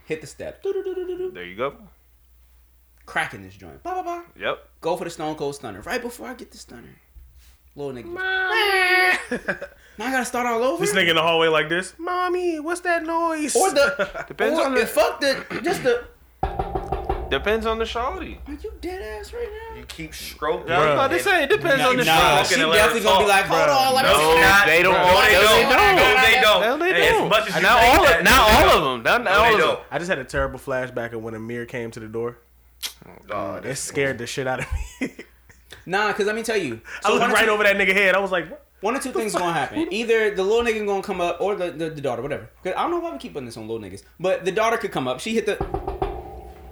[0.05, 1.75] Hit the step, There you go.
[3.05, 4.23] cracking this joint, blah blah blah.
[4.39, 4.59] Yep.
[4.81, 6.95] Go for the Stone Cold Stunner right before I get the stunner.
[7.79, 8.13] Little nigga.
[9.99, 10.85] now I gotta start all over.
[10.85, 11.95] This nigga in the hallway like this.
[11.97, 13.55] Mommy, what's that noise?
[13.55, 16.05] or the Depends or on the- fuck the just the.
[17.31, 18.39] Depends on the shawty.
[18.49, 19.77] Are you dead ass right now?
[19.79, 20.73] You keep stroking.
[20.73, 22.13] I was about to say it depends on the Nah,
[22.43, 22.47] shawty.
[22.55, 24.41] she and let her definitely gonna be like, hold on, let me No.
[24.41, 24.93] Not- they don't.
[24.95, 25.55] No, all- they no, don't.
[25.55, 26.23] they No, don't.
[26.23, 26.61] they don't.
[26.63, 27.25] No, they don't.
[27.25, 29.03] As much as not all, that, of, not all of them.
[29.05, 29.69] Not, not No, all they of them.
[29.69, 29.81] don't.
[29.91, 32.39] I just had a terrible flashback of when Amir came to the door.
[33.31, 34.67] Oh, It this scared the shit out of
[35.01, 35.11] me.
[35.89, 36.81] Nah, cause let me tell you.
[37.05, 38.15] I looked one right two- over that nigga head.
[38.15, 38.65] I was like, what?
[38.81, 39.89] One or two things gonna happen.
[39.93, 42.49] Either the little nigga gonna come up, or the, the, the daughter, whatever.
[42.63, 44.77] 'Cause I don't know why we keep putting this on little niggas, but the daughter
[44.77, 45.19] could come up.
[45.19, 45.57] She hit the.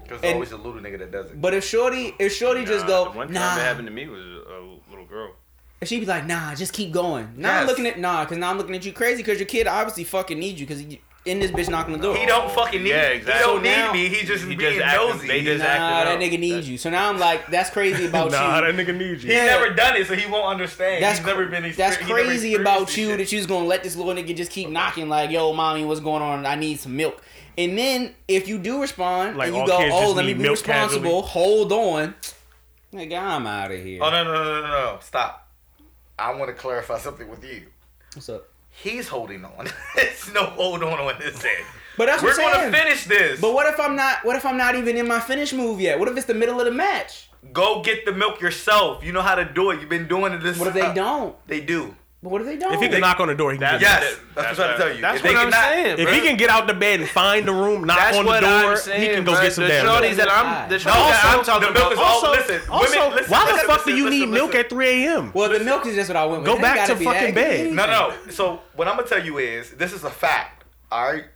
[0.04, 1.40] Because and- always a little nigga that does it.
[1.40, 4.06] But if Shorty, if Shorty just go, the one time nah, that happened to me
[4.06, 5.32] was a little girl.
[5.80, 7.28] And she'd be like, nah, just keep going.
[7.36, 9.66] Now I'm looking at nah, cause now I'm looking at you crazy, cause your kid
[9.66, 12.16] obviously fucking needs you, cause he, in this bitch knocking the door.
[12.16, 12.90] He don't fucking need.
[12.90, 13.12] Yeah, exactly.
[13.12, 13.52] He exactly.
[13.52, 14.16] don't So now- need me.
[14.16, 15.26] He just He being just nosy.
[15.28, 16.78] they just Nah, acting that nigga needs you.
[16.78, 18.48] So now I'm like, that's crazy about nah, you.
[18.62, 19.30] Nah, that nigga needs you.
[19.30, 19.46] He's Yeah.
[19.46, 21.02] never done it, so he won't understand.
[21.02, 21.64] That's He's never been.
[21.64, 23.18] That's exper- he never crazy about you shit.
[23.18, 26.00] that you was gonna let this little nigga just keep knocking like, yo, mommy, what's
[26.00, 26.46] going on?
[26.46, 27.22] I need some milk.
[27.58, 30.52] And then if you do respond Like, and you go, oh, let me be milk
[30.52, 32.14] responsible, hold on,
[32.92, 34.00] nigga, I'm out of here.
[34.02, 34.98] Oh no no no no no!
[35.00, 35.48] Stop.
[36.18, 37.62] I want to clarify something with you.
[38.14, 38.48] What's up?
[38.82, 39.68] He's holding on.
[39.96, 41.64] it's no hold on on this end.
[41.96, 42.72] But that's We're gonna saying.
[42.72, 43.40] finish this.
[43.40, 44.24] But what if I'm not?
[44.24, 45.98] What if I'm not even in my finish move yet?
[45.98, 47.30] What if it's the middle of the match?
[47.52, 49.02] Go get the milk yourself.
[49.04, 49.80] You know how to do it.
[49.80, 50.58] You've been doing it this.
[50.58, 51.36] What if they uh, don't?
[51.46, 51.96] They do.
[52.26, 52.74] But what if they don't?
[52.74, 54.18] If he can knock on the door, he can That's- get Yes, it.
[54.34, 55.00] that's, what I'm trying to tell you.
[55.00, 55.98] That's If what I'm cannot- saying.
[56.00, 56.12] If bro.
[56.14, 58.40] he can get out the bed and find the room, knock That's on the what
[58.40, 59.42] door, I'm saying, he can go bro.
[59.42, 60.16] get some the damn shorties milk.
[60.16, 60.90] that I'm, the No, shorties
[61.22, 61.92] that I'm talking the milk about.
[61.92, 64.28] is all- Also, listen, also, women- listen, Why the listen, fuck do you listen, need
[64.28, 64.60] milk listen.
[64.64, 65.30] at 3 a.m.?
[65.34, 66.46] well, the milk is just what I went with.
[66.46, 67.52] Go It ain't back gotta to be fucking that.
[67.52, 67.88] It could be bed.
[67.88, 68.30] No, no.
[68.32, 70.64] So what I'm gonna tell you is this is a fact.
[70.90, 71.26] All right.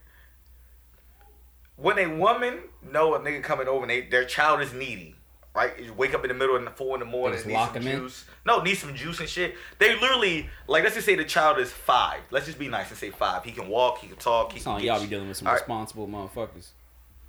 [1.77, 5.15] When a woman know a nigga coming over and they, their child is needy,
[5.55, 5.73] right?
[5.81, 7.87] You wake up in the middle of the four in the morning, need some him
[7.87, 7.99] in?
[8.01, 8.25] juice.
[8.47, 9.55] No, need some juice and shit.
[9.79, 12.21] They literally like let's just say the child is five.
[12.31, 13.45] Let's just be nice and say five.
[13.45, 14.81] He can walk, he can talk, he It's can.
[14.81, 15.61] y'all be dealing with some All right.
[15.61, 16.69] responsible motherfuckers.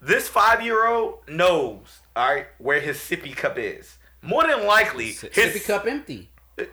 [0.01, 3.97] This five year old knows, all right, where his sippy cup is.
[4.23, 6.29] More than likely, Sip- his Sippy cup empty.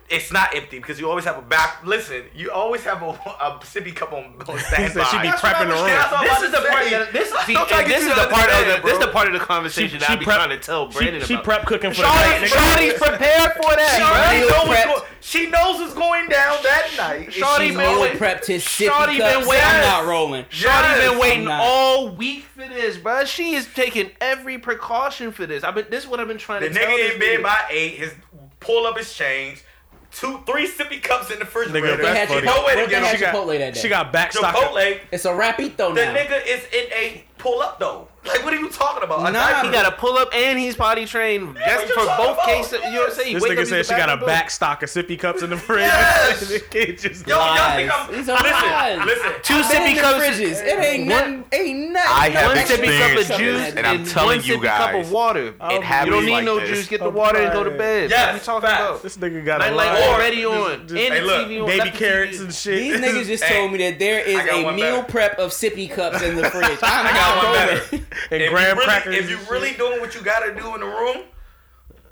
[0.09, 1.85] It's not empty because you always have a back.
[1.85, 5.03] Listen, you always have a, a sippy cup on, on standby.
[5.03, 5.85] said she be prepping I'm the room.
[5.85, 6.89] That's This is the part.
[6.89, 8.83] That, this, see, Don't try to and get this is to the part of understand,
[8.83, 9.07] the, this is bro.
[9.07, 11.33] the part of the conversation that I be prep- trying to tell Brandon She, she
[11.33, 11.43] about.
[11.43, 12.49] prep cooking for Shawty- the night.
[12.49, 14.09] Shawty's prepared for that, She bro.
[14.09, 15.09] already know what's going.
[15.21, 17.25] She knows what's going down that night.
[17.25, 20.05] and Shawty she's been Meal going- wait- prepped his sippy Shawty been waiting- I'm not
[20.05, 20.45] rolling.
[20.45, 23.25] Shawty been waiting all week for this, bro.
[23.25, 25.63] She is taking every precaution for this.
[25.63, 25.85] I've been.
[25.89, 27.43] This is what I've been trying to tell nigga this in bed nigga.
[27.43, 27.95] by eight.
[27.97, 28.13] His
[28.59, 29.63] pull up his change.
[30.11, 31.87] Two, three sippy cups in the refrigerator.
[31.87, 32.47] Nigga, They had That's funny.
[32.47, 33.15] Chipotle, No way to they get had him.
[33.17, 33.79] She got- Chipotle that day.
[33.79, 34.55] She got back stock.
[34.55, 34.99] Chipotle.
[35.11, 36.13] it's a rapito The now.
[36.15, 38.07] nigga is in a pull up though.
[38.25, 39.27] Like, what are you talking about?
[39.27, 39.63] A Nah.
[39.63, 42.45] He got to pull up and he's potty trained what just you for both about?
[42.47, 42.73] cases.
[42.83, 43.33] You know what I'm saying?
[43.35, 44.27] This nigga said she got a bathroom.
[44.27, 45.83] back stock of sippy cups in the fridge.
[45.83, 46.49] Yes.
[46.49, 48.09] The kid just Yo, y'all think Lies.
[48.09, 49.05] I'm These are lies.
[49.05, 49.25] listen?
[49.25, 49.41] Listen.
[49.41, 50.25] Two Been in sippy the cups.
[50.25, 50.63] fridges.
[50.63, 51.45] It ain't nothing.
[51.53, 52.11] Ain't nothing.
[52.13, 54.93] I have One sippy cup of juice this, and I'm telling one you sippy cup
[54.95, 55.47] of water.
[55.61, 56.69] it you don't need like no this.
[56.69, 56.87] juice.
[56.89, 58.09] Get the water and go to bed.
[58.09, 58.81] Yes, what you talking facts.
[58.89, 59.03] about?
[59.03, 60.09] This nigga got a light lot.
[60.09, 60.71] already on.
[60.81, 61.67] and hey, the look, TV on.
[61.67, 62.79] Baby carrots and shit.
[62.79, 66.35] These niggas just told me that there is a meal prep of sippy cups in
[66.35, 66.77] the fridge.
[66.83, 67.05] I'm
[67.37, 68.05] I got one better.
[68.31, 69.15] and if graham you really, crackers.
[69.15, 71.17] If you and really doing what you gotta do in the room,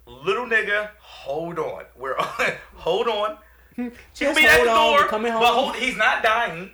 [0.05, 1.83] little nigga, hold on.
[1.97, 2.27] We're on.
[2.75, 3.37] hold on.
[3.75, 5.65] He'll Just be at the on, door, coming but home.
[5.65, 6.71] hold, he's not dying.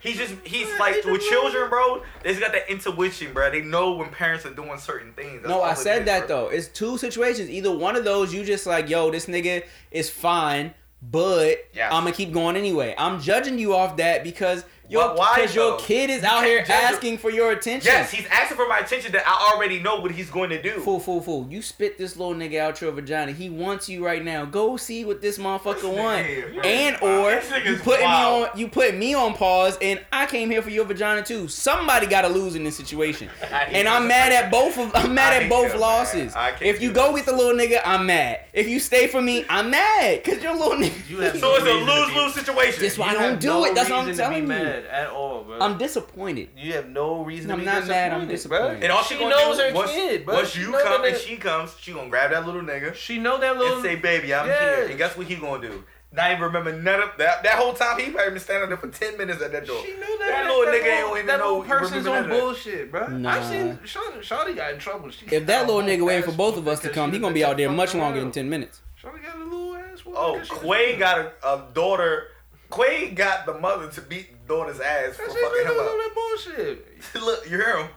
[0.00, 2.02] He's just he's like with children, bro.
[2.24, 3.50] They just got that intuition, bro.
[3.52, 5.42] They know when parents are doing certain things.
[5.42, 6.46] That's No, I said is, that bro.
[6.46, 6.48] though.
[6.48, 7.48] It's two situations.
[7.48, 11.92] Either one of those, you just like, yo, this nigga is fine, but Yes.
[11.92, 12.96] I'm gonna keep going anyway.
[12.98, 16.44] I'm judging you off that because your Why- why, because your kid is You out
[16.44, 17.90] here judge asking for your attention.
[17.92, 20.80] Yes, he's asking for my attention that I already know what he's going to do.
[20.80, 21.46] Fool, fool, fool.
[21.50, 23.32] You spit this little nigga out your vagina.
[23.32, 24.44] He wants you right now.
[24.44, 26.26] Go see what this motherfucker want.
[26.26, 26.62] nigga, bro.
[26.62, 30.62] And or you putting me on you put me on pause and I came here
[30.62, 31.48] for your vagina too.
[31.48, 33.28] Somebody gotta lose in this situation.
[33.72, 36.34] And I'm mad at both of I'm mad I at both losses.
[36.34, 36.44] man.
[36.44, 37.14] I can't If you go this.
[37.14, 38.40] with the little nigga, I'm mad.
[38.52, 40.22] If you stay for me, I'm mad.
[40.24, 42.34] Cause your little nigga You have So it's a no reason to lose be- lose
[42.34, 42.82] situation.
[42.82, 43.74] That's why I don't do no it.
[43.74, 44.81] That's what I'm reason to be telling you.
[44.82, 45.58] Mad at all, bro.
[45.60, 46.50] I'm disappointed.
[46.56, 48.82] You have no reason I'm to be not mad, I'm disappointed, disappointed.
[48.84, 50.34] And all she, She knows do, her once, kid, bro.
[50.36, 53.38] once She you come and she comes, she gonna grab that little nigga She know
[53.38, 53.74] that little.
[53.76, 54.76] and say, "Baby, I'm Yes.
[54.78, 55.84] here." And guess what he gonna do?
[56.14, 57.42] Not even remember none of that.
[57.42, 59.82] That whole time he probably been standing there for ten minutes at that door.
[59.82, 62.24] She knew that, That little nigga ain't even that know little he person's on none
[62.24, 62.38] of that.
[62.40, 63.06] bullshit, bro.
[63.08, 63.30] Nah.
[63.30, 65.08] I've seen Shawty, Shawty got in trouble.
[65.10, 67.42] She If that little nigga waiting for both of us to come, he gonna be
[67.44, 68.82] out there much longer than ten minutes.
[69.02, 70.00] Shawty got a little ass.
[70.06, 72.28] Oh, because she was Quay got a, a daughter.
[72.70, 75.92] Quay got the mother to beat daughter's ass for That fucking him was up.
[75.92, 76.86] on that bullshit.
[77.24, 77.88] Look, you hear him?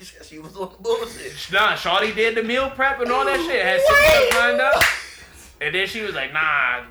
[0.24, 1.32] she was on the bullshit.
[1.52, 3.64] Nah, Shawty did the meal prep and all that shit.
[3.64, 4.82] Had some lined up.
[5.60, 6.82] And then she was like, nah.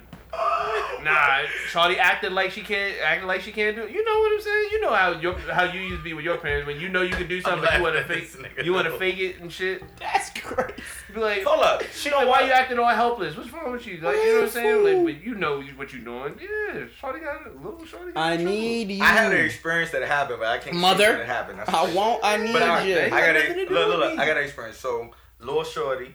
[1.04, 1.40] Nah,
[1.72, 3.92] Shawty acted like she can't, acted like she can't do it.
[3.92, 4.70] You know what I'm saying?
[4.72, 7.02] You know how your, how you used to be with your parents when you know
[7.02, 8.66] you can do something, but you want to fake, at this nigga.
[8.66, 9.84] you want to fake it and shit.
[10.00, 10.74] That's crazy.
[11.14, 11.84] Be like, Hold up.
[11.94, 13.38] She like, why want you acting all helpless?
[13.38, 14.00] What's wrong with you?
[14.02, 15.06] Like, you know what I'm saying?
[15.06, 16.36] Like, but you know what you're doing.
[16.42, 18.14] Yeah, Shawty got a little Shawty.
[18.14, 18.52] Got I trouble.
[18.52, 19.04] need you.
[19.04, 21.60] I had an experience that happened, but I can't Mother, it happened.
[21.60, 22.24] That's I the won't.
[22.24, 22.98] I need But I, you.
[23.00, 24.20] I got to a look, look, look.
[24.20, 24.78] I got an experience.
[24.78, 26.14] So, little Shorty,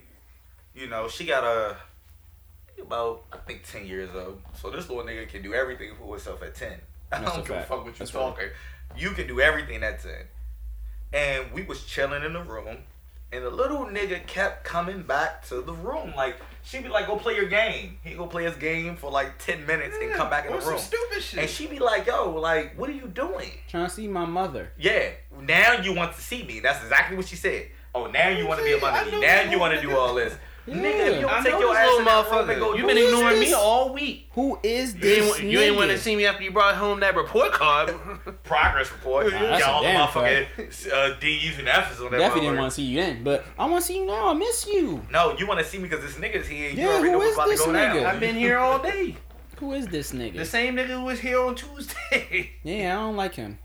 [0.74, 1.76] you know, she got a
[2.80, 4.40] about I think ten years old.
[4.60, 6.72] So this little nigga can do everything for himself at ten.
[7.12, 8.20] I That's a don't give a fuck what you That's right.
[8.22, 8.48] talking.
[8.96, 10.26] You can do everything at ten.
[11.12, 12.78] And we was chilling in the room,
[13.32, 16.14] and the little nigga kept coming back to the room.
[16.16, 19.38] Like she'd be like, "Go play your game." He go play his game for like
[19.38, 20.80] ten minutes and come back in Or the some room.
[20.80, 21.40] stupid shit.
[21.40, 24.72] And she'd be like, "Yo, like, what are you doing?" Trying to see my mother.
[24.78, 25.10] Yeah,
[25.42, 26.60] now you want to see me.
[26.60, 27.66] That's exactly what she said.
[27.94, 29.20] Oh, now you want to be a mother know.
[29.20, 30.34] Now you want to do all this.
[30.64, 30.74] Yeah.
[30.76, 32.58] Nigga, you I don't take know your this ass little in that room and motherfucker.
[32.60, 34.28] go You've been ignoring me all week.
[34.34, 35.38] Who is this?
[35.40, 37.92] ain't, you ain't want to see me after you brought home that report card.
[38.44, 39.32] progress report.
[39.32, 42.70] Nah, got all the damn motherfucking uh, D's and F's on that Definitely didn't want
[42.70, 44.28] to see you then, but I want to see you now.
[44.28, 45.04] I miss you.
[45.10, 46.70] No, you want to see me because this nigga's here.
[46.70, 47.94] You Yeah, already who know is about to this nigga?
[47.94, 48.06] down.
[48.06, 49.16] I've been here all day.
[49.58, 50.36] Who is this nigga?
[50.38, 52.50] The same nigga who was here on Tuesday.
[52.64, 53.58] Yeah, I don't like him.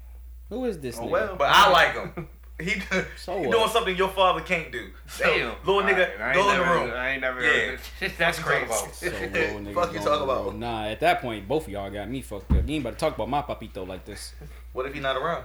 [0.49, 1.09] Who is this Oh nigga?
[1.09, 2.27] well, But I like him.
[2.59, 2.81] He,
[3.15, 4.89] So he doing something your father can't do.
[5.07, 5.55] So, Damn.
[5.63, 6.91] little nigga, Alright, I go in the room.
[6.95, 7.51] I ain't never Yeah.
[7.51, 8.65] heard of That's Fuck you crazy.
[8.65, 8.95] talking about?
[8.95, 10.55] So, nigga Fuck you going talk about?
[10.55, 12.67] Nah, at that point, both of y'all got me fucked up.
[12.67, 14.33] You ain't about to talk about my papito like this.
[14.73, 15.43] What if he not around?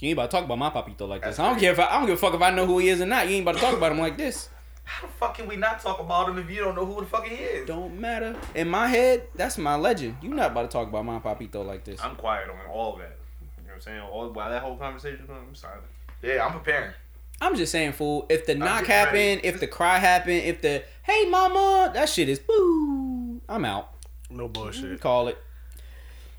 [0.00, 1.36] You ain't about to talk about my papito like this.
[1.36, 2.78] That's I don't care if I, I don't give a fuck if I know who
[2.78, 3.28] he is or not.
[3.28, 4.48] You ain't about to talk about him like this.
[4.82, 7.06] How the fuck can we not talk about him if you don't know who the
[7.06, 7.66] fuck he is?
[7.68, 8.34] Don't matter.
[8.56, 10.16] In my head, that's my legend.
[10.20, 12.02] You not about to talk about my papito like this.
[12.02, 13.16] I'm quiet on all that.
[13.40, 14.00] You know what I'm saying?
[14.00, 15.82] All while that whole conversation going, I'm silent.
[16.22, 16.92] Yeah, I'm preparing.
[17.40, 18.26] I'm just saying, fool.
[18.28, 19.28] If the knock getting ready.
[19.28, 23.40] happened, if the cry happened, if the hey mama, that shit is boo.
[23.48, 23.94] I'm out.
[24.28, 25.00] No bullshit.
[25.00, 25.38] Call it.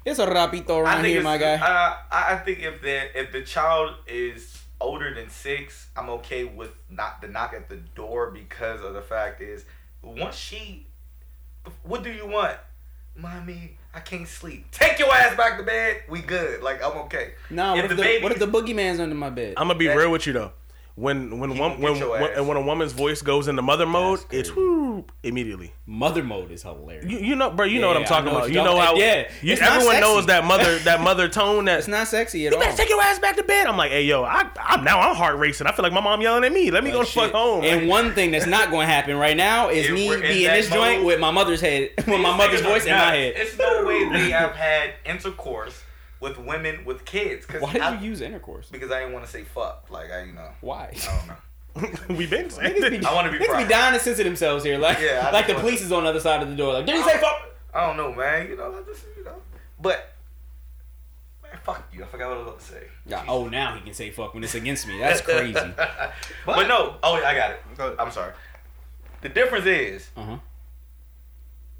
[0.06, 1.56] It's a rapito I around here, my guy.
[1.56, 6.44] Uh, I I think if the if the child is older than six, I'm okay
[6.44, 9.66] with not the knock at the door because of the fact is
[10.04, 10.88] once she,
[11.84, 12.58] what do you want,
[13.16, 13.78] mommy?
[13.94, 14.72] I can't sleep.
[14.72, 16.04] Take your ass back to bed.
[16.10, 16.62] We good.
[16.64, 17.34] Like I'm okay.
[17.50, 19.56] Nah, what if, the the, baby- what if the boogeyman's under my bed?
[19.58, 20.52] I'm gonna be That- real with you though.
[20.96, 24.20] When when He one, when, when and when a woman's voice goes into mother mode,
[24.30, 24.68] it's crazy.
[24.68, 25.72] whoop immediately.
[25.86, 27.06] Mother mode is hilarious.
[27.06, 27.66] You, you know, bro.
[27.66, 28.52] You know what I'm talking know about.
[28.52, 30.02] you're know how yeah, you- everyone sexy.
[30.02, 31.66] knows that mother that mother tone.
[31.66, 32.64] That it's not sexy at you all.
[32.64, 33.68] better take your ass back to bed.
[33.68, 35.66] I'm like, hey yo, I, I'm now I'm heart racing.
[35.68, 36.72] I feel like my mom yelling at me.
[36.72, 37.36] Let me oh, go Like the fuck shit.
[37.36, 37.64] home.
[37.64, 40.44] And one thing that's not going to happen right now is If me being in
[40.44, 43.34] that this joint with my mother's head, with my mother's voice in my head.
[43.38, 45.82] It's no way they have had intercourse
[46.22, 47.46] with women with kids.
[47.46, 48.70] Cause Why did I, you use intercourse?
[48.72, 49.88] Because I didn't want to say fuck.
[49.90, 50.94] Like I, you know, Why?
[50.96, 51.36] I don't know.
[52.16, 53.06] We've been saying Niggas be, it.
[53.06, 55.82] I wanna be niggas be dying to censor themselves here, like Yeah, like the police
[55.82, 56.74] is on the other side of the door.
[56.74, 57.50] Like, did he say fuck?
[57.74, 58.48] I don't know, man.
[58.50, 59.36] You know, I just you know,
[59.82, 60.14] but
[61.42, 62.04] man, fuck you.
[62.04, 62.84] I forgot what I was about to say.
[63.06, 65.00] Yeah, oh, now he can say fuck when it's against me.
[65.00, 65.54] That's crazy.
[66.46, 66.98] but no.
[67.02, 67.96] Oh, yeah, I got it.
[67.98, 68.34] I'm sorry.
[69.22, 70.38] The difference is Uh huh.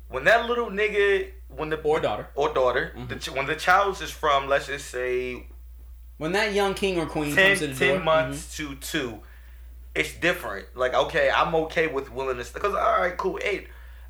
[0.10, 2.28] when that little nigga, when the Or daughter.
[2.36, 5.48] or daughter, the when the child is from, let's just say
[6.18, 8.06] When that young king or queen 10, comes to the 10 door, mm-hmm.
[8.06, 9.20] months to two,
[9.96, 10.68] it's different.
[10.76, 13.40] Like, okay, I'm okay with willingness because all right, cool.
[13.42, 13.68] Hey,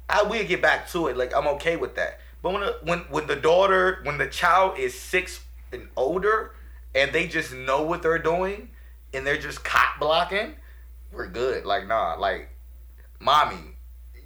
[0.09, 1.17] I we'll get back to it.
[1.17, 2.19] Like, I'm okay with that.
[2.41, 5.41] But when the, when when the daughter, when the child is six
[5.71, 6.53] and older,
[6.93, 8.69] and they just know what they're doing,
[9.13, 10.55] and they're just cop blocking,
[11.11, 11.65] we're good.
[11.65, 12.49] Like, nah, like,
[13.19, 13.70] mommy.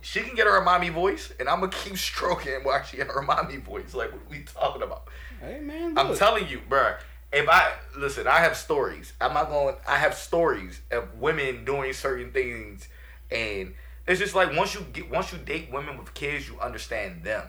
[0.05, 3.23] She can get her mommy voice, and I'm gonna keep stroking while she get her
[3.23, 3.95] mommy voice.
[3.95, 5.07] Like, what we talking about?
[5.41, 6.97] Hey man, I'm telling you, bruh.
[7.33, 9.13] If I listen, I have stories.
[9.19, 9.75] I'm not going.
[9.87, 12.87] I have stories of women doing certain things,
[13.31, 13.73] and
[14.05, 17.41] it's just like once you get once you date women with kids, you understand them.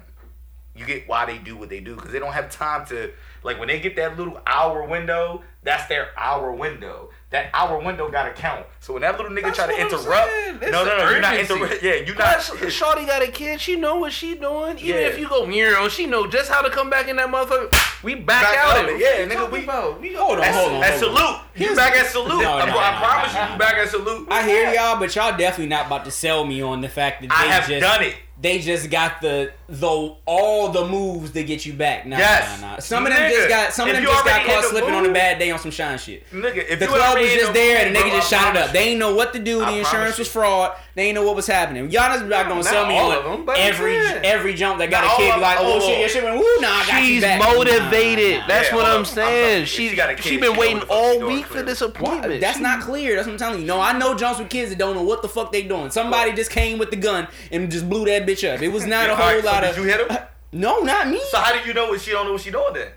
[0.77, 3.11] You get why they do what they do because they don't have time to
[3.43, 5.43] like when they get that little hour window.
[5.63, 7.11] That's their hour window.
[7.31, 8.67] That hour window gotta count.
[8.79, 10.59] So when that little nigga That's try to interrupt, saying.
[10.61, 11.83] No, no, the no, you're not interrupt.
[11.83, 12.41] Yeah, you're not.
[12.71, 13.61] Shorty got a kid.
[13.61, 14.79] She know what she doing.
[14.79, 15.09] Even Yeah.
[15.09, 17.75] if you go near she know just how to come back in that motherfucker.
[18.05, 19.01] We back, Back out out of it.
[19.01, 19.29] it.
[19.29, 20.01] Yeah, nigga, we- about?
[20.01, 20.83] We Hold on, At, hold on.
[20.85, 21.17] at hold on.
[21.17, 21.41] salute.
[21.57, 22.29] You back at salute.
[22.43, 23.53] No, I, no, I no, promise no, you, no.
[23.55, 24.29] you back at salute.
[24.31, 27.29] I hear y'all, but y'all definitely not about to sell me on the fact that
[27.31, 28.15] they I have just done it.
[28.41, 32.07] they just got the the all the moves to get you back.
[32.07, 32.61] Nah, Yes.
[32.61, 32.79] nah, nah.
[32.79, 35.13] Some of them Nigga, just got some of them just got caught slipping on a
[35.13, 36.29] bad day on some shine shit.
[36.31, 38.57] Nigga, if The club was just the there and the nigga bro, just I shot
[38.57, 38.71] it up.
[38.73, 39.59] They ain't know what to do.
[39.59, 40.73] The I insurance was fraud.
[40.95, 41.91] They ain't know what was happening.
[41.91, 44.21] Y'all just not gonna Not sell me all on of them, but every yeah.
[44.25, 45.81] every jump that got Not a kid like, oh oh.
[45.81, 46.57] shit, your shit went woo.
[46.61, 48.41] Nah, I got you She's motivated.
[48.41, 48.47] Nah.
[48.47, 49.67] That's Yeah, what I'm saying.
[49.67, 51.63] She she got a she kid, been waiting know what the fuck all week for
[51.63, 52.41] this appointment.
[52.41, 53.15] That's not clear.
[53.17, 53.67] That's what I'm telling you.
[53.67, 55.91] No, I know jumps with kids that don't know what the fuck they doing.
[55.91, 58.63] Somebody just came with the gun and just blew that bitch up.
[58.63, 60.19] It was not a whole right, so lot did you hit him?
[60.53, 61.21] No, not me.
[61.31, 62.89] So how do you know what she don't know what she doing then?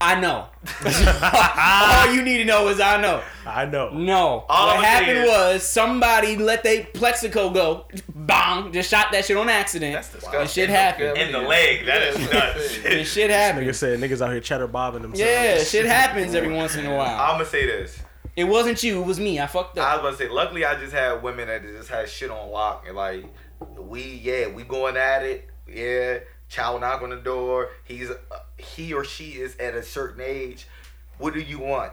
[0.00, 0.46] I know.
[2.06, 3.22] All you need to know is I know.
[3.46, 3.90] I know.
[3.90, 4.44] No.
[4.48, 7.86] All what I'ma happened is- was somebody let they Plaxico go.
[8.14, 8.72] Bang.
[8.72, 9.94] Just shot that shit on accident.
[9.94, 10.40] That's disgusting.
[10.40, 11.16] And shit happened.
[11.16, 11.86] In the leg.
[11.86, 12.78] That is nuts.
[12.84, 13.66] And shit happened.
[13.66, 15.20] Nigga said niggas out here cheddar bobbing themselves.
[15.20, 17.18] Yeah, shit happens every once in a while.
[17.20, 17.98] I'm gonna say this.
[18.36, 19.38] It wasn't you, it was me.
[19.40, 19.86] I fucked up.
[19.86, 22.84] I was gonna say, luckily I just had women that just had shit on lock
[22.86, 23.24] and like
[23.78, 26.18] we yeah we going at it yeah
[26.48, 28.16] child knock on the door he's uh,
[28.58, 30.66] he or she is at a certain age
[31.18, 31.92] what do you want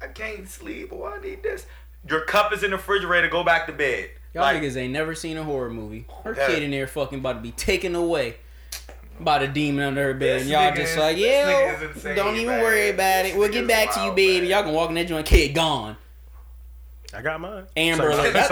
[0.00, 1.66] I can't sleep or I need this
[2.08, 5.14] your cup is in the refrigerator go back to bed Y'all like niggas ain't never
[5.14, 6.06] seen a horror movie.
[6.24, 6.46] Her Yeah.
[6.46, 8.36] kid in there fucking about to be taken away
[9.20, 10.40] by the demon under her bed.
[10.40, 12.62] And y'all just like, yeah, insane, don't even man.
[12.62, 13.38] worry about This it.
[13.38, 14.40] We'll get back to you, baby.
[14.48, 14.50] man.
[14.50, 15.98] Y'all can walk in that joint, kid gone.
[17.14, 17.64] I got mine.
[17.76, 18.34] Amber It's Alert.
[18.34, 18.48] like-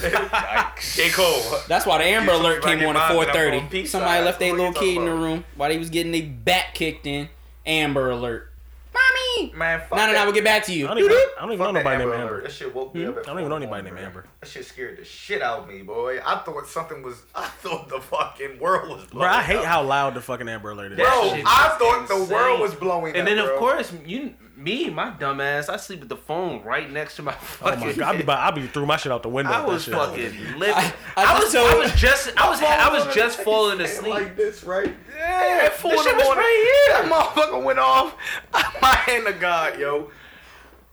[0.00, 3.62] That's, J Cole that's why the Amber You Alert came on at mind that I'm
[3.70, 3.80] 4:30.
[3.80, 6.22] on Somebody left their little you kid in the room while he was getting their
[6.26, 7.28] back kicked in.
[7.64, 8.52] Amber Alert.
[8.94, 9.52] Mommy.
[9.54, 10.24] man fuck No, no, no.
[10.24, 10.86] We'll get back to you.
[10.86, 12.42] I don't even, I don't even know that nobody named Amber.
[12.42, 13.10] That shit woke me hmm?
[13.10, 13.16] up.
[13.18, 14.06] at I don't even know 4 in the anybody named.
[14.06, 14.24] Amber.
[14.40, 16.20] That shit scared the shit out of me, boy.
[16.24, 17.22] I thought something was.
[17.34, 19.28] I thought the fucking world was blowing.
[19.28, 19.64] Bro, I hate up.
[19.64, 20.98] how loud the fucking Amber Alert is.
[20.98, 23.58] Bro, I is thought the world was blowing And up, then of bro.
[23.58, 27.32] course you, me, my dumb ass, I sleep with the phone right next to my
[27.32, 27.82] fucking.
[27.82, 29.52] Oh my god, I be, about- I be threw my shit out the window.
[29.52, 30.74] I was fucking living.
[30.74, 34.12] I- I, I was, just I was just, I was, I was just falling asleep.
[34.14, 34.94] Like this, right?
[35.16, 36.42] Yeah, At four the in the shit was morning.
[36.44, 38.16] right That motherfucker went off.
[38.82, 40.10] My hand to God, yo.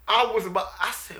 [0.08, 0.68] I was about.
[0.82, 1.18] I said,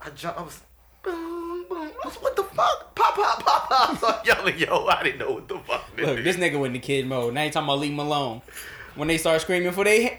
[0.00, 0.40] I jumped.
[0.40, 0.60] I was.
[1.02, 1.90] Boom, boom.
[2.02, 2.94] I was, what the fuck?
[2.94, 3.90] Pop, pop, pop, pop.
[3.90, 4.86] I started yelling, yo.
[4.86, 5.84] I didn't know what the fuck.
[5.98, 7.34] Look, this nigga went in kid mode.
[7.34, 8.40] Now you talking about leave him alone.
[8.94, 10.18] When they start screaming for they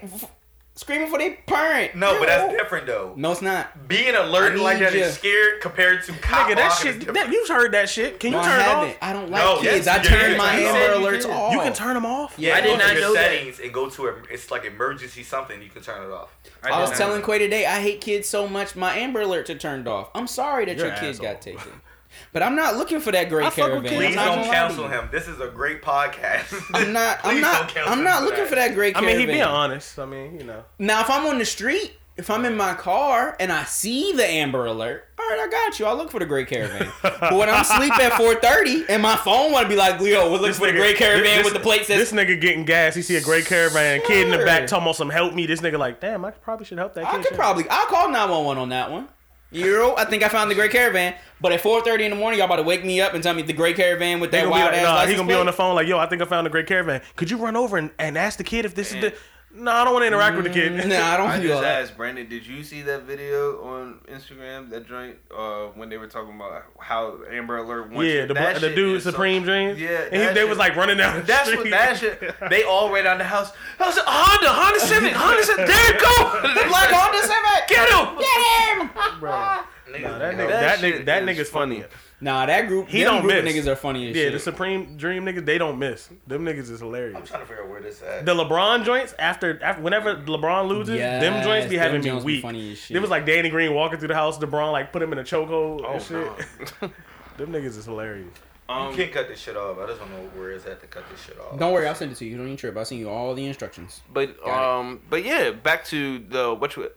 [0.76, 1.96] screaming for their parent.
[1.96, 3.12] No, but that's different though.
[3.16, 3.88] No, it's not.
[3.88, 5.12] Being alert like need that is you.
[5.12, 8.20] scared compared to cop Nigga, that shit, that, you've heard that shit.
[8.20, 8.88] Can you No, I turn it haven't.
[8.90, 8.96] off?
[9.02, 9.86] I don't like No, kids.
[9.86, 10.36] yes, I you turn can.
[10.38, 11.52] my Amber said you Alerts off.
[11.52, 12.34] You can turn them off?
[12.38, 13.30] Yeah, I did Go to not your know that.
[13.30, 15.60] settings and go to a, it's like emergency something.
[15.62, 16.36] You can turn it off.
[16.62, 17.26] I was telling know.
[17.26, 18.76] Quay today, I hate kids so much.
[18.76, 20.10] My Amber Alerts are turned off.
[20.14, 21.62] I'm sorry that You're your kids got taken,
[22.32, 23.90] but I'm not looking for that great I fuck with caravan.
[23.90, 23.94] kids.
[23.94, 25.08] I'm Please not don't gonna lie cancel him.
[25.12, 26.62] This is a great podcast.
[26.74, 27.20] I'm not.
[27.24, 27.58] I'm not.
[27.60, 28.48] don't cancel I'm him not for looking that.
[28.48, 29.08] for that great caravan.
[29.08, 29.18] I caravan.
[29.18, 29.98] mean, he being honest.
[29.98, 30.64] I mean, you know.
[30.78, 34.24] Now, if I'm on the street, if I'm in my car and I see the
[34.26, 35.84] Amber Alert, all right, I got you.
[35.84, 36.90] I'll look for the Great Caravan.
[37.02, 38.12] but when I'm asleep at
[38.42, 41.24] 4:30 and my phone want to be like, Leo, we're looking for the Great Caravan
[41.38, 42.94] this- with the plate says, This nigga getting gas.
[42.94, 45.44] He see a great caravan, kid in the back talking about some help me.
[45.46, 47.20] This nigga like, damn, I probably should help that kid.
[47.20, 49.08] I could probably, I'll call 911 on that one.
[49.50, 51.14] You know, I think I found the Great Caravan.
[51.40, 53.42] But at 4:30 in the morning, y'all about to wake me up and tell me
[53.42, 55.74] the Great Caravan with that wild like, ass nah, he gonna be on the phone
[55.74, 57.02] like, yo, I think I found the great caravan.
[57.14, 59.14] Could you run over and, and ask the kid if this is the?
[59.58, 60.72] No, I don't want to interact with the kid.
[60.72, 61.82] Nah, I don't I do just that.
[61.82, 64.68] asked Brandon, did you see that video on Instagram?
[64.70, 67.90] That joint uh, when they were talking about how Amber Alert.
[67.90, 69.80] wants yeah, you- the, the dude is so- Supreme Dreams.
[69.80, 71.58] Yeah, and he, they shit- was like running down the That's street.
[71.60, 72.20] what that shit.
[72.50, 73.50] They all ran out the house.
[73.80, 75.66] I was like, Honda, Honda Civic, Honda Civic.
[75.66, 76.40] There you go.
[76.56, 77.68] The black Honda Civic.
[77.68, 78.18] Get him.
[78.18, 79.20] Get him.
[79.20, 79.30] Bro.
[79.30, 81.80] Nah, that nigga, know, that, that nigga, shit that is nigga's funny.
[81.82, 81.92] funny.
[82.18, 83.54] Nah, that group, He them don't group miss.
[83.54, 84.16] niggas are funny as shit.
[84.16, 84.32] Yeah, shit.
[84.32, 86.08] the Supreme Dream niggas, they don't miss.
[86.26, 87.14] Them niggas is hilarious.
[87.16, 88.24] I'm trying to figure out where this at.
[88.24, 92.10] The LeBron joints after, after whenever LeBron loses, them joints be Yes, having them me
[92.10, 92.42] joints be weak.
[92.42, 92.96] funny as shit.
[92.96, 94.38] It was like Danny Green walking through the house.
[94.38, 96.90] LeBron like put him in a chokehold Oh, and shit.
[97.36, 98.28] them niggas is hilarious.
[98.68, 99.78] Um, you can't cut this shit off.
[99.78, 101.58] I just don't know where it's at to cut this shit off.
[101.58, 102.32] Don't worry, I'll send it to you.
[102.32, 102.76] You don't even trip.
[102.76, 104.00] I'll send you all the instructions.
[104.12, 104.80] But Got it.
[104.80, 106.90] um, but yeah, back to the what you,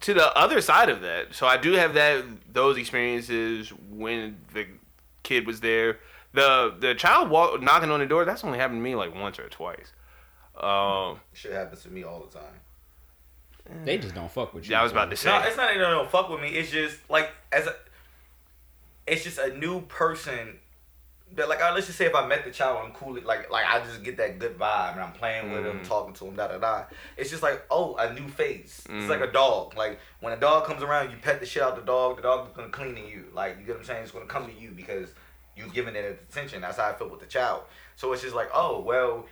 [0.00, 1.34] to the other side of that.
[1.34, 4.66] So I do have that those experiences when the
[5.22, 5.98] kid was there.
[6.32, 8.24] The the child walk, knocking on the door.
[8.24, 9.92] That's only happened to me like once or twice.
[10.60, 13.84] Um, Shit happens to me all the time.
[13.84, 14.72] They just don't fuck with you.
[14.72, 15.28] yeah, I was about to say.
[15.30, 16.48] No, it's not even no fuck with me.
[16.48, 17.74] It's just like as a,
[19.06, 20.58] it's just a new person.
[21.34, 23.14] That like, let's just say if I met the child, I'm cool.
[23.24, 25.86] Like, like I just get that good vibe, and I'm playing with him, mm.
[25.86, 26.84] talking to him, da da da.
[27.16, 28.84] It's just like, oh, a new face.
[28.88, 29.32] It's like a mm.
[29.32, 29.76] dog.
[29.76, 32.16] Like when a dog comes around, you pet the shit out of the dog.
[32.16, 33.26] The dog is gonna clean to you.
[33.34, 34.02] Like you get what I'm saying?
[34.02, 35.10] It's gonna come to you because
[35.56, 36.62] you've given it attention.
[36.62, 37.62] That's how I feel with the child.
[37.96, 39.26] So it's just like, oh well,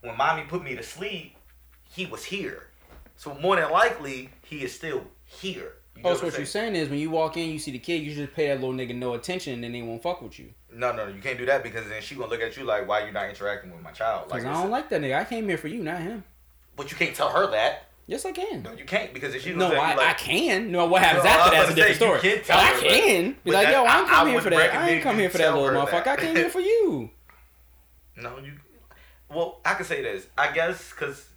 [0.00, 1.36] when mommy put me to sleep,
[1.84, 2.68] he was here.
[3.16, 5.75] So more than likely, he is still here.
[5.96, 8.02] You Oh, so what you're saying is when you walk in, you see the kid,
[8.02, 10.50] you just pay that little nigga no attention, and then they won't fuck with you.
[10.72, 13.04] No, no, you can't do that because then she gonna look at you like, why
[13.06, 14.30] you not interacting with my child?
[14.30, 15.18] Like, I don't like that nigga.
[15.18, 16.22] I came here for you, not him.
[16.76, 17.84] but you can't tell her that.
[18.08, 18.62] Yes, I can.
[18.62, 20.70] No, you can't because if she No, I, like, I can.
[20.70, 22.40] No, what happens No, after that's a different story.
[22.44, 23.36] tell I can.
[23.42, 24.74] Be like, that- yo, I I- ain't come I here for that.
[24.74, 26.06] I ain't come here for that little motherfucker.
[26.06, 27.10] I came here for you.
[28.18, 28.52] No, you.
[29.28, 30.26] Well, I can say this.
[30.38, 31.28] I guess because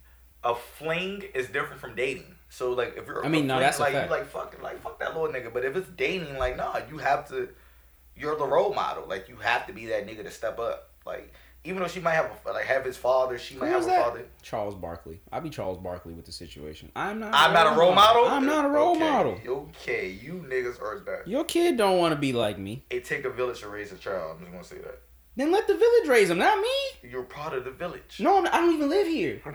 [0.43, 2.35] a fling is different from dating.
[2.59, 4.61] So like, if you're, I mean, a no, fling, that's a like you like fucking
[4.61, 5.53] like fuck that little nigga.
[5.53, 7.47] But if it's dating, like nah, you have to.
[8.17, 9.05] You're the role model.
[9.07, 10.89] Like you have to be that nigga to step up.
[11.05, 11.33] Like
[11.63, 13.91] even though she might have a, like have his father, she might have was a
[13.91, 14.25] father.
[14.41, 15.21] Charles Barkley.
[15.31, 16.91] I'll be Charles Barkley with the situation.
[16.97, 17.33] I'm not.
[17.33, 18.25] I'm not a role model.
[18.25, 19.39] I'm not a role Okay, model.
[19.47, 21.29] Okay, you niggas are that.
[21.29, 22.83] Your kid don't want to be like me.
[22.89, 24.35] It take a village to raise a child.
[24.35, 24.99] I'm just gonna say that.
[25.39, 27.09] Then let the village raise him, not me.
[27.09, 28.17] You're part of the village.
[28.19, 29.41] No, I'm, I don't even live here.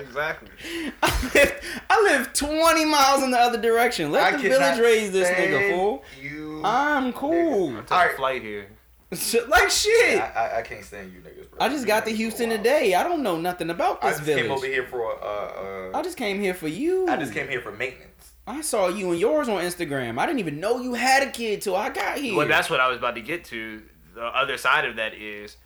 [0.00, 0.48] exactly.
[1.02, 4.10] I live, I live 20 miles in the other direction.
[4.10, 6.02] Let I the village raise this nigga, fool.
[6.18, 6.62] You.
[6.64, 7.76] I'm cool.
[7.76, 8.14] Took Alright.
[8.14, 8.68] a flight here.
[9.48, 10.18] Like shit.
[10.18, 11.60] I, I, I can't stand you niggas, bro.
[11.60, 12.94] I just got to Houston today.
[12.94, 14.42] I don't know nothing about this I this just village.
[14.44, 17.06] came over here for uh, uh I just came here for you.
[17.06, 18.32] I just came here for maintenance.
[18.46, 20.18] I saw you and yours on Instagram.
[20.18, 22.36] I didn't even know you had a kid till I got here.
[22.36, 23.82] Well, that's what I was about to get to.
[24.14, 25.56] The other side of that is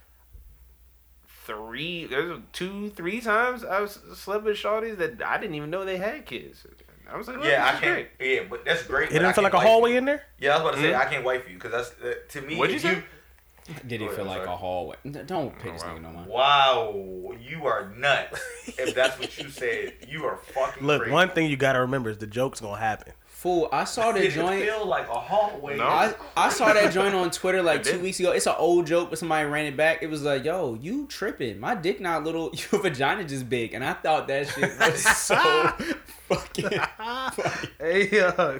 [1.46, 5.84] three, there's two, three times I was slept with shorties that I didn't even know
[5.84, 6.66] they had kids.
[7.10, 8.08] I was like, Yeah, I can't.
[8.18, 8.34] great.
[8.36, 9.10] Yeah, but that's great.
[9.10, 9.98] It didn't feel like a hallway you.
[9.98, 10.22] in there.
[10.38, 11.00] Yeah, I was about to say Mhm.
[11.00, 12.56] I can't wait for you because that's uh, to me.
[12.56, 13.02] What'd you if say?
[13.86, 14.48] Did it feel like sorry.
[14.48, 14.96] a hallway?
[15.26, 15.94] Don't pick this wow.
[15.94, 16.26] nigga no mind.
[16.26, 18.40] Wow, you are nuts.
[18.66, 20.86] if that's what you said, you are fucking.
[20.86, 21.12] Look, crazy.
[21.12, 23.12] one thing you gotta remember is the joke's gonna happen.
[23.38, 24.64] Fool, I saw the Did it joint.
[24.64, 25.76] feel like a hallway?
[25.76, 25.84] No.
[25.84, 28.32] I, I saw that joint on Twitter like two weeks ago.
[28.32, 30.02] It's an old joke, but somebody ran it back.
[30.02, 31.60] It was like, "Yo, you tripping?
[31.60, 32.52] My dick not little.
[32.72, 35.36] Your vagina just big." And I thought that shit was so
[36.28, 36.80] fucking.
[36.96, 37.68] funny.
[37.78, 38.58] Hey, uh,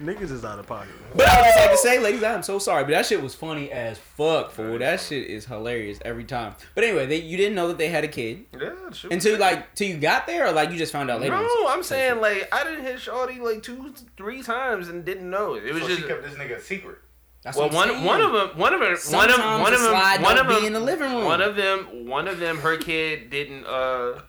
[0.00, 0.90] niggas is out of pocket.
[1.14, 3.34] But I would just like to say, ladies, I'm so sorry, but that shit was
[3.34, 4.78] funny as fuck, fool.
[4.78, 6.54] That shit is hilarious every time.
[6.74, 9.12] But anyway, they, you didn't know that they had a kid Yeah, sure.
[9.12, 11.36] until like till you got there, or like you just found out later.
[11.36, 15.54] No, I'm saying like I didn't hit Shorty like two, three times and didn't know
[15.54, 15.64] it.
[15.64, 16.98] It was so just she kept this nigga a secret.
[17.42, 18.04] That's well, what I'm one saying.
[18.04, 20.60] one of them, one of them, one of Sometimes one of them, one of them
[20.60, 21.24] be in the living room.
[21.24, 23.64] One of them, one of them, her kid didn't.
[23.64, 24.20] uh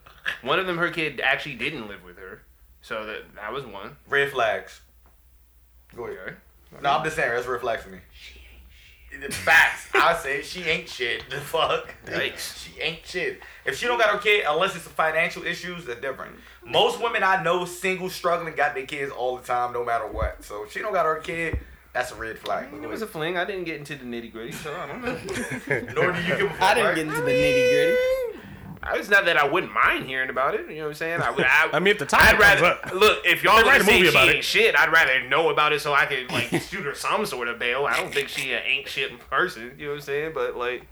[0.43, 2.43] One of them, her kid actually didn't live with her,
[2.81, 3.98] so that that was one.
[4.07, 4.81] Red flags.
[5.95, 6.18] Go ahead.
[6.73, 6.81] Okay.
[6.81, 7.99] No, I'm just saying that's red flags for me.
[9.13, 9.89] It's facts.
[9.93, 11.30] I say she ain't shit.
[11.30, 11.93] The fuck.
[12.05, 12.57] Yikes.
[12.63, 13.41] She ain't shit.
[13.65, 16.35] If she don't got her kid, unless it's financial issues, that's different.
[16.65, 16.72] Mm.
[16.72, 20.43] Most women I know, single, struggling, got their kids all the time, no matter what.
[20.45, 21.59] So if she don't got her kid,
[21.93, 22.73] that's a red flag.
[22.73, 23.38] It was a fling.
[23.38, 25.13] I didn't get into the nitty gritty, so I don't know.
[25.93, 26.61] Nor do you give a fuck.
[26.61, 26.95] I didn't right?
[26.95, 28.39] get into the nitty gritty.
[28.84, 30.70] I- It's not that I wouldn't mind hearing about it.
[30.70, 31.22] You know what I'm saying?
[31.22, 31.45] I would.
[31.45, 32.99] I, I mean, if the topic I'd rather comes up.
[32.99, 34.44] look if y'all write a say movie she about ain't it.
[34.44, 34.76] shit.
[34.80, 37.86] I'd rather know about it so I could like shoot her some sort of bail.
[37.86, 39.76] I don't think she an ain't shit person.
[39.78, 40.32] You know what I'm saying?
[40.34, 40.88] But like,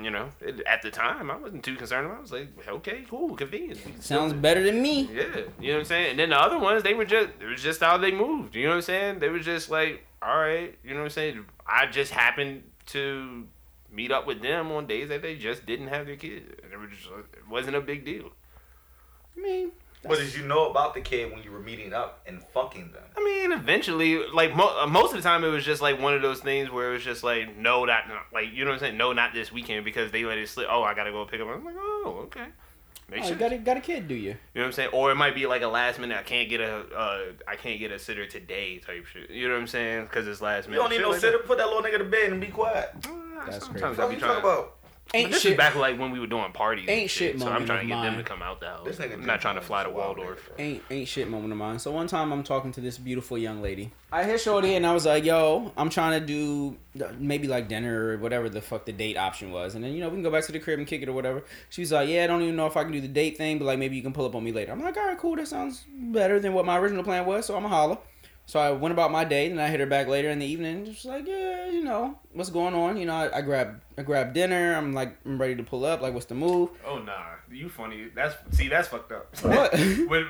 [0.00, 2.16] you know, it, at the time I wasn't too concerned about.
[2.16, 2.18] it.
[2.18, 3.84] I was like, okay, cool, convenient.
[3.86, 5.08] We can still Sounds do better than me.
[5.12, 5.24] Yeah,
[5.58, 6.10] you know what I'm saying.
[6.10, 8.54] And then the other ones, they were just it was just how they moved.
[8.54, 9.18] You know what I'm saying?
[9.20, 11.44] They were just like, all right, you know what I'm saying.
[11.66, 13.46] I just happened to
[13.96, 16.44] meet up with them on days that they just didn't have their kids.
[16.62, 18.30] And it, was just, it wasn't a big deal.
[19.36, 22.42] I mean, What did you know about the kid when you were meeting up and
[22.54, 23.02] fucking them?
[23.16, 26.14] I mean, eventually, like mo- uh, most of the time, it was just like one
[26.14, 28.74] of those things where it was just like, no, not, not like you know what
[28.74, 30.68] I'm saying, no, not this weekend because they let it slip.
[30.70, 31.48] Oh, I gotta go pick up.
[31.48, 32.46] I'm like, oh, okay,
[33.08, 34.30] makes oh, you got a, got a kid, do you?
[34.30, 34.90] You know what I'm saying?
[34.92, 36.16] Or it might be like a last minute.
[36.18, 39.30] I can't get a, uh, I can't get a sitter today type shit.
[39.30, 40.04] You know what I'm saying?
[40.04, 40.76] Because it's last minute.
[40.76, 41.38] You don't need Shit no like sitter.
[41.38, 42.90] Put that little nigga to bed and be quiet.
[43.04, 43.10] Uh,
[43.50, 44.00] That's Sometimes crazy.
[44.00, 44.40] What be you trying.
[44.42, 44.75] talking about?
[45.12, 45.52] But Ain't this shit.
[45.52, 46.88] is back like when we were doing parties.
[46.88, 48.24] Ain't and shit So I'm moment trying to of get them mine.
[48.24, 48.80] to come out the house.
[48.84, 50.50] This nigga I'm not trying to fly to wild, Waldorf.
[50.58, 51.78] Ain't ain't shit moment of mine.
[51.78, 53.92] So one time I'm talking to this beautiful young lady.
[54.10, 57.68] I hit Shorty and I was like, "Yo, I'm trying to do uh, maybe like
[57.68, 60.22] dinner or whatever the fuck the date option was, and then you know we can
[60.22, 62.26] go back to the crib and kick it or whatever." She was like, "Yeah, I
[62.26, 64.12] don't even know if I can do the date thing, but like maybe you can
[64.12, 65.36] pull up on me later." I'm like, "All right, cool.
[65.36, 67.98] That sounds better than what my original plan was." So I'm a holla.
[68.46, 70.84] So I went about my day, and I hit her back later in the evening,
[70.84, 72.96] just like, yeah, you know, what's going on?
[72.96, 74.74] You know, I, I grabbed I grabbed dinner.
[74.74, 76.00] I'm like, I'm ready to pull up.
[76.00, 76.70] Like, what's the move?
[76.86, 78.08] Oh nah, you funny.
[78.14, 79.34] That's see, that's fucked up.
[79.42, 79.72] What?
[80.08, 80.22] what,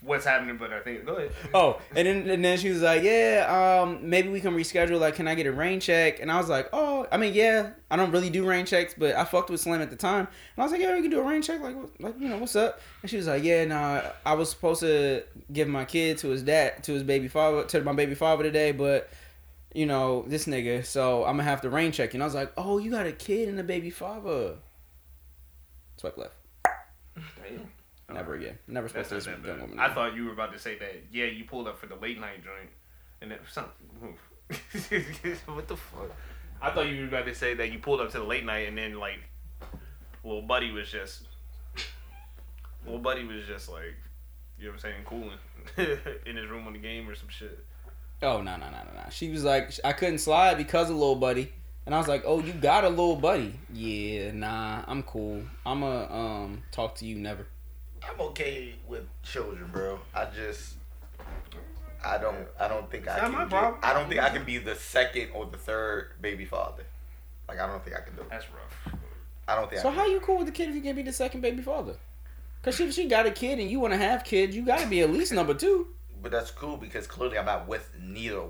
[0.00, 0.56] what's happening?
[0.56, 1.32] But I think go ahead.
[1.54, 5.00] Oh, and then and then she was like, "Yeah, um, maybe we can reschedule.
[5.00, 7.70] Like, can I get a rain check?" And I was like, "Oh, I mean, yeah,
[7.90, 10.58] I don't really do rain checks, but I fucked with Slim at the time." And
[10.58, 11.60] I was like, "Yeah, we can do a rain check.
[11.60, 14.80] Like, like you know, what's up?" And she was like, "Yeah, nah, I was supposed
[14.80, 15.22] to
[15.52, 18.72] give my kid to his dad, to his baby father, to my baby father today,
[18.72, 19.08] but."
[19.74, 22.14] You know this nigga, so I'm gonna have to rain check.
[22.14, 24.56] And I was like, "Oh, you got a kid and a baby father."
[25.98, 26.37] Swipe left.
[28.12, 28.58] Never again.
[28.66, 29.78] Never supposed That's to this young woman.
[29.78, 31.04] I thought you were about to say that.
[31.12, 32.70] Yeah, you pulled up for the late night joint,
[33.20, 34.16] and it something.
[35.46, 36.10] what the fuck?
[36.60, 38.66] I thought you were about to say that you pulled up to the late night,
[38.66, 39.18] and then like,
[40.24, 41.24] little buddy was just,
[42.84, 43.94] little buddy was just like,
[44.58, 45.38] you know what I'm saying, cooling
[46.26, 47.64] in his room on the game or some shit.
[48.22, 49.10] Oh no no no no no.
[49.10, 51.52] She was like, I couldn't slide because of little buddy,
[51.84, 53.54] and I was like, Oh, you got a little buddy?
[53.72, 55.42] Yeah, nah, I'm cool.
[55.64, 57.46] I'ma um talk to you never.
[58.06, 60.00] I'm okay with children, bro.
[60.14, 60.74] I just
[62.04, 63.80] I don't I don't think I not can my get- problem.
[63.82, 66.84] I don't think I can be the second or the third baby father.
[67.48, 68.30] Like I don't think I can do it.
[68.30, 68.94] That's rough.
[69.46, 70.12] I don't think So I how can.
[70.12, 71.96] you cool with the kid if you can't be the second baby father?
[72.62, 74.86] Cause if she got a kid and you want to have kids, you got to
[74.86, 75.86] be at least number two.
[76.20, 78.42] But that's cool because clearly I'm not with neither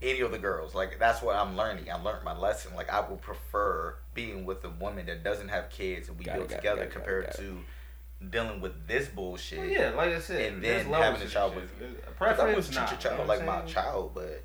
[0.00, 0.74] any of the girls.
[0.74, 1.90] Like that's what I'm learning.
[1.90, 2.74] I learned my lesson.
[2.74, 6.36] Like I would prefer being with a woman that doesn't have kids and we Got
[6.36, 7.36] build it, together it, got it, compared it.
[7.36, 7.58] to
[8.30, 9.58] dealing with this bullshit.
[9.58, 11.62] Well, yeah, like I said, And there's then having a to child shit.
[11.62, 11.70] with
[12.08, 14.42] A Cause I would preference, treat nah, your child you know like my child, but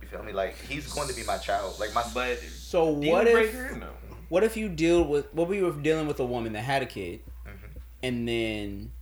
[0.00, 0.32] you feel me?
[0.32, 1.78] Like he's going to be my child.
[1.80, 3.88] Like my But So what if no.
[4.28, 6.86] what if you deal with what we were dealing with a woman that had a
[6.86, 7.80] kid, Mhm.
[8.02, 8.92] and then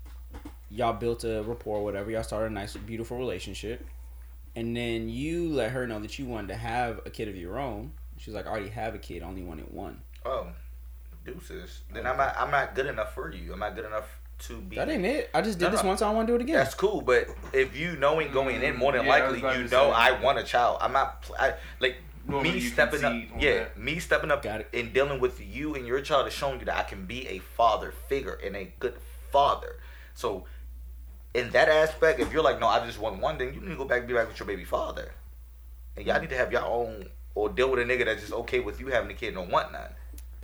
[0.70, 2.10] y'all built a rapport, or whatever.
[2.10, 3.84] Y'all started a nice, beautiful relationship,
[4.56, 7.58] and then you let her know that you wanted to have a kid of your
[7.58, 7.92] own.
[8.16, 10.00] She's like, I already have a kid, only wanted one.
[10.24, 10.46] oh
[11.24, 11.82] deuces.
[11.92, 13.52] Then I'm not I'm not good enough for you.
[13.52, 14.08] I'm not good enough
[14.40, 14.76] to be.
[14.76, 15.30] That ain't it.
[15.34, 15.88] I just did No, this no.
[15.88, 16.02] once.
[16.02, 16.56] I want to do it again.
[16.56, 19.90] That's cool, but if you knowing going in, more than Mm, Yeah, likely you know
[19.90, 19.92] say.
[19.92, 20.78] I want a child.
[20.80, 21.96] I'm not I, like
[22.26, 23.14] Normally me stepping up.
[23.38, 23.78] Yeah, that.
[23.78, 24.68] me stepping up Got it.
[24.72, 27.38] and dealing with you and your child is showing you that I can be a
[27.40, 28.94] father figure and a good
[29.32, 29.76] father.
[30.14, 30.44] So
[31.34, 33.76] in that aspect, if you're like, no, I just want one, then you need to
[33.76, 35.12] go back and be back with your baby father,
[35.96, 38.60] and y'all need to have your own or deal with a nigga that's just okay
[38.60, 39.88] with you having a kid and don't want none.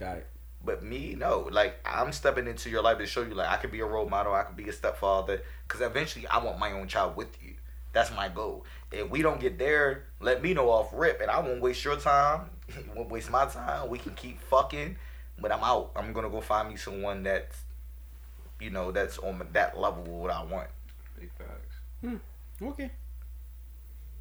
[0.01, 0.27] Got it.
[0.69, 1.49] But me, no.
[1.51, 4.07] Like I'm stepping into your life to show you, like I could be a role
[4.07, 7.55] model, I could be a stepfather, because eventually I want my own child with you.
[7.95, 8.67] That's my goal.
[8.93, 11.97] If we don't get there, let me know off rip, and I won't waste your
[11.97, 12.51] time.
[12.77, 13.89] You won't waste my time.
[13.89, 14.97] We can keep fucking,
[15.41, 15.93] but I'm out.
[15.97, 17.57] I'm gonna go find me someone that's,
[18.61, 20.69] you know, that's on that level of what I want.
[21.19, 21.77] Big facts.
[22.03, 22.17] Hmm.
[22.63, 22.91] Okay.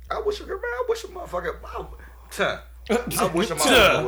[0.09, 0.71] I wish a girl, man.
[0.71, 1.57] I wish a motherfucker.
[1.65, 1.85] I,
[2.31, 2.57] Tuh.
[2.89, 4.05] I wish a motherfucker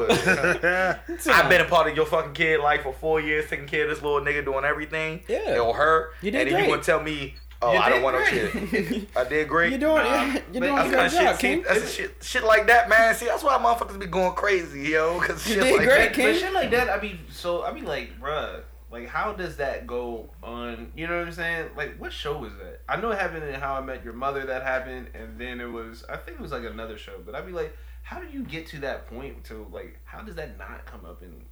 [1.07, 1.27] would.
[1.27, 3.89] I've been a part of your fucking kid life for four years, taking care of
[3.89, 5.21] this little nigga, doing everything.
[5.27, 5.59] Yeah.
[5.59, 6.11] Or her.
[6.21, 6.63] You did and then great.
[6.65, 8.69] you gonna tell me, oh, You I don't want no great.
[8.69, 9.07] kid.
[9.15, 9.71] I did great.
[9.71, 11.63] You're doing, Nah, you're but doing That's a good of shit, job, see, King.
[11.67, 13.13] that's shit, shit like that, man.
[13.15, 15.19] See, that's why motherfuckers be going crazy, yo.
[15.19, 16.13] Cause You shit did like great, that.
[16.13, 16.25] King.
[16.27, 18.61] But shit like that, I mean, so I mean, like, bruh,
[18.91, 20.91] like, how does that go on?
[20.95, 21.69] You know what I'm saying?
[21.77, 22.81] Like, what show was that?
[22.87, 24.45] I know it happened in How I Met Your Mother.
[24.45, 27.13] That happened, and then it was, I think it was like another show.
[27.23, 27.75] But I'd be like,
[28.09, 29.43] how do you get to that point?
[29.45, 31.43] To like, how does that not come up in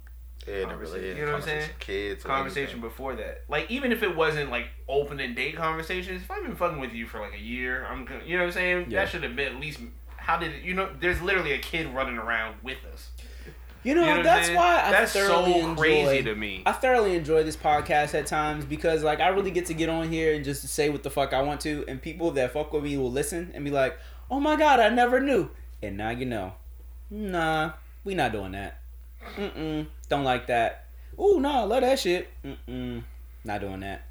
[0.46, 1.70] Yeah, conversation, really you know what I'm saying?
[1.78, 3.44] Kids, conversation before that?
[3.48, 6.92] Like, even if it wasn't like open and date conversations, if I've been fucking with
[6.92, 8.86] you for like a year, I'm gonna, you know what I'm saying?
[8.90, 9.04] Yeah.
[9.04, 9.78] That should have been at least.
[10.16, 10.90] How did it, you know?
[10.98, 13.10] There's literally a kid running around with us.
[13.84, 16.62] You know, You know that's why I That's thoroughly so crazy enjoy- to me.
[16.66, 20.10] I thoroughly enjoy this podcast at times because like I really get to get on
[20.10, 22.82] here and just say what the fuck I want to, and people that fuck with
[22.82, 23.96] me will listen and be like,
[24.28, 25.48] "Oh my god, I never knew,"
[25.82, 26.52] and now you know.
[27.10, 27.72] Nah,
[28.04, 28.80] we not doing that.
[29.36, 29.86] Mm mm.
[30.08, 30.86] Don't like that.
[31.18, 32.30] Ooh, nah, love that shit.
[32.44, 33.02] Mm mm.
[33.44, 34.04] Not doing that.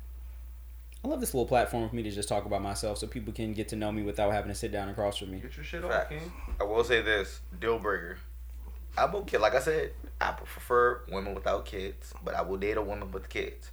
[1.03, 3.53] I love this little platform for me to just talk about myself so people can
[3.53, 5.39] get to know me without having to sit down across from me.
[5.39, 6.31] Get your shit off, King.
[6.59, 8.17] I will say this: deal breaker.
[8.97, 9.37] I'm okay.
[9.37, 13.29] Like I said, I prefer women without kids, but I will date a woman with
[13.29, 13.71] kids.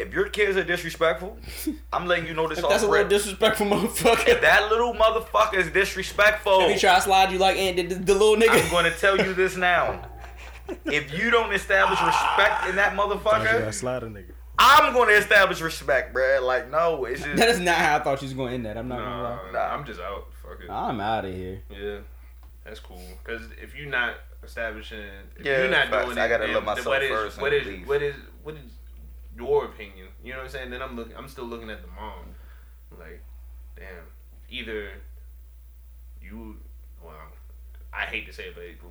[0.00, 1.38] If your kids are disrespectful,
[1.92, 3.08] I'm letting you know this If off that's a little rip.
[3.10, 3.72] disrespectful If
[4.02, 4.40] motherfucker.
[4.40, 7.94] that little motherfucker is disrespectful, If he try to slide you like Ant did the,
[7.96, 8.64] the little nigga.
[8.64, 10.06] I'm going to tell you this now.
[10.84, 14.30] If you don't establish respect in that Thought you motherfucker, got slide a nigga.
[14.56, 16.40] I'm going to establish respect, bruh.
[16.42, 17.42] Like, no, it's just.
[17.48, 18.76] is not how I thought she was going to end that.
[18.76, 19.38] I'm not gonna lie.
[19.46, 20.26] Nah, nah, I'm just out.
[20.42, 20.70] Fuck it.
[20.70, 21.62] I'm out of here.
[21.70, 21.98] Yeah,
[22.64, 23.02] that's cool.
[23.24, 24.14] Cause if you're not
[24.44, 25.00] establishing,
[25.36, 26.04] if Yeah, you're not facts.
[26.06, 27.88] doing I it, gotta love myself what is, first and What is leave.
[27.88, 28.14] what is
[28.44, 28.60] what is
[29.40, 30.08] your opinion?
[30.22, 30.70] You know what I'm saying?
[30.70, 31.16] Then I'm looking.
[31.16, 32.34] I'm still looking at the mom.
[32.98, 33.22] Like,
[33.76, 33.86] damn.
[34.50, 34.90] Either
[36.20, 36.56] you,
[37.04, 37.14] well,
[37.92, 38.90] I hate to say it, but.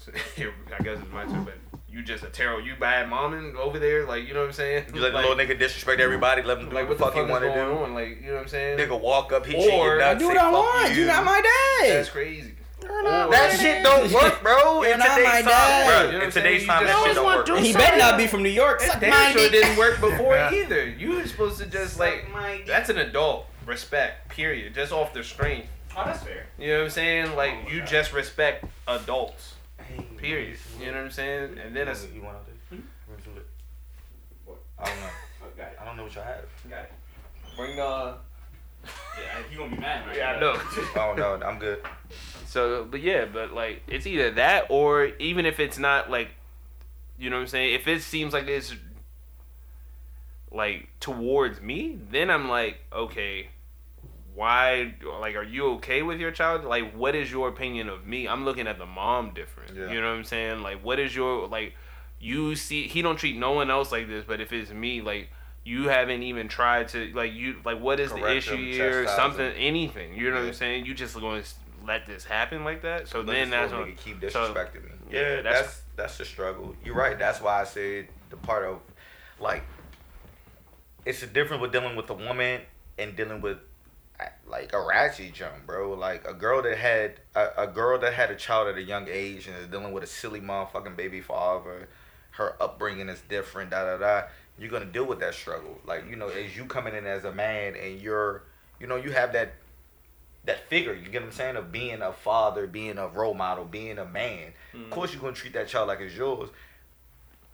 [0.08, 4.06] I guess it's my turn, but you just a terrible, you bad momming over there,
[4.06, 4.86] like you know what I'm saying?
[4.94, 7.18] You let like, the little nigga disrespect everybody, let him do like what what the
[7.20, 7.60] fuck he want to do.
[7.60, 7.92] on?
[7.92, 8.78] Like you know what I'm saying?
[8.78, 10.90] Nigga walk up, hit you in Or- your I do what I want.
[10.92, 11.38] you." You're not my
[11.82, 11.90] dad.
[11.96, 12.54] That's crazy.
[12.90, 14.82] You're That shit don't work, bro.
[14.82, 15.96] You're In not my today's time, bro.
[16.00, 16.32] You know what In I'm saying?
[16.32, 17.46] today's You time, just that shit always don't want work.
[17.46, 18.80] to- he better not be from New York.
[18.80, 19.52] That Suck damn my sure dick.
[19.52, 20.52] didn't work before Yeah.
[20.54, 20.86] either.
[20.88, 22.26] You were supposed to just like
[22.66, 24.28] that's an adult respect.
[24.30, 24.74] Period.
[24.74, 25.68] Just off the strength.
[25.96, 26.46] Oh, that's fair.
[26.58, 27.36] You know what I'm saying?
[27.36, 29.54] Like you just respect adults.
[30.16, 30.56] Period.
[30.78, 31.58] You know what I'm saying?
[31.58, 32.78] And then it's You want out there?
[34.78, 35.06] I don't know.
[35.80, 36.44] I don't know much I have.
[36.68, 36.92] Got it.
[37.56, 38.14] Bring uh.
[38.84, 40.06] Yeah, he gonna be mad.
[40.06, 40.16] Right?
[40.16, 40.54] Yeah, I know.
[40.96, 41.82] Oh no, I'm good.
[42.46, 46.30] So, but yeah, but like it's either that or even if it's not like,
[47.18, 47.74] you know what I'm saying.
[47.74, 48.74] If it seems like it's
[50.50, 53.50] like towards me, then I'm like, okay,
[54.34, 54.94] why?
[55.20, 56.64] Like, are you okay with your child?
[56.64, 58.26] Like, what is your opinion of me?
[58.26, 59.76] I'm looking at the mom different.
[59.76, 59.92] Yeah.
[59.92, 60.62] You know what I'm saying?
[60.62, 61.74] Like, what is your like?
[62.18, 65.30] You see, he don't treat no one else like this, but if it's me, like.
[65.64, 69.06] You haven't even tried to like you like what is the issue him, here?
[69.08, 69.54] Something, him.
[69.58, 70.14] anything.
[70.16, 70.86] You know what I'm saying?
[70.86, 71.48] You just going to
[71.86, 73.08] let this happen like that.
[73.08, 74.90] So Let then that's when, keep so- disrespecting me.
[75.10, 76.74] yeah, Yeah, that's- that's that's the struggle.
[76.84, 77.18] You're right.
[77.18, 78.80] That's why I said the part of
[79.38, 79.62] like
[81.04, 82.60] it's a difference with dealing with a woman
[82.98, 83.58] and dealing with
[84.46, 85.92] like a ratchet jump, bro.
[85.94, 89.08] Like a girl that had a, a girl that had a child at a young
[89.10, 91.88] age and is dealing with a silly motherfucking baby father.
[92.32, 93.70] Her upbringing is different.
[93.70, 94.22] Da da da.
[94.60, 95.80] You're gonna deal with that struggle.
[95.86, 98.44] Like you know, as you coming in as a man and you're,
[98.78, 99.54] you know, you have that
[100.44, 103.64] that figure, you get what I'm saying, of being a father, being a role model,
[103.64, 104.52] being a man.
[104.72, 104.90] Of mm-hmm.
[104.90, 106.50] course, you're gonna treat that child like it's yours.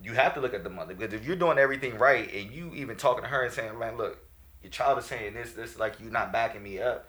[0.03, 2.73] You have to look at the mother because if you're doing everything right and you
[2.75, 4.19] even talking to her and saying, "Man, look,
[4.63, 7.09] your child is saying this, this, like you're not backing me up,"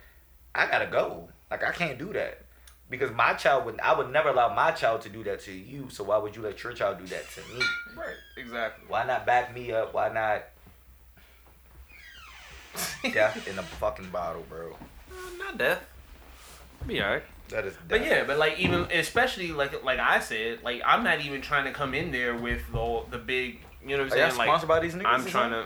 [0.53, 1.29] I gotta go.
[1.49, 2.46] Like I can't do that
[2.89, 3.79] because my child would.
[3.79, 5.89] I would never allow my child to do that to you.
[5.89, 7.61] So why would you let your child do that to me?
[7.95, 8.85] right, exactly.
[8.87, 9.93] Why not back me up?
[9.93, 10.43] Why not?
[13.13, 14.75] Death in a fucking bottle, bro.
[15.11, 15.83] Uh, not death.
[16.85, 17.23] Be alright.
[17.49, 17.75] That is.
[17.87, 21.65] But yeah, but like even especially like like I said, like I'm not even trying
[21.65, 24.37] to come in there with the the big, you know what I'm saying?
[24.37, 25.05] Like sponsored by these niggas?
[25.05, 25.65] I'm trying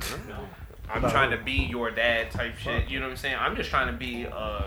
[0.00, 0.28] something?
[0.28, 0.38] to.
[0.90, 2.88] I'm trying to be your dad type shit.
[2.88, 3.36] You know what I'm saying?
[3.38, 4.64] I'm just trying to be a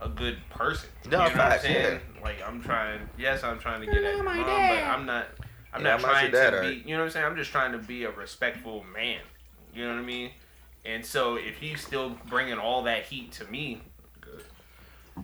[0.00, 0.88] a good person.
[1.04, 2.00] No, you know what I'm facts, saying?
[2.22, 3.00] Like I'm trying.
[3.18, 4.68] Yes, I'm trying to get at your my mom, dad.
[4.84, 5.26] but I'm not.
[5.72, 6.84] I'm Yeah, not I'm trying your dad, to alright.
[6.84, 6.88] be.
[6.90, 7.26] You know what I'm saying?
[7.26, 9.20] I'm just trying to be a respectful man.
[9.74, 10.30] You know what I mean?
[10.84, 13.82] And so if he's still bringing all that heat to me,
[14.20, 14.44] good.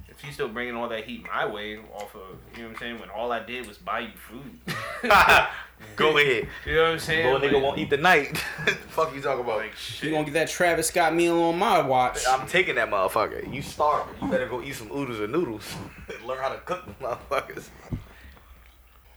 [0.09, 2.81] If he's still bringing all that heat my way off of, you know what I'm
[2.81, 3.01] saying?
[3.01, 4.61] When all I did was buy you food.
[5.97, 6.49] Go ahead.
[6.67, 7.33] You know what I'm saying?
[7.33, 8.37] Little nigga Like- won't eat the night.
[8.89, 9.59] fuck you talking about?
[9.59, 10.11] Like You shit.
[10.13, 12.19] gonna get that Travis Scott meal on my watch?
[12.29, 13.53] I'm taking that motherfucker.
[13.53, 14.15] You starving.
[14.23, 15.63] You better go eat some oodles or noodles.
[16.27, 17.69] Learn how to cook them motherfuckers.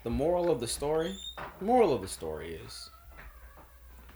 [0.04, 1.16] The moral of the story,
[1.60, 2.90] the moral of the story is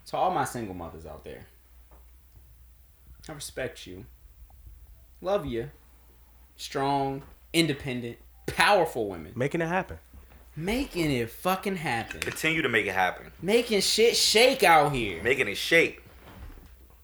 [0.07, 1.47] to all my single mothers out there.
[3.29, 4.05] I respect you,
[5.21, 5.69] love you,
[6.57, 7.23] strong,
[7.53, 9.97] independent, powerful women, Making it happen.
[10.55, 13.31] Making it fucking happen, Continue to make it happen.
[13.41, 15.21] making shit shake out here.
[15.23, 16.01] Making it shake.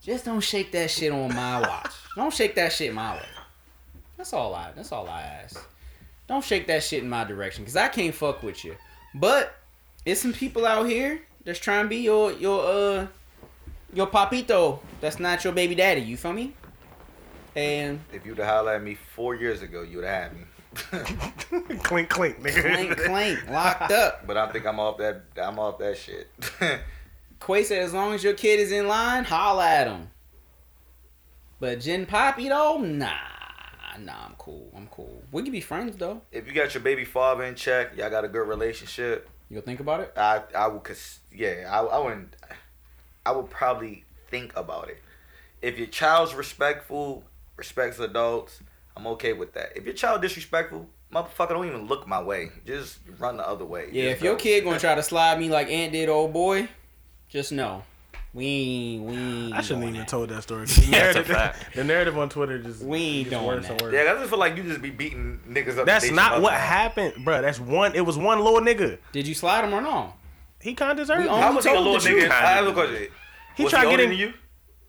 [0.02, 1.92] Just don't shake that shit on my watch.
[2.16, 3.22] don't shake that shit my way.
[4.16, 4.70] That's all I.
[4.74, 5.64] That's all I ask.
[6.26, 8.76] Don't shake that shit in my direction, cause I can't fuck with you.
[9.14, 9.54] But
[10.04, 13.06] it's some people out here that's trying to be your your uh
[13.94, 14.80] your papito.
[15.00, 16.00] That's not your baby daddy.
[16.02, 16.54] You feel me?
[17.56, 20.44] And If you'd have hollered at me four years ago, you'd have had me.
[21.82, 22.60] clink, clink, nigga.
[22.60, 24.26] clank clank locked up.
[24.26, 25.22] but I think I'm off that.
[25.40, 26.28] I'm off that shit.
[27.40, 30.10] Quay said, as long as your kid is in line, holla at him.
[31.60, 33.10] But Jen Poppy though, nah,
[33.98, 34.70] nah, I'm cool.
[34.76, 35.22] I'm cool.
[35.32, 36.22] We can be friends though.
[36.30, 39.28] if you got your baby father in check, y'all got a good relationship.
[39.50, 40.12] You'll think about it.
[40.16, 42.36] I I would cause yeah I I wouldn't
[43.24, 45.02] I would probably think about it.
[45.60, 47.24] If your child's respectful,
[47.56, 48.60] respects adults,
[48.98, 49.76] I'm okay with that.
[49.76, 52.50] If your child disrespectful, motherfucker, don't even look my way.
[52.66, 53.88] Just run the other way.
[53.92, 54.38] Yeah, Just if your go.
[54.40, 56.68] kid gonna try to slide me like Aunt did, old boy,
[57.28, 57.84] just know
[58.34, 60.08] we we I shouldn't even that.
[60.08, 60.66] told that story.
[60.66, 63.62] The Yeah, it's a narrative, the narrative on Twitter just We ain't gets doing worse
[63.68, 63.72] that.
[63.72, 63.94] and worse.
[63.94, 65.86] Yeah, I just feel like you just be beating niggas up.
[65.86, 66.60] That's not what love.
[66.60, 67.40] happened, bro.
[67.40, 67.94] That's one.
[67.94, 68.98] It was one little nigga.
[69.12, 70.12] Did you slide him or no?
[70.60, 71.30] He kind of deserved We it.
[71.30, 72.30] only How was he a little nigga?
[72.30, 73.08] I have a question.
[73.56, 74.34] He Was tried older getting- than you.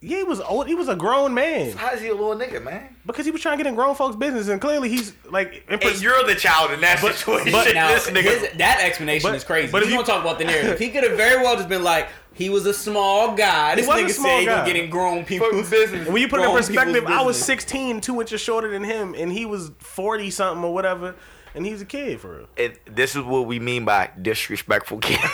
[0.01, 0.67] Yeah, he was old.
[0.67, 2.95] He was a grown man How is he a little nigga, man?
[3.05, 5.65] because he was trying to get in grown folks' business, and clearly he's like.
[5.69, 7.51] in pers- And you're the child in that But- situation.
[7.51, 8.21] but Now this nigga.
[8.21, 9.67] his, that explanation But- is crazy.
[9.67, 10.79] but But if you you- gonna talk about the narrative?
[10.79, 13.75] He could have very well just been like, he was a small guy.
[13.75, 14.65] This was nigga small said he guy.
[14.67, 16.07] gonna grown people's business.
[16.07, 17.45] when you put it in perspective, I was business.
[17.45, 21.15] 16, two inches shorter than him, and he was 40 something or whatever,
[21.55, 22.47] and he's a kid for real.
[22.57, 25.19] And this is what we mean by disrespectful kid.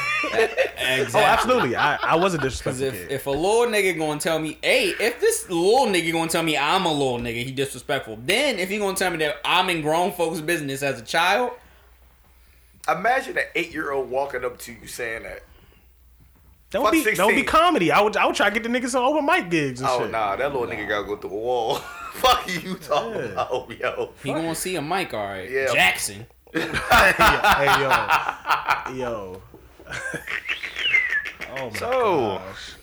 [0.88, 1.20] Exactly.
[1.20, 1.76] Oh, absolutely.
[1.76, 3.12] I, I was a disrespectful if, kid.
[3.12, 6.56] if a little nigga gonna tell me, hey, if this little nigga gonna tell me
[6.56, 8.20] I'm a little nigga, he disrespectful.
[8.22, 11.54] Then if he gonna tell me that I'm in grown folks' business as a child,
[12.88, 15.44] Imagine an eight year old walking up to you saying that.
[16.76, 17.92] That would fuck be that would be comedy.
[17.92, 20.02] I would I would try to get the niggas some open mic gigs and Oh
[20.02, 20.12] shit.
[20.12, 21.76] nah, that little nigga gotta go through a wall.
[22.16, 23.26] Fuck you talking Yeah.
[23.32, 24.14] about, yo.
[24.24, 25.50] he gonna see a mic, all right.
[25.50, 25.72] Yeah.
[25.74, 26.26] Jackson.
[26.54, 29.42] hey yo, yo.
[31.58, 32.74] oh my So- gosh.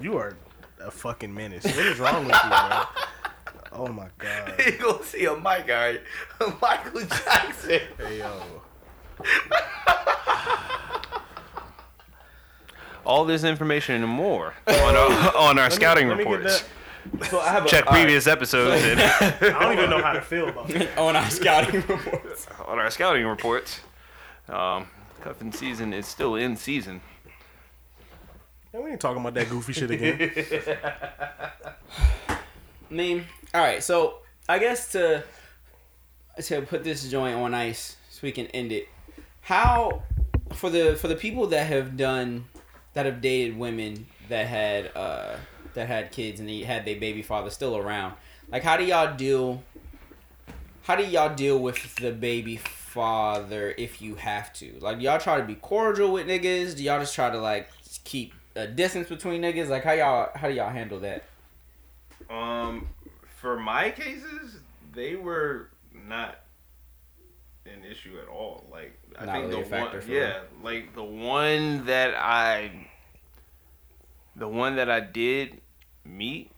[0.00, 0.36] You are
[0.80, 1.64] a fucking menace.
[1.64, 2.82] What is wrong with you, bro?
[3.76, 4.54] Oh my god.
[4.64, 6.00] you gonna see a Mike, all right?
[6.62, 7.80] Michael Jackson.
[7.98, 8.40] Hey yo.
[13.04, 16.64] All this information and more on our, on our scouting me get reports.
[17.28, 18.02] So I have a, Check all right.
[18.02, 19.00] previous episodes and
[19.54, 20.96] I don't even know how to feel about it.
[20.98, 22.46] on our scouting reports.
[22.66, 23.80] on our scouting reports.
[24.48, 24.88] Um,
[25.20, 27.00] cuffing season is still in season.
[28.72, 30.32] Man, we ain't talking about that goofy shit again.
[32.90, 33.82] I mean, all right.
[33.82, 34.18] So
[34.48, 35.24] I guess to
[36.42, 38.88] to put this joint on ice so we can end it.
[39.42, 40.02] How
[40.52, 42.46] for the for the people that have done
[42.94, 45.36] that have dated women that had uh
[45.74, 48.14] that had kids and they had their baby father still around.
[48.50, 49.62] Like, how do y'all deal?
[50.82, 54.78] How do y'all deal with the baby father if you have to?
[54.80, 56.76] Like, y'all try to be cordial with niggas?
[56.76, 57.68] Do y'all just try to like
[58.04, 59.68] keep a distance between niggas?
[59.68, 61.24] Like, how y'all how do y'all handle that?
[62.30, 62.88] Um,
[63.40, 64.58] for my cases,
[64.92, 65.68] they were
[66.06, 66.43] not
[67.66, 68.64] an issue at all.
[68.70, 70.44] Like I Not think really the a factor one, for yeah, them.
[70.62, 72.88] like The one that I,
[74.36, 75.60] the one that I did
[76.04, 76.50] meet,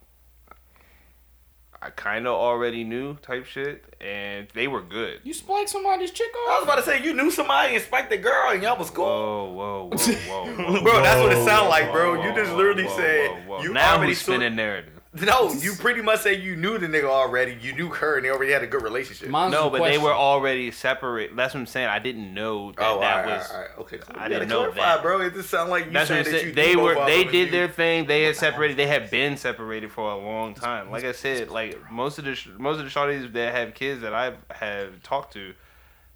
[1.81, 5.21] I kind of already knew type shit, and they were good.
[5.25, 6.51] You spike somebody's chick off.
[6.51, 8.91] I was about to say you knew somebody and spiked the girl and y'all was
[8.91, 9.05] cool.
[9.05, 10.83] Whoa, whoa, whoa, whoa, whoa.
[10.83, 12.17] Bro, that's what it Whoa, like, bro.
[12.17, 13.63] Whoa, You just literally whoa, said whoa, whoa.
[13.63, 14.96] you now already who's saw- spinning narrative?
[15.23, 17.57] No, you pretty much say you knew the nigga already.
[17.61, 19.29] You knew her, and they already had a good relationship.
[19.29, 21.35] Mine's No, the but they were already separate.
[21.37, 21.89] That's what I'm saying.
[21.89, 23.51] I didn't know that oh, that all right, was.
[23.51, 23.99] all right, okay.
[23.99, 24.17] Cool.
[24.19, 25.03] I didn't gotta know clarify, that.
[25.03, 25.21] bro.
[25.23, 26.95] It just sound like you That's what that you They knew were.
[27.07, 28.07] They did and their thing.
[28.07, 28.77] They had separated.
[28.77, 30.91] They had been separated for a long time.
[30.91, 34.15] Like I said, like most of the most of the shorties that have kids that
[34.15, 35.55] I have talked to,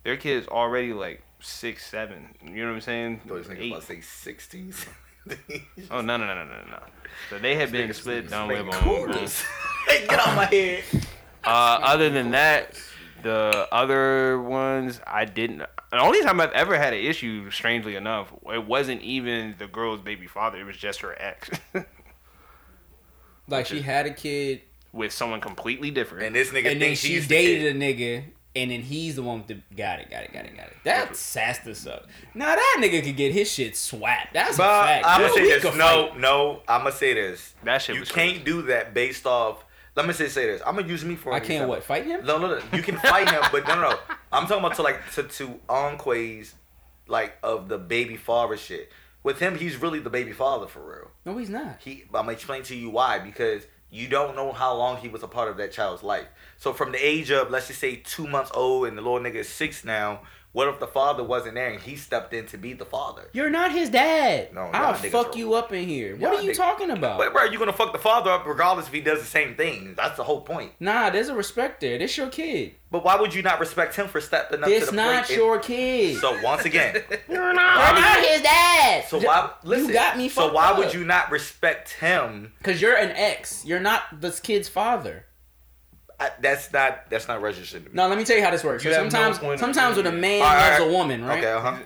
[0.05, 2.35] their kids already like six, seven.
[2.45, 3.21] You know what I'm saying?
[3.25, 3.73] I thought this nigga Eight.
[3.73, 4.75] about to say 16.
[5.91, 6.79] Oh no no no no no no.
[7.29, 9.29] So they had been split niggas down making with boom, boom.
[9.87, 10.85] Hey, get out my head.
[11.43, 12.79] Uh, other than that,
[13.23, 15.63] the other ones I didn't.
[15.91, 20.01] The only time I've ever had an issue, strangely enough, it wasn't even the girl's
[20.01, 20.59] baby father.
[20.61, 21.51] It was just her ex
[23.51, 26.25] like she had a kid with someone completely different.
[26.25, 28.25] And this nigga and then thinks she she's dated a nigga
[28.57, 30.77] and then he's the one with the got it, got it, got it, got it.
[30.85, 32.07] That sassed us up.
[32.35, 34.35] Now that nigga could get his shit swapped.
[34.35, 35.05] That's But a fact.
[35.07, 35.65] I'm gonna say this.
[35.65, 35.71] No,
[36.09, 36.19] fight.
[36.19, 36.63] no.
[36.69, 37.55] I'm gonna say this.
[37.65, 39.65] That shit You was can't do that based off.
[39.97, 40.63] Let me say say this.
[40.67, 41.33] I'm gonna use me for.
[41.33, 41.71] I can't example.
[41.71, 42.25] what fight him?
[42.25, 42.63] No, no, no.
[42.77, 43.99] You can fight him, but no, no, no.
[44.33, 46.53] I'm talking about to like to to Enquays,
[47.09, 48.91] like of the baby father shit.
[49.23, 51.11] With him, he's really the baby father for real.
[51.27, 51.77] No, he's not.
[51.81, 55.23] He, I'm gonna explain to you why because you don't know how long he was
[55.23, 56.27] a part of that child's life.
[56.59, 59.37] So from the age of let's just say two months old and the little nigga
[59.37, 60.23] is six now.
[60.53, 63.29] What if the father wasn't there and he stepped in to be the father?
[63.33, 64.53] You're not his dad.
[64.53, 66.17] No, y'all I'll fuck are- you up in here.
[66.17, 67.19] Y'all What are you niggas- talking about?
[67.19, 69.95] But bro, you're gonna fuck the father up regardless if he does the same thing.
[69.97, 70.73] That's the whole point.
[70.81, 71.99] Nah, there's a respect there.
[71.99, 72.75] This your kid.
[72.91, 75.37] But why would you not respect him for stepping up This to the not plate?
[75.37, 76.17] your kid.
[76.19, 76.97] So once again,
[77.29, 79.05] You're not his dad.
[79.09, 79.87] so why listen?
[79.87, 80.79] you got me So why up.
[80.79, 82.53] would you not respect him?
[82.59, 83.65] Because you're an ex.
[83.65, 85.27] You're not this kid's father.
[86.21, 87.85] I, that's not that's not registered.
[87.85, 87.97] To me.
[87.97, 88.85] Now let me tell you how this works.
[88.85, 90.93] You So have no sometimes, point sometimes when a man All right, loves all a
[90.93, 91.39] woman, right?
[91.39, 91.79] Okay, uh huh.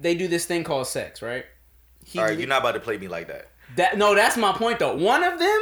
[0.00, 1.44] They do this thing called sex, right?
[2.04, 3.50] He, All right, you're not about to play me like that.
[3.76, 4.96] That no, that's my point though.
[4.96, 5.60] One of them,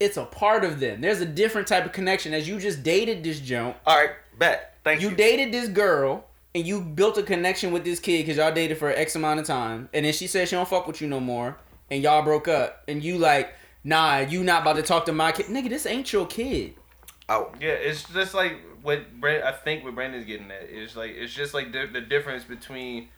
[0.00, 1.00] it's a part of them.
[1.00, 2.34] There's a different type of connection.
[2.34, 4.74] As you just dated this junk, All right, bet.
[4.84, 5.10] Thank you.
[5.10, 8.76] you dated this girl, and you built a connection with this kid because y'all dated
[8.78, 11.20] for X amount of time, and then she said she don't fuck with you no
[11.20, 11.56] more,
[11.90, 13.54] and y'all broke up, and you like,
[13.84, 15.68] nah, you not about to talk to my kid, nigga.
[15.68, 16.74] This ain't your kid.
[17.28, 21.12] Oh, Yeah, it's just like what Brand, I think what Brandon's getting at is like
[21.12, 23.08] it's just like the, the difference between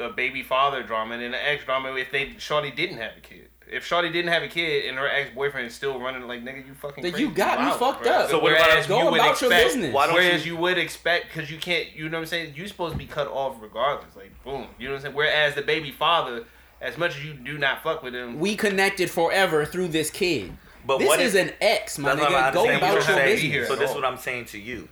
[0.00, 3.48] a baby father drama and an ex drama if they Shawty didn't have a kid.
[3.70, 6.66] If Shawty didn't have a kid and her ex boyfriend is still running like nigga,
[6.66, 7.26] you fucking That crazy.
[7.26, 8.12] you got me fucked bro.
[8.12, 8.30] up.
[8.30, 9.94] So what about whereas Go you would about your expect- business.
[9.94, 12.54] Why don't whereas you- you would expect because you can't, you know what I'm saying?
[12.56, 14.16] You're supposed to be cut off regardless.
[14.16, 15.14] Like boom, you know what I'm saying?
[15.14, 16.44] Whereas the baby father,
[16.80, 20.52] as much as you do not fuck with him, We connected forever through this kid.
[20.86, 22.54] But this what is if, an ex, my That's what I nigga.
[22.54, 23.36] Go about you're your saying.
[23.36, 23.68] business.
[23.68, 24.88] So this is what I'm saying to you.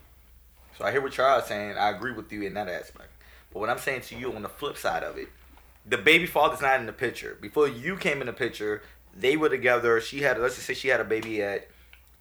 [0.79, 1.77] So I hear what y'all are saying.
[1.77, 3.09] I agree with you in that aspect.
[3.53, 5.29] But what I'm saying to you on the flip side of it,
[5.89, 7.39] the baby father's not in the picture.
[7.41, 8.83] Before you came in the picture,
[9.19, 10.01] they were together.
[10.01, 11.69] She had let's just say she had a baby at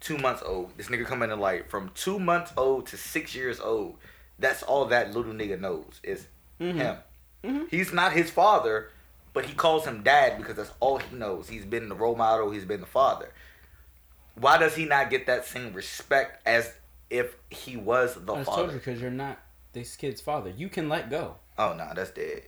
[0.00, 0.72] two months old.
[0.76, 3.96] This nigga come in the light from two months old to six years old.
[4.38, 6.26] That's all that little nigga knows is
[6.60, 6.78] mm-hmm.
[6.78, 6.96] him.
[7.44, 7.64] Mm-hmm.
[7.70, 8.90] He's not his father,
[9.32, 11.48] but he calls him dad because that's all he knows.
[11.48, 12.50] He's been the role model.
[12.50, 13.30] He's been the father.
[14.38, 16.72] Why does he not get that same respect as
[17.10, 18.72] if he was the I you father?
[18.72, 19.38] because you're not
[19.72, 20.50] this kid's father.
[20.50, 21.36] You can let go.
[21.58, 22.42] Oh no, that's dead.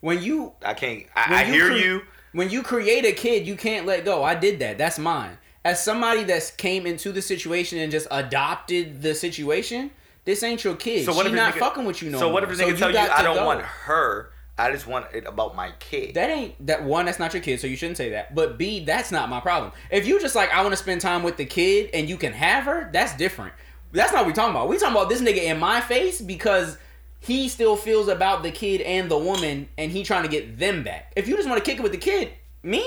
[0.00, 1.04] When you I can't.
[1.14, 2.00] I, I you hear cre- you,
[2.32, 4.22] When you create a kid, you can't let go.
[4.22, 4.78] I did that.
[4.78, 5.38] That's mine.
[5.64, 9.92] As somebody that's came into the situation and just adopted the situation,
[10.24, 11.04] this ain't your kid.
[11.04, 12.52] So what she if not nigga- fucking with you no So what more.
[12.52, 13.46] if a nigga tell you I don't go.
[13.46, 14.30] want her,
[14.62, 16.14] I just want it about my kid.
[16.14, 17.06] That ain't that one.
[17.06, 18.32] That's not your kid, so you shouldn't say that.
[18.32, 19.72] But B, that's not my problem.
[19.90, 22.32] If you just like, I want to spend time with the kid, and you can
[22.32, 23.54] have her, that's different.
[23.90, 24.68] That's not what we talking about.
[24.68, 26.78] We talking about this nigga in my face because
[27.18, 30.84] he still feels about the kid and the woman, and he trying to get them
[30.84, 31.12] back.
[31.16, 32.30] If you just want to kick it with the kid,
[32.62, 32.86] me,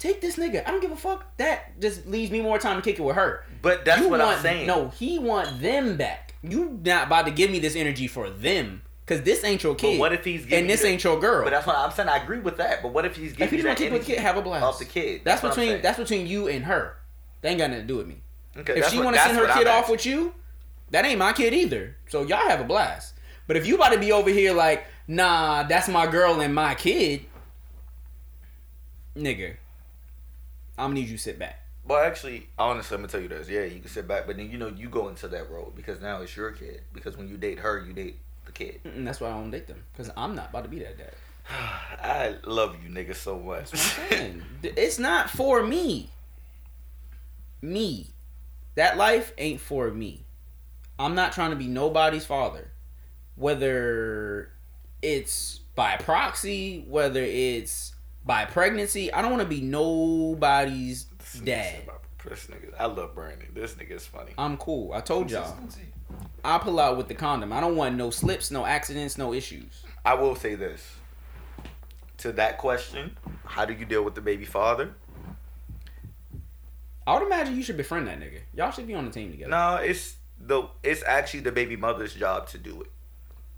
[0.00, 0.66] take this nigga.
[0.66, 1.36] I don't give a fuck.
[1.36, 3.44] That just leaves me more time to kick it with her.
[3.62, 4.66] But that's You what I'm saying.
[4.66, 6.34] No, he want them back.
[6.42, 8.82] You not about to give me this energy for them.
[9.08, 9.98] Cause this ain't your kid.
[9.98, 11.42] what if he's and this you ain't your girl?
[11.42, 12.10] But that's what I'm saying.
[12.10, 12.82] I agree with that.
[12.82, 14.14] But what if he's If giving you you just want that to keep with the
[14.14, 14.64] kid, have a blast.
[14.64, 15.22] off the kid?
[15.24, 16.98] That's, what I'm between that's between you and her.
[17.40, 18.18] They ain't got nothing to do with me.
[18.54, 20.34] Okay, if she want to send her kid off with you,
[20.90, 21.96] that ain't my kid either.
[22.08, 23.14] So y'all have a blast.
[23.46, 26.74] But if you about to be over here like, nah, that's my girl and my
[26.74, 27.24] kid,
[29.16, 29.56] nigga,
[30.76, 31.62] I'm gonna need you to sit back.
[31.86, 33.48] Well, actually, honestly, I'm gonna tell you this.
[33.48, 36.02] Yeah, you can sit back, but then you know you go into that role because
[36.02, 36.82] now it's your kid.
[36.92, 38.18] Because when you date her, you date
[38.58, 38.80] kid.
[38.84, 41.12] And that's why I don't date them because I'm not about to be that dad.
[41.50, 43.70] I love you, nigga, so much.
[44.62, 46.10] it's not for me.
[47.62, 48.08] Me.
[48.74, 50.24] That life ain't for me.
[50.98, 52.70] I'm not trying to be nobody's father.
[53.36, 54.50] Whether
[55.00, 57.94] it's by proxy, whether it's
[58.24, 61.04] by pregnancy, I don't want to be nobody's
[61.44, 61.88] dad.
[62.28, 63.48] This nigga, I love Brandon.
[63.54, 64.32] This nigga is funny.
[64.36, 64.92] I'm cool.
[64.92, 65.56] I told y'all.
[66.44, 67.52] I pull out with the condom.
[67.52, 69.82] I don't want no slips, no accidents, no issues.
[70.04, 70.94] I will say this.
[72.18, 74.92] To that question, how do you deal with the baby father?
[77.06, 78.40] I would imagine you should befriend that nigga.
[78.54, 79.50] Y'all should be on the team together.
[79.50, 82.90] No, it's the it's actually the baby mother's job to do it.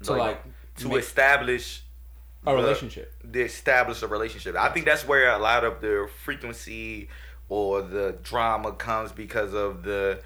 [0.03, 0.43] So, like,
[0.79, 1.83] to establish
[2.47, 3.13] A the- relationship.
[3.33, 4.57] to establish a relationship.
[4.57, 7.09] I think that's where a lot of the frequency
[7.49, 10.23] or the drama comes because of the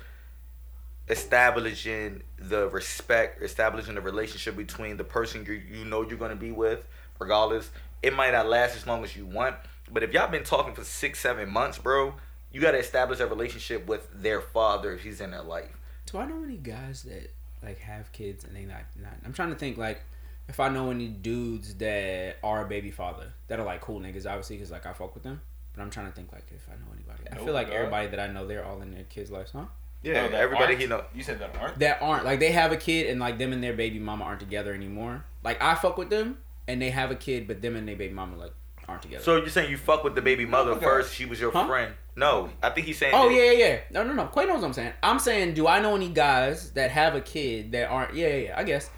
[1.09, 6.37] establishing the respect, establishing the relationship between the person you, you know you're going to
[6.37, 6.85] be with,
[7.19, 7.71] regardless.
[8.03, 9.57] It might not last as long as you want,
[9.91, 12.15] but if y'all been talking for six, seven months, bro,
[12.53, 15.77] you got to establish a relationship with their father if he's in their life.
[16.07, 17.33] Do I know any guys that
[17.63, 19.15] like have kids and they not not?
[19.25, 20.03] I'm trying to think like
[20.49, 24.27] if I know any dudes that are a baby father that are like cool niggas,
[24.27, 25.41] obviously, because like I fuck with them.
[25.75, 27.25] But I'm trying to think like if I know anybody.
[27.33, 27.75] I feel like no.
[27.75, 29.65] everybody that I know, they're all in their kids' lives, huh?
[30.05, 30.81] Yeah, No, everybody aren't.
[30.81, 31.05] he know.
[31.15, 31.79] You said that aren't.
[31.79, 34.41] That aren't like they have a kid and like them and their baby mama aren't
[34.41, 35.25] together anymore.
[35.43, 38.13] Like I fuck with them and they have a kid, but them and their baby
[38.15, 38.53] mama like
[38.87, 39.25] aren't together.
[39.25, 40.85] So you're saying you fuck with the baby mother Okay.
[40.85, 41.15] first?
[41.15, 41.67] She was your Huh?
[41.67, 41.95] friend?
[42.17, 43.15] No, I think he's saying.
[43.17, 43.79] Oh that- yeah, yeah, yeah.
[43.91, 44.27] No, no, no.
[44.27, 44.93] Quay knows what I'm saying.
[45.03, 48.15] I'm saying, do I know any guys that have a kid that aren't?
[48.15, 48.55] Yeah, yeah, yeah.
[48.59, 48.91] I guess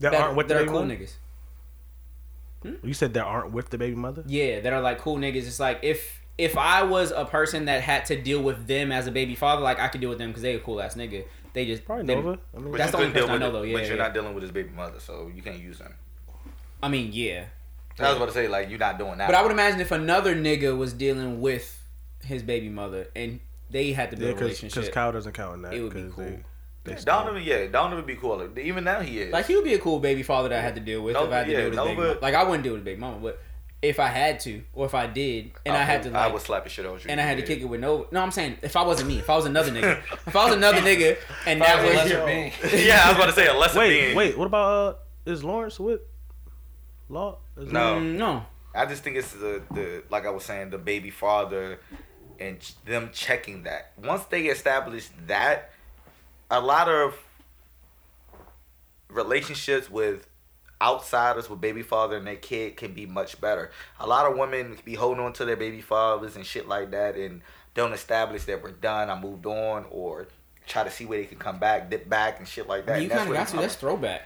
[0.00, 0.94] That, that, aren't with the are baby cool mother?
[0.96, 1.12] niggas.
[2.62, 2.74] Hmm?
[2.86, 4.22] You said that aren't with the baby mother.
[4.26, 5.46] Yeah, that are like cool niggas.
[5.46, 9.06] It's like if if I was a person that had to deal with them as
[9.06, 11.24] a baby father, like I could deal with them because they a cool ass nigga.
[11.54, 12.38] They just Probably they- Nova.
[12.54, 13.62] I mean, That's the only person I know, it, though.
[13.62, 14.02] Yeah, but you're yeah.
[14.02, 15.94] not dealing with his baby mother, so you can't use them.
[16.82, 17.46] I mean, yeah.
[17.98, 19.26] I was about to say like you're not doing that.
[19.28, 21.82] But I would imagine if another nigga was dealing with
[22.22, 23.40] his baby mother and
[23.70, 25.72] they had to yeah, build a relationship, because Kyle doesn't count in that.
[25.72, 26.24] It would be 'cause cool.
[26.24, 26.38] They,
[26.84, 28.46] they Yeah, still- Donovan, yeah, Donovan would be cool.
[28.58, 29.32] Even now he is.
[29.32, 31.22] like he would be a cool baby father that I had to deal with if
[31.32, 32.20] I had to yeah, deal with his baby Nova- mama.
[32.20, 33.40] Like I wouldn't deal with his baby mama, but
[33.82, 36.42] if I had to or if I did and I, had to I like would
[36.42, 37.10] slap the shit out you.
[37.10, 38.06] and I had to kick it with no.
[38.10, 40.54] No, I'm saying if I wasn't me, if I was another nigga, if I was
[40.54, 41.16] another nigga,
[41.46, 42.52] and that That was was lesser being.
[42.86, 44.16] yeah, I was about to say a lesser Wait, being.
[44.16, 44.38] wait.
[44.38, 44.96] What about
[45.26, 46.00] uh, is Lawrence with
[47.08, 47.38] Law?
[47.56, 47.96] Is No.
[48.00, 51.78] Mm, no, I just think it's the the like I was saying the baby father
[52.40, 53.92] and them checking that.
[54.02, 55.70] Once they establish that,
[56.50, 57.14] a lot of
[59.08, 60.26] relationships with
[60.80, 63.70] outsiders with baby father and their kid can be much better.
[64.00, 67.16] A lot of women be holding on to their baby fathers and shit like that
[67.16, 67.42] and
[67.74, 70.28] don't establish that we're done, I moved on, or
[70.66, 73.02] try to see where they can come back, dip back and shit like that.
[73.02, 73.56] you kind of got to.
[73.56, 74.22] That's throwback.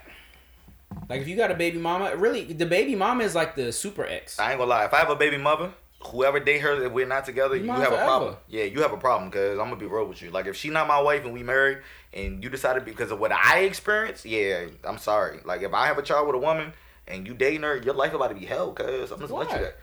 [1.08, 4.04] Like if you got a baby mama, really, the baby mama is like the super
[4.04, 4.38] ex.
[4.38, 4.84] I ain't gonna lie.
[4.84, 5.72] If I have a baby mother,
[6.06, 8.36] whoever date her, if we're not together, You you, mine have a problem.
[8.48, 10.30] Yeah, you have a problem because I'm gonna be real with you.
[10.30, 11.78] Like if she not my wife and we married,
[12.12, 15.40] and you decided because of what I experienced, yeah, I'm sorry.
[15.44, 16.72] Like if I have a child with a woman
[17.06, 18.72] and you dating her, your life about to be hell.
[18.72, 19.76] Cause I'm just let you that.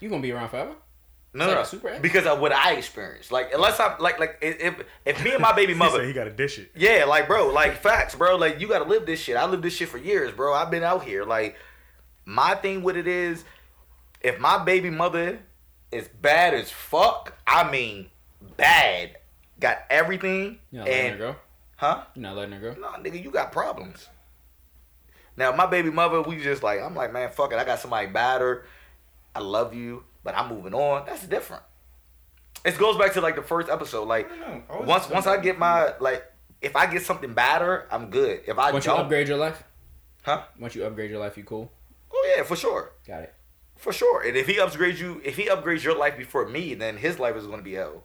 [0.00, 0.74] You gonna be around forever?
[1.32, 3.30] No, Like no, super because of what I experienced.
[3.30, 5.98] Like unless I like like if if me and my baby mother.
[5.98, 6.70] said he got to dish it.
[6.74, 8.36] Yeah, like bro, like facts, bro.
[8.36, 9.36] Like you gotta live this shit.
[9.36, 10.54] I lived this shit for years, bro.
[10.54, 11.24] I've been out here.
[11.24, 11.56] Like
[12.24, 13.44] my thing with it is,
[14.20, 15.40] if my baby mother
[15.92, 18.10] is bad as fuck, I mean
[18.56, 19.16] bad,
[19.60, 21.36] got everything, You not letting her and go?
[21.76, 22.04] huh?
[22.14, 22.80] You not letting her go?
[22.80, 24.08] Nah, nigga, you got problems.
[25.36, 27.58] Now my baby mother, we just like I'm like man, fuck it.
[27.58, 28.64] I got somebody better.
[29.34, 31.04] I love you, but I'm moving on.
[31.06, 31.62] That's different.
[32.64, 34.08] It goes back to like the first episode.
[34.08, 34.62] Like know.
[34.70, 35.26] I once once.
[35.26, 36.24] I get my like,
[36.62, 38.40] if I get something better, I'm good.
[38.46, 39.62] If I Once you don't, upgrade your life,
[40.22, 40.44] huh?
[40.58, 41.70] once you upgrade your life, you cool.
[42.12, 42.92] Oh yeah, for sure.
[43.06, 43.34] Got it.
[43.76, 44.22] For sure.
[44.26, 47.36] And if he upgrades you, if he upgrades your life before me, then his life
[47.36, 48.02] is going to be hell.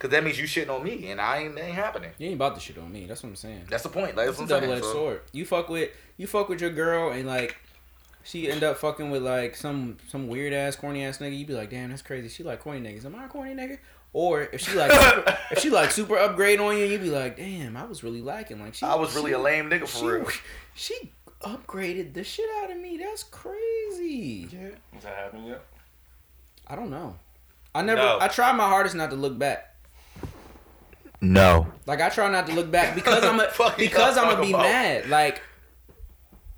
[0.00, 2.10] Cause that means you shitting on me, and I ain't that ain't happening.
[2.18, 3.06] You ain't about to shit on me.
[3.06, 3.66] That's what I'm saying.
[3.70, 4.16] That's the point.
[4.16, 4.78] Like, It's that's a what I'm double saying.
[4.78, 5.20] edged So, sword.
[5.32, 7.56] You fuck with you fuck with your girl and like
[8.22, 11.38] she end up fucking with like some some weird ass corny ass nigga.
[11.38, 12.28] You be like, damn, that's crazy.
[12.28, 13.06] She like corny niggas.
[13.06, 13.78] Am I a corny nigga?
[14.12, 14.90] Or if she like
[15.52, 18.60] if she like super upgrade on you, you be like, damn, I was really lacking.
[18.60, 20.28] Like she, I was really she, a lame nigga she, for real.
[20.74, 21.12] She
[21.42, 22.96] upgraded the shit out of me.
[22.96, 24.42] That's crazy.
[24.92, 25.64] Has that happened yet?
[26.66, 27.16] I don't know.
[27.74, 28.00] I never.
[28.00, 28.18] No.
[28.20, 29.74] I try my hardest not to look back.
[31.20, 31.66] No.
[31.86, 34.62] Like I try not to look back because I'm a, because I'm gonna be about?
[34.62, 35.08] mad.
[35.08, 35.42] Like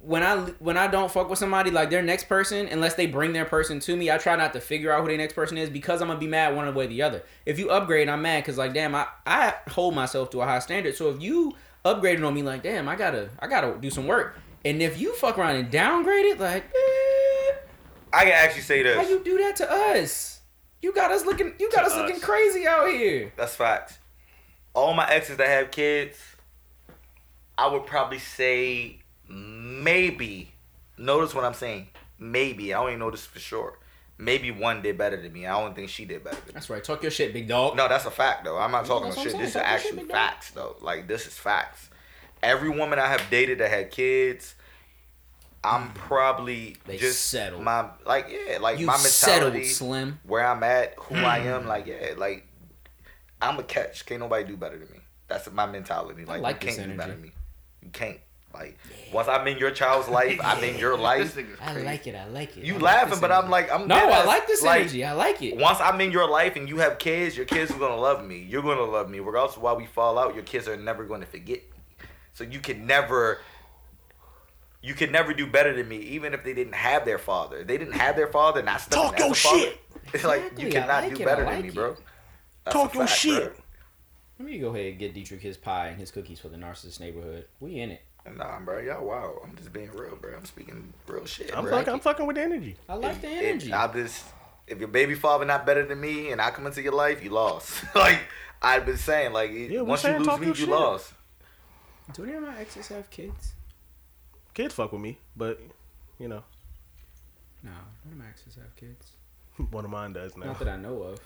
[0.01, 3.33] when I when I don't fuck with somebody, like their next person, unless they bring
[3.33, 5.71] their person to me, I try not to figure out who their next person is
[5.71, 7.23] because I'm gonna be mad one way or the other.
[7.45, 10.61] If you upgrade, I'm mad because like damn, I I hold myself to a high
[10.61, 10.97] standard.
[10.97, 11.55] So if you
[11.85, 14.39] upgraded on me, like damn, I gotta I gotta do some work.
[14.67, 17.55] And if you fuck around and downgrade it, like eh,
[18.13, 18.97] I can actually say this.
[18.97, 20.41] how you do that to us?
[20.83, 23.33] You got us looking you got To us looking crazy out here.
[23.37, 23.99] That's facts.
[24.75, 26.19] All my exes that have kids,
[27.57, 28.99] I would probably say
[29.29, 30.51] maybe.
[30.99, 31.87] Notice what I'm saying.
[32.19, 32.75] Maybe.
[32.75, 33.79] I don't even know this for sure.
[34.19, 35.47] Maybe one did better than me.
[35.47, 36.53] I don't think she did better than me.
[36.55, 36.83] That's right.
[36.83, 37.77] Talk your shit, big dog.
[37.77, 38.59] No, that's a fact though.
[38.59, 39.39] I'm not talking about shit.
[39.39, 39.53] This is.
[39.53, 40.11] Shit, actually dog.
[40.11, 40.75] facts though.
[40.81, 41.91] Like this is facts.
[42.47, 44.55] Every woman I have dated that had kids,
[45.65, 46.85] I'm probably Mm.
[46.87, 47.63] They just settled.
[47.63, 50.21] my like yeah, like You my settled, mentality, Slim.
[50.25, 52.47] where I'm at, who I am, like yeah, like
[53.43, 54.07] I'm a catch.
[54.07, 55.01] Can't nobody do better than me.
[55.29, 56.25] That's my mentality.
[56.25, 57.33] Like, like you can't do better than me.
[57.83, 58.19] You can't.
[58.55, 58.79] Like
[59.13, 61.37] once I'm in your child's life, I'm in your life.
[61.61, 62.15] I like it.
[62.15, 62.65] I like it.
[62.65, 65.05] You I like laughing, but I'm like I'm no, I like this energy.
[65.05, 65.57] I like it.
[65.57, 68.39] Once I'm in your life and you have kids, your kids are gonna love me.
[68.49, 70.35] You're gonna love me, regardless of why we fall out.
[70.35, 71.61] Your kids are never going to forget.
[72.37, 73.39] So you can never,
[74.83, 77.61] you can never do better than me, even if they didn't have their father.
[77.61, 79.81] If they didn't have their father, not stepping Talk as your a father, shit.
[80.13, 81.97] It's like you Exactly, I cannot like do it, better like than me, bro.
[82.65, 83.43] That's Talk your fact, shit.
[83.43, 83.63] bro.
[84.39, 87.01] Let me go ahead and get Dietrich his pie and his cookies for the narcissist
[87.01, 87.47] neighborhood.
[87.59, 88.03] We in it.
[88.37, 89.41] Nah, bro, y'all wow.
[89.43, 90.35] I'm just being real, bro.
[90.37, 91.57] I'm speaking real shit.
[91.57, 91.73] I'm bro.
[91.79, 92.77] fucking, I'm fucking with the energy.
[92.87, 93.69] I like the energy.
[93.69, 94.25] If I just,
[94.67, 97.31] if your baby father not better than me, and I come into your life, you
[97.31, 97.83] lost.
[97.95, 98.19] like
[98.61, 100.69] I've been saying, like we once you lose me, you shit.
[100.69, 101.15] lost.
[102.13, 103.53] Do any of my exes have kids?
[104.55, 105.61] Kids fuck with me, but
[106.19, 106.43] you know,
[107.63, 109.13] No, none of my exes have kids.
[109.71, 110.47] one of mine does now.
[110.47, 111.21] Not that I know of.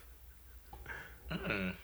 [1.33, 1.75] Mm.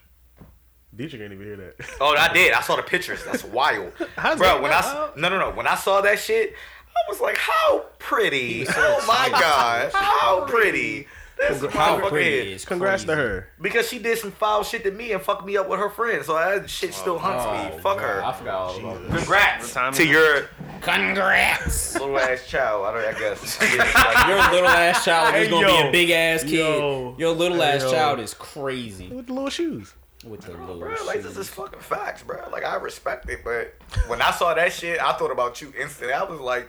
[0.94, 1.74] Dietrich ain't even hear that.
[2.00, 2.52] Oh, I did.
[2.52, 3.22] I saw the pictures.
[3.24, 4.46] That's wild, How's bro.
[4.48, 5.10] that When I wild?
[5.10, 6.54] s- no no no when I saw that shit,
[6.88, 8.64] I was like, how pretty!
[8.64, 9.32] so Oh my excited.
[9.32, 11.06] god, how pretty!
[11.36, 13.48] This How motherfucker pretty is- is Congrats to her.
[13.60, 16.26] Because she did some foul shit to me and fucked me up with her friends,
[16.26, 17.44] so that shit still haunts
[17.74, 17.78] me.
[17.82, 18.32] Fuck I her.
[18.32, 19.16] forgot all about that.
[19.18, 20.48] Congrats to your
[20.80, 21.94] Congrats!
[21.94, 22.86] little ass child.
[22.86, 23.14] I don't.
[23.14, 23.60] I guess.
[24.28, 26.52] Your little ass child is Hey, gonna be a big ass kid.
[26.52, 27.14] Yo.
[27.18, 27.90] Your little Hey, ass yo.
[27.92, 29.94] child is crazy With the little shoes.
[30.24, 32.48] with the little Bro, like this is fucking facts, bro.
[32.50, 33.74] Like I respect it, but
[34.08, 36.14] when I saw that shit, I thought about you instantly.
[36.14, 36.68] I was like,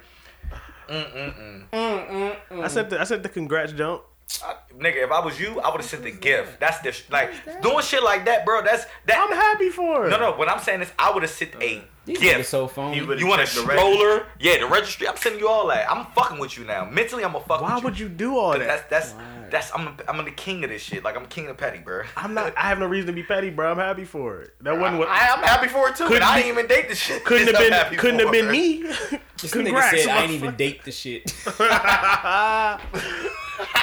[0.90, 2.64] mm mm mm.
[2.64, 4.04] I said the I said the congrats jump.
[4.44, 6.60] I- Nigga, if I was you, I would have sent the gift.
[6.60, 7.32] That's the sh- like
[7.64, 8.62] doing shit like that, bro.
[8.62, 9.18] That's that.
[9.28, 10.10] I'm happy for it.
[10.10, 10.32] no, no.
[10.34, 12.50] What I'm saying is, I would have sent a These gift.
[12.50, 13.00] so phony.
[13.00, 14.28] He would- You want a stroller?
[14.40, 15.08] Yeah, the registry.
[15.08, 15.90] I'm sending you all that.
[15.90, 16.86] I'm fucking with you now.
[16.86, 18.08] Mentally, I'm gonna fuck Why with would you.
[18.08, 18.60] you do all that?
[18.68, 19.14] That's that's
[19.48, 19.52] Why?
[19.52, 21.04] that's I'm I'm the king of this shit.
[21.04, 22.04] Like I'm king of petty, bro.
[22.16, 22.58] I'm not.
[22.58, 23.72] I have no reason to be petty, bro.
[23.72, 24.54] I'm happy for it.
[24.62, 25.08] That wasn't what.
[25.10, 26.04] I, I'm happy for it too.
[26.08, 27.24] Couldn't and I didn't even date the shit.
[27.24, 28.00] couldn't have been.
[28.00, 28.86] Couldn't have been me.
[29.40, 30.36] This Congrats, nigga said I ain't motherfucker.
[30.36, 31.32] even date the shit.
[31.60, 32.80] I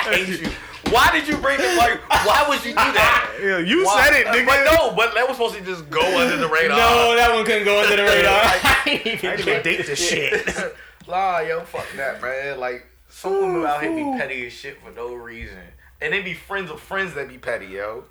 [0.03, 0.51] hate you.
[0.91, 1.79] Why did you bring it?
[1.79, 3.39] Like, why would you do that?
[3.41, 4.05] Yeah, you Why?
[4.05, 4.47] said it, nigga.
[4.47, 6.77] But no, but that was supposed to just go under the radar.
[6.77, 8.33] no, that one couldn't go under the radar.
[8.33, 10.75] I ain't I didn't even date this shit.
[11.07, 12.59] Nah, yo, fuck that, man.
[12.59, 15.59] Like, some women out here be petty as shit for no reason.
[16.01, 18.05] And they be friends of friends that be petty, yo.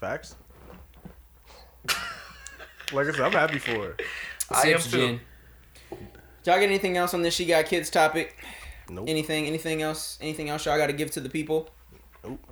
[0.00, 0.34] Facts.
[2.92, 3.96] Like I said, I'm happy for her.
[4.50, 5.20] I am Sips too.
[6.44, 8.36] Y'all get anything else on this She Got Kids topic?
[8.88, 9.08] Nope.
[9.08, 9.46] Anything?
[9.46, 10.18] Anything else?
[10.20, 11.68] Anything else y'all got to give to the people?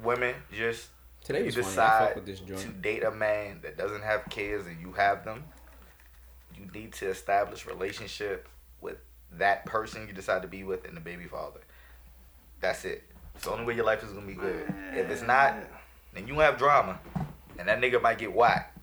[0.02, 0.88] Women, just
[1.24, 4.80] Today you was decide with this to date a man that doesn't have kids and
[4.80, 5.44] you have them.
[6.55, 8.48] You need to establish relationship
[8.80, 8.98] with
[9.32, 11.60] that person you decide to be with and the baby father.
[12.65, 13.03] That's it.
[13.35, 14.73] It's the only way your life is gonna be good.
[14.95, 15.55] If it's not,
[16.15, 16.99] then you have drama,
[17.59, 18.78] and that nigga might get whacked.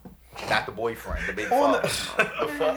[0.52, 1.88] not the boyfriend, the big On father.
[2.40, 2.76] The fuck?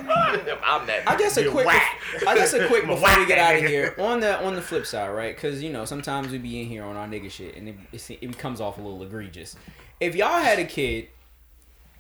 [0.65, 1.03] I'm that.
[1.07, 1.67] I guess a quick.
[1.67, 2.01] whack.
[2.27, 3.95] I guess a quick I'ma before we get out of here.
[3.99, 5.35] On the on the flip side, right?
[5.37, 8.19] Because you know sometimes we be in here on our nigga shit, and it it,
[8.23, 9.55] it becomes off a little egregious.
[10.01, 11.09] If y'all had a kid,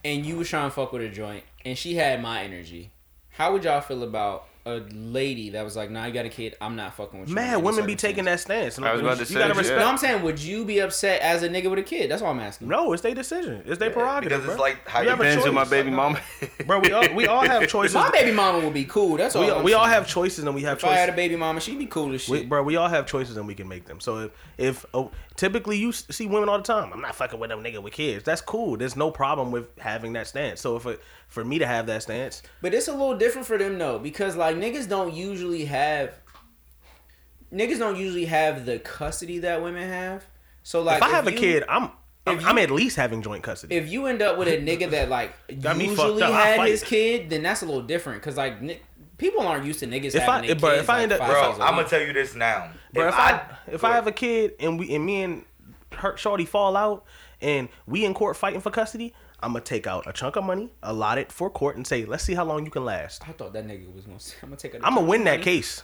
[0.02, 2.90] and you was trying to fuck with a joint, and she had my energy,
[3.28, 6.56] how would y'all feel about a lady that was like, "Nah, you got a kid.
[6.60, 8.78] I'm not fucking with you." Man, women be taking that stance.
[8.78, 9.58] I was about to you say, gotta yeah.
[9.58, 9.80] respect.
[9.80, 12.10] No, I'm saying, would you be upset as a nigga with a kid?
[12.10, 12.68] That's all I'm asking.
[12.68, 13.62] No, it's their decision.
[13.66, 14.40] It's their prerogative.
[14.40, 14.62] because it's bro.
[14.62, 16.20] like how You you have a Depends who my baby mama.
[16.66, 16.78] bro.
[16.78, 17.94] We all we all have choices.
[17.94, 19.16] My baby mama would be cool.
[19.16, 19.42] That's all.
[19.42, 20.92] we, I'm we all have choices and we have choices.
[20.92, 22.30] If I had a baby mama, she'd be cool as shit.
[22.30, 24.00] We, bro, we all have choices and we can make them.
[24.00, 27.50] So if, if oh, typically you see women all the time, I'm not fucking with
[27.50, 28.24] them nigga with kids.
[28.24, 28.76] That's cool.
[28.76, 30.60] There's no problem with having that stance.
[30.60, 31.00] So if it,
[31.34, 34.36] for me to have that stance, But it's a little different for them though, because
[34.36, 36.14] like niggas don't usually have
[37.52, 40.24] niggas don't usually have the custody that women have.
[40.62, 41.90] So like if I have a kid, I'm
[42.26, 43.74] I'm, if you- I'm at least having joint custody.
[43.74, 46.68] if you end up with a nigga that like Got me fucked usually up, had
[46.68, 48.22] his kid, then that's a little different.
[48.22, 48.78] Cause like ni-
[49.18, 50.82] people aren't used to niggas If having their bro, kids.
[50.84, 52.70] if I like, end up- five Bro, days a I'm gonna tell you this now.
[52.92, 55.44] Bro, if, I, if I have a kid and we and me and
[55.96, 57.04] her shorty fall out
[57.40, 60.70] and we in court fighting for custody, I'm gonna take out a chunk of money,
[60.82, 63.22] allot it for court, and say, let's see how long you can last.
[63.28, 64.20] I thought that nigga was gonna.
[64.20, 64.74] Say, I'm gonna take.
[64.76, 65.82] I'm gonna win that case.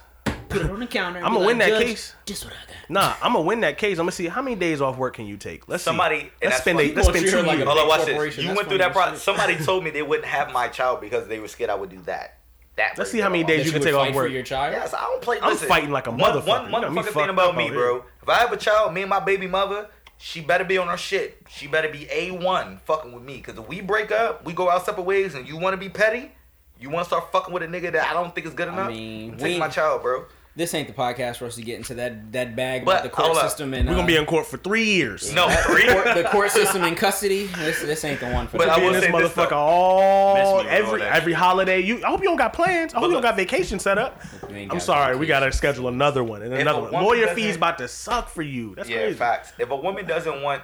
[0.49, 1.23] Put it on the counter.
[1.23, 2.89] I'ma win like, that "Judge, case." This what I got.
[2.89, 3.97] Nah, I'm gonna win that case.
[3.99, 5.67] I'm gonna see how many days off work can you take.
[5.69, 6.21] Let's Somebody- See.
[6.23, 6.77] and Let's that's spend.
[6.77, 7.67] why- A, let's gonna spend treat two like years.
[7.67, 8.37] Hold on, watch this.
[8.37, 9.23] You went through that as process.
[9.23, 12.01] Somebody told me they wouldn't have my child because they were scared I would do
[12.01, 12.39] that.
[12.75, 12.97] That.
[12.97, 14.31] Let's see how many days you can take off fight for work.
[14.31, 14.73] your child.
[14.73, 15.39] Yes, I don't play.
[15.41, 16.47] I'm listen, fighting like a one- motherfucker.
[16.47, 18.03] One, You one got me motherfucking fucked thing about me, bro.
[18.21, 19.89] If I have a child, me and my baby mother,
[20.21, 21.41] she better be on her shit.
[21.49, 23.37] She better be a one fucking with me.
[23.37, 25.89] Because if we break up, we go out separate ways, and you want to be
[25.89, 26.31] petty,
[26.79, 28.89] you want to start fucking with a nigga that I don't think is good enough.
[28.89, 30.25] mean, take my child, bro.
[30.53, 33.09] This ain't the podcast for us to get into that that bag But, about the
[33.09, 35.33] court system and We're gonna uh, be in court for three years.
[35.33, 35.87] No, three.
[35.87, 37.45] court, the court system in custody.
[37.45, 38.67] This this ain't the one for But.
[38.67, 39.55] I Be will this say this, motherfucker though.
[39.57, 41.79] all Miss all every every holiday.
[41.79, 42.93] You, I hope you don't got plans.
[42.93, 44.19] I hope you don't look- got vacation set up.
[44.49, 46.91] I'm got sorry, we gotta schedule another one and If another one.
[46.91, 48.75] Lawyer fees about to suck for you.
[48.75, 49.17] That's yeah, crazy.
[49.17, 49.53] facts.
[49.57, 50.63] If a woman doesn't want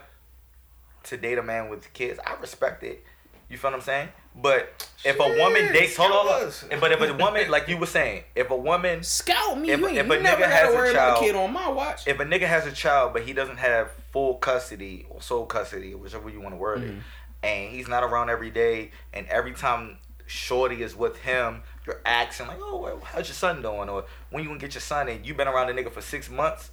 [1.04, 3.06] to date a man with kids, I respect it.
[3.50, 4.10] You feel what I'm saying?
[4.40, 6.64] But if a woman dates, hold on, hold us.
[6.72, 6.80] on.
[6.80, 9.72] But if a woman, like you were saying, if a woman, Scout me.
[9.72, 12.08] If- you ain't, if a nigga has a child- kid on my watch.
[12.08, 15.96] if a nigga has a child but he doesn't have full custody or sole custody,
[15.96, 16.98] whichever you want to word Mm-hmm.
[16.98, 17.04] it,
[17.48, 19.98] and he's not around every day, and every time
[20.28, 24.50] Shorty is with him, you're asking like, "Oh, how's your son doing?" Or when you
[24.50, 25.08] gonna get your son?
[25.08, 26.70] And you've been around the nigga for six months,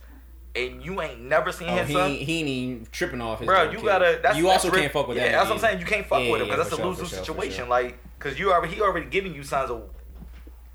[0.57, 2.11] and you ain't never seen Oh, his he, son.
[2.11, 3.85] ain't- he ain't even tripping off his Bro, you kid.
[3.87, 4.21] gotta.
[4.23, 5.33] That's, you that's also real- can't fuck with yeah, that.
[5.33, 5.81] That's what I'm saying.
[5.81, 7.57] You can't fuck Yeah, with him because for that's a lose lose sure, situation.
[7.57, 7.67] sure.
[7.67, 9.83] Like, because you already he already giving you signs of.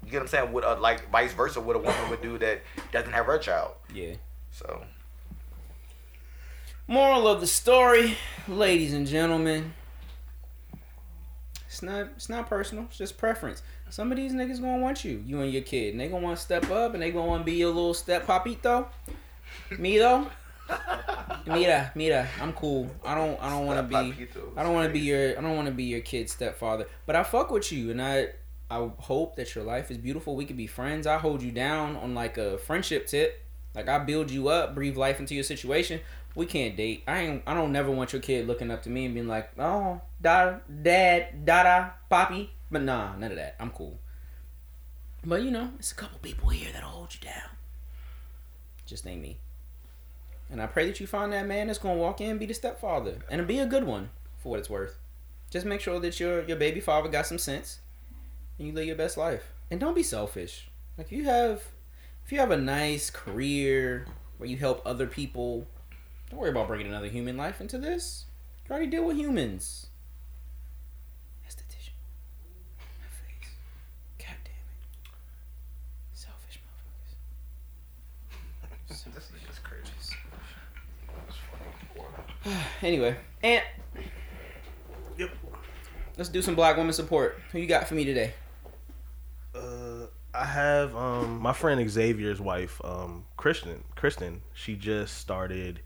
[0.06, 0.51] You get what I'm saying?
[0.53, 2.61] With a, like vice versa, what a woman would do that
[2.91, 3.73] doesn't have her child.
[3.93, 4.15] Yeah.
[4.51, 4.84] So
[6.88, 9.73] Moral of the story, ladies and gentlemen.
[11.68, 13.61] It's not it's not personal, it's just preference.
[13.91, 16.38] Some of these niggas gonna want you, you and your kid, and they gonna want
[16.38, 18.88] to step up and they gonna want to be your little step papito.
[19.77, 20.27] Me though,
[21.45, 22.90] mira, mira, I'm cool.
[23.03, 25.56] I don't I don't want to be I don't want to be your I don't
[25.56, 28.30] want to be your kid's stepfather, but I fuck with you and I
[28.72, 30.36] I hope that your life is beautiful.
[30.36, 31.07] We could be friends.
[31.07, 33.44] I hold you down on like a friendship tip.
[33.73, 36.02] Like I build you up, breathe life into your situation.
[36.36, 37.03] We can't date.
[37.07, 37.44] I ain't.
[37.48, 40.57] I don't never want your kid looking up to me and being like, "Oh, da,
[40.84, 43.56] dad, dada, poppy." But nah, none of that.
[43.60, 43.99] I'm cool.
[45.26, 47.49] But you know, it's a couple people here that'll hold you down.
[48.86, 49.40] Just ain't me.
[50.51, 52.53] And I pray that you find that man that's gonna walk in and be the
[52.53, 54.97] stepfather and be a good one for what it's worth.
[55.49, 57.80] Just make sure that your your baby father got some sense
[58.57, 59.51] and you live your best life.
[59.69, 60.69] And don't be selfish.
[60.97, 61.63] Like you have
[62.26, 64.05] if you have a nice career
[64.38, 65.67] where you help other people,
[66.30, 68.26] don't worry about bringing another human life into this.
[68.65, 69.88] You already deal with humans.
[71.47, 71.97] Esthetician.
[72.99, 73.49] My face.
[74.19, 75.09] God damn it.
[76.13, 77.15] Selfish motherfuckers.
[79.15, 80.19] This nigga's crazy.
[82.81, 83.63] Anyway, and
[85.17, 85.29] Yep.
[86.17, 87.39] let's do some black women support.
[87.51, 88.33] Who you got for me today?
[89.53, 93.83] Uh, I have um my friend Xavier's wife, um Kristen.
[93.95, 95.81] Kristen, she just started.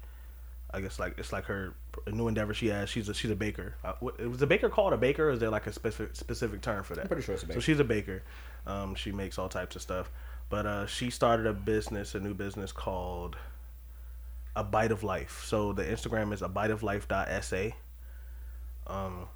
[0.76, 1.74] I guess like it's like her
[2.08, 2.90] a new endeavor she has.
[2.90, 3.76] She's a she's a baker.
[3.84, 5.30] Uh, what, was a baker called a baker?
[5.30, 7.02] Or is there like a specific specific term for that?
[7.04, 7.60] I'm pretty sure it's a baker.
[7.60, 8.24] So she's a baker.
[8.68, 10.12] Um, she makes all types of stuff.
[10.50, 13.38] But uh, she started a business, a new business called
[14.56, 15.44] A Bite of Life.
[15.46, 17.70] So the Instagram is a bite of life.sa.
[18.86, 19.28] Um,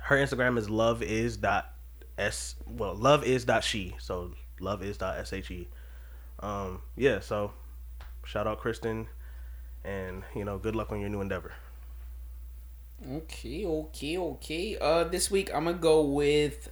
[0.00, 1.74] her Instagram is love is dot
[2.16, 5.68] s well love is dot she so love is dot she.
[6.40, 7.20] Um, yeah.
[7.20, 7.52] So
[8.24, 9.08] shout out Kristen,
[9.84, 11.52] and you know good luck on your new endeavor.
[13.06, 14.76] Okay, okay, okay.
[14.80, 16.68] Uh, this week I'm gonna go with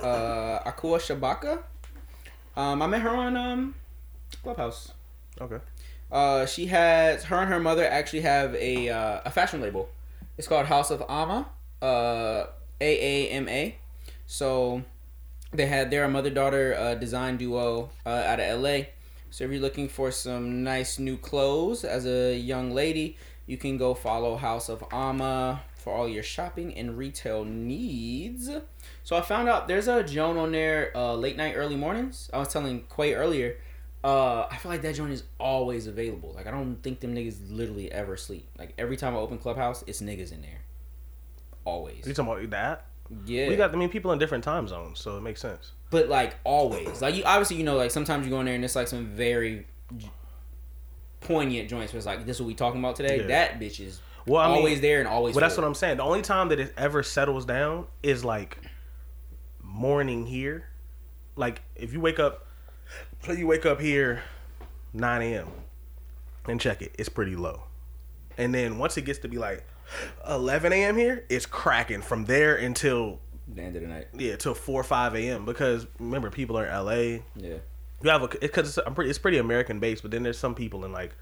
[0.00, 1.62] uh Akua Shabaka.
[2.56, 3.74] Um, I met her on um
[4.42, 4.92] Clubhouse.
[5.40, 5.58] Okay.
[6.14, 9.88] Uh, she has her and her mother actually have a uh, a fashion label.
[10.38, 11.46] It's called House of Aama.
[11.82, 12.46] Uh,
[12.80, 13.76] A A M A.
[14.24, 14.84] So
[15.52, 18.90] they had they're a mother daughter uh, design duo uh, out of L.A.
[19.30, 23.16] So if you're looking for some nice new clothes as a young lady,
[23.46, 28.48] you can go follow House of Aama for all your shopping and retail needs.
[29.02, 32.30] So I found out there's a Joan on there uh, late night, early mornings.
[32.32, 33.56] I was telling Quay earlier.
[34.04, 36.32] Uh, I feel like that joint is always available.
[36.36, 38.46] Like I don't think them niggas literally ever sleep.
[38.58, 40.60] Like every time I open Clubhouse, it's niggas in there.
[41.64, 42.06] Always.
[42.06, 42.84] You talking about that?
[43.24, 43.48] Yeah.
[43.48, 43.72] We got.
[43.72, 45.72] I mean, people in different time zones, so it makes sense.
[45.90, 47.00] but like always.
[47.00, 49.06] Like you obviously you know like sometimes you go in there and it's like some
[49.06, 49.66] very
[51.20, 53.20] poignant joints where it's like this is what we talking about today.
[53.20, 53.26] Yeah.
[53.28, 55.34] That bitch is Well, I mean, always there and always.
[55.34, 55.96] Well, that's what I'm saying.
[55.96, 58.58] The only time that it ever settles down is like
[59.62, 60.68] morning here.
[61.36, 62.43] Like if you wake up,
[63.22, 64.22] say you wake up here
[64.92, 65.48] 9 a.m.
[66.46, 67.62] and check it, it's pretty low.
[68.36, 69.64] And then once it gets to be like
[70.28, 70.96] 11 a.m.
[70.96, 73.20] here, it's cracking from there until
[73.52, 74.08] the end of the night.
[74.14, 75.44] yeah till 4 or 5 a.m.
[75.44, 77.22] Because remember, people are in L.A.
[77.36, 77.56] Yeah.
[78.02, 80.84] You have a because it's, pretty it's pretty American based, but then there's some people
[80.84, 81.14] in like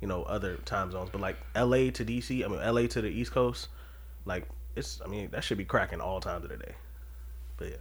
[0.00, 1.90] you know other time zones, but like L.A.
[1.92, 2.44] to D.C.
[2.44, 2.88] I mean L.A.
[2.88, 3.68] to the East Coast,
[4.24, 6.74] like it's I mean that should be cracking all times of the day.
[7.58, 7.76] But yeah,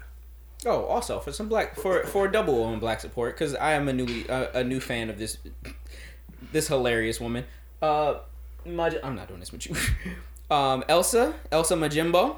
[0.66, 3.88] Oh, also for some black for for a double on black support because I am
[3.88, 5.38] a newly uh, a new fan of this
[6.52, 7.46] this hilarious woman.
[7.82, 8.16] Uh,
[8.66, 9.76] Maj- I'm not doing this with you.
[10.56, 12.38] um, Elsa Elsa Majimbo.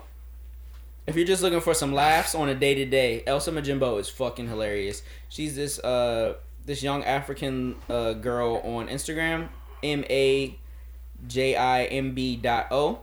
[1.05, 4.09] If you're just looking for some laughs on a day to day, Elsa Majimbo is
[4.09, 5.03] fucking hilarious.
[5.29, 6.33] She's this uh
[6.65, 9.47] this young African uh girl on Instagram,
[9.81, 10.59] M A
[11.27, 12.99] J I M B dot O.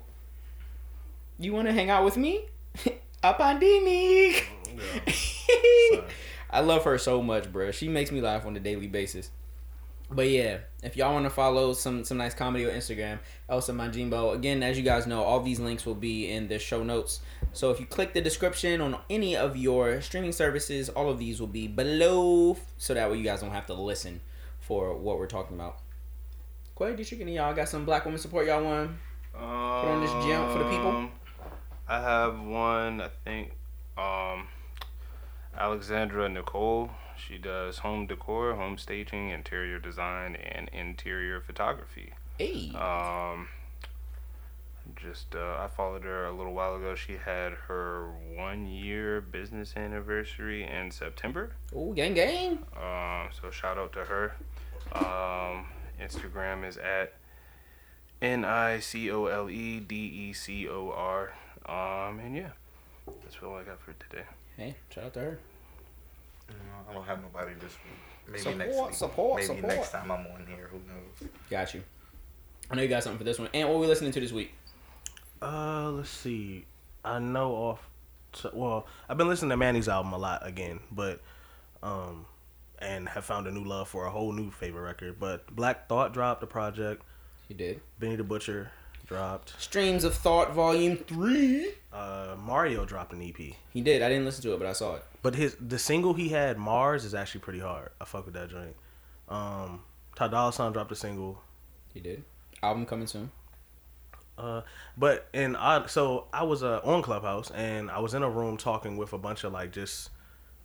[1.38, 2.44] You want to hang out with me?
[3.22, 4.42] Up on D?
[6.50, 7.70] I love her so much, bro.
[7.70, 9.30] She makes me laugh on a daily basis.
[10.10, 13.18] But yeah, if y'all want to follow some some nice comedy on Instagram,
[13.48, 14.34] Elsa Majimbo.
[14.34, 17.20] Again, as you guys know, all these links will be in the show notes.
[17.52, 21.40] So if you click the description on any of your streaming services, all of these
[21.40, 24.20] will be below, so that way you guys don't have to listen
[24.60, 25.78] for what we're talking about.
[26.76, 28.90] Quay, did you get any y'all got some black women support y'all want?
[29.32, 30.90] Put on this gem for the people?
[30.90, 31.10] Um,
[31.88, 33.00] I have one.
[33.00, 33.52] I think
[33.96, 34.46] um,
[35.58, 36.90] Alexandra Nicole.
[37.16, 42.12] She does home decor, home staging, interior design, and interior photography.
[42.38, 43.48] Hey, Um,
[44.96, 46.94] just uh, I followed her a little while ago.
[46.94, 51.52] She had her one year business anniversary in September.
[51.74, 52.58] oh gang gang.
[52.76, 54.34] Um, so shout out to her.
[54.92, 55.66] Um,
[56.02, 57.14] Instagram is at
[58.20, 61.32] N I C O L E D E C O R.
[61.66, 62.50] Um, and yeah,
[63.22, 64.24] that's all I got for today.
[64.56, 65.38] Hey, shout out to her.
[66.48, 66.54] No,
[66.90, 67.98] I don't have nobody this week.
[68.26, 68.94] Maybe Support, next week.
[68.94, 69.74] support, Maybe support.
[69.76, 70.68] next time I'm on here.
[70.70, 71.30] Who knows?
[71.50, 71.82] Got you.
[72.70, 73.48] I know you got something for this one.
[73.52, 74.54] And what we listening to this week?
[75.42, 76.64] uh, let's see.
[77.04, 77.88] I know off.
[78.32, 81.20] So, well, I've been listening to Manny's album a lot again, but
[81.82, 82.24] um,
[82.78, 85.20] and have found a new love for a whole new favorite record.
[85.20, 87.02] But Black Thought dropped a project.
[87.46, 87.80] He did.
[88.00, 88.70] Benny the Butcher
[89.06, 89.60] dropped.
[89.60, 91.72] Streams of Thought Volume Three.
[91.92, 93.54] Uh, Mario dropped an EP.
[93.72, 94.02] He did.
[94.02, 95.04] I didn't listen to it, but I saw it.
[95.22, 97.90] But his the single he had, Mars, is actually pretty hard.
[98.00, 98.74] I fuck with that joint.
[99.28, 99.82] Um,
[100.16, 101.40] Ty Dolla Sign dropped a single.
[101.92, 102.24] He did.
[102.62, 103.30] Album coming soon.
[104.36, 104.62] Uh,
[104.96, 108.56] but and I so I was uh, on Clubhouse and I was in a room
[108.56, 110.10] talking with a bunch of like just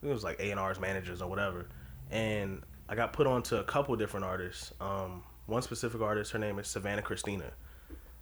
[0.01, 1.67] it was like A and R's managers or whatever,
[2.09, 4.73] and I got put on to a couple different artists.
[4.81, 7.51] Um, one specific artist, her name is Savannah Christina.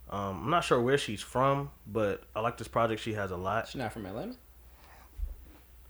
[0.10, 3.02] Um, I'm not sure where she's from, but I like this project.
[3.02, 3.68] She has a lot.
[3.68, 4.36] She's not from Atlanta.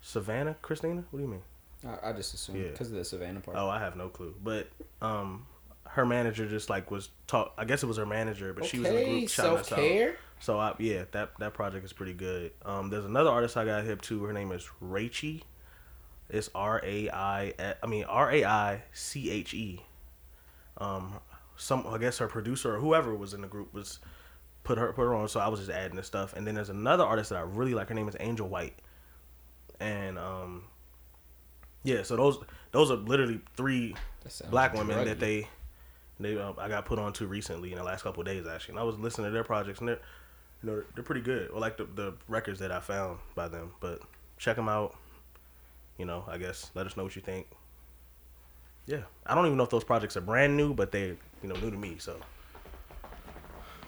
[0.01, 1.41] Savannah Christina, what do you mean?
[1.85, 2.69] I, I just assumed Yeah.
[2.71, 3.57] because of the Savannah part.
[3.57, 4.33] Oh, I have no clue.
[4.43, 4.69] But
[5.01, 5.45] um,
[5.85, 7.53] her manager just like was talk.
[7.57, 9.71] I guess it was her manager, but she was in the group shouting self us
[9.73, 10.15] out.
[10.39, 12.51] So I, yeah, that that project is pretty good.
[12.65, 14.23] Um, there's another artist I got hip to.
[14.23, 15.41] Her name is Raiche.
[16.29, 17.53] It's R A I.
[17.81, 19.81] I mean R A I C H E.
[20.77, 21.19] Um,
[21.57, 23.99] some I guess her producer or whoever was in the group was
[24.63, 25.27] put her put her on.
[25.27, 26.33] So I was just adding this stuff.
[26.33, 27.89] And then there's another artist that I really like.
[27.89, 28.75] Her name is Angel White.
[29.79, 30.65] And um,
[31.83, 32.03] yeah.
[32.03, 32.39] So those
[32.71, 33.95] those are literally three
[34.49, 35.05] black women druggy.
[35.05, 35.47] that they
[36.19, 38.73] they uh, I got put on to recently in the last couple of days actually,
[38.73, 39.99] and I was listening to their projects and they're
[40.63, 41.49] you know they're pretty good.
[41.51, 44.01] Or like the the records that I found by them, but
[44.37, 44.95] check them out.
[45.97, 47.47] You know, I guess let us know what you think.
[48.87, 51.07] Yeah, I don't even know if those projects are brand new, but they
[51.43, 51.97] you know new to me.
[51.99, 52.15] So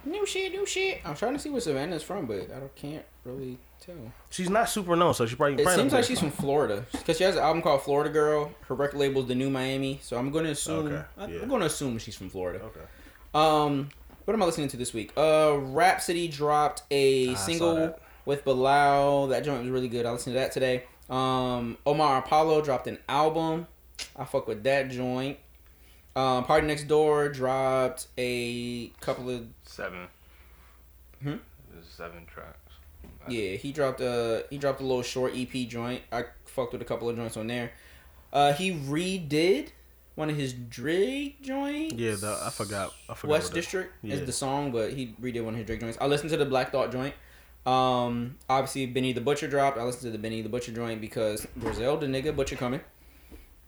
[0.06, 1.02] New shit, new shit.
[1.06, 3.96] I'm trying to see where Savannah's from, but I don't- can't really tell.
[4.30, 5.56] She's not super known, so she probably.
[5.62, 8.52] It probably seems like she's from Florida because she has an album called Florida Girl.
[8.68, 10.88] Her record label's The New Miami, so I'm going to assume.
[10.88, 11.04] Okay,
[11.42, 12.62] I'm going to assume she's from Florida.
[12.64, 12.80] Okay.
[13.34, 13.90] Um,
[14.26, 15.12] what am I listening to this week?
[15.18, 19.28] Uh, Rapsody dropped a I single with Bilal.
[19.28, 20.06] That joint was really good.
[20.06, 20.86] I listened to that today.
[21.10, 23.68] Um, Omar Apollo dropped an album.
[24.16, 25.38] I fuck with that joint.
[26.16, 30.08] Um, PartyNextDoor dropped a couple of Seven.
[31.22, 31.36] Hmm?
[31.96, 32.58] Seven tracks.
[33.28, 36.02] Yeah, he dropped a he dropped a little short EP joint.
[36.12, 37.72] I fucked with a couple of joints on there.
[38.34, 39.70] Uh, he redid
[40.16, 41.96] one of his Drake joints.
[41.96, 42.94] Yeah, the, I forgot.
[43.10, 43.32] I forgot.
[43.32, 45.98] West what the- District is the song, but he redid one of his Drake joints.
[46.02, 47.14] I listened to the Black Thought joint.
[47.66, 49.78] Um, obviously Benny the Butcher dropped.
[49.78, 52.82] I listened to the Benny the Butcher joint because Griselda nigga Butcher coming.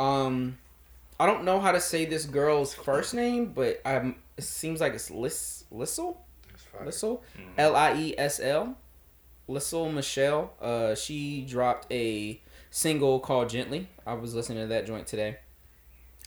[0.02, 0.58] Um,
[1.20, 4.94] I don't know how to say this girl's first name, but um, it seems like
[4.94, 6.18] it's Liss Lissel.
[6.54, 6.86] It's fire.
[6.86, 7.22] Lissel,
[7.58, 8.76] L I E S L,
[9.48, 10.54] Lissel Michelle.
[10.60, 12.42] Uh, she dropped a
[12.72, 15.38] single called "Gently." I was listening to that joint today,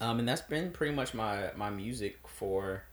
[0.01, 2.85] um, and that's been pretty much my my music for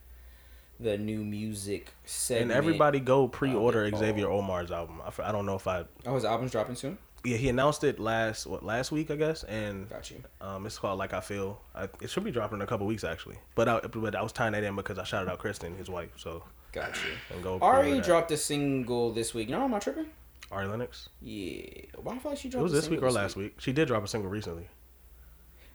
[0.80, 2.50] the new music segment.
[2.50, 5.00] And everybody go pre-order Xavier Omar's album.
[5.04, 5.84] I, f- I don't know if I.
[6.04, 6.98] Oh, his album's dropping soon.
[7.24, 10.22] Yeah, he announced it last what last week, I guess, and Got you.
[10.40, 11.60] um, it's called Like I Feel.
[11.74, 14.32] I, it should be dropping in a couple weeks actually, but I, but I was
[14.32, 16.10] tying that in because I shouted out Kristen, his wife.
[16.16, 16.42] So
[16.72, 17.12] Got you.
[17.34, 17.58] and go.
[17.62, 19.48] Ari dropped a single this week.
[19.48, 20.06] No, am I tripping?
[20.50, 21.08] Ari Lennox.
[21.20, 21.62] Yeah.
[22.02, 22.60] Why I feel like she dropped.
[22.60, 23.54] It was this week or last week.
[23.58, 24.68] She did drop a single recently.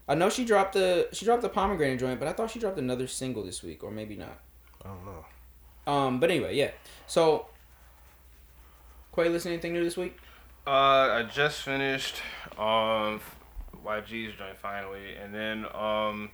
[0.10, 2.78] I know she dropped the she dropped the pomegranate joint, but I thought she dropped
[2.78, 4.40] another single this week, or maybe not.
[4.84, 5.26] I don't know.
[5.92, 6.72] Um, but anyway, yeah.
[7.08, 7.48] So,
[9.16, 10.18] Quay, listen to anything new this week?
[10.68, 12.16] Uh, I just finished
[12.58, 13.22] um
[13.86, 16.30] YG's joint finally, and then um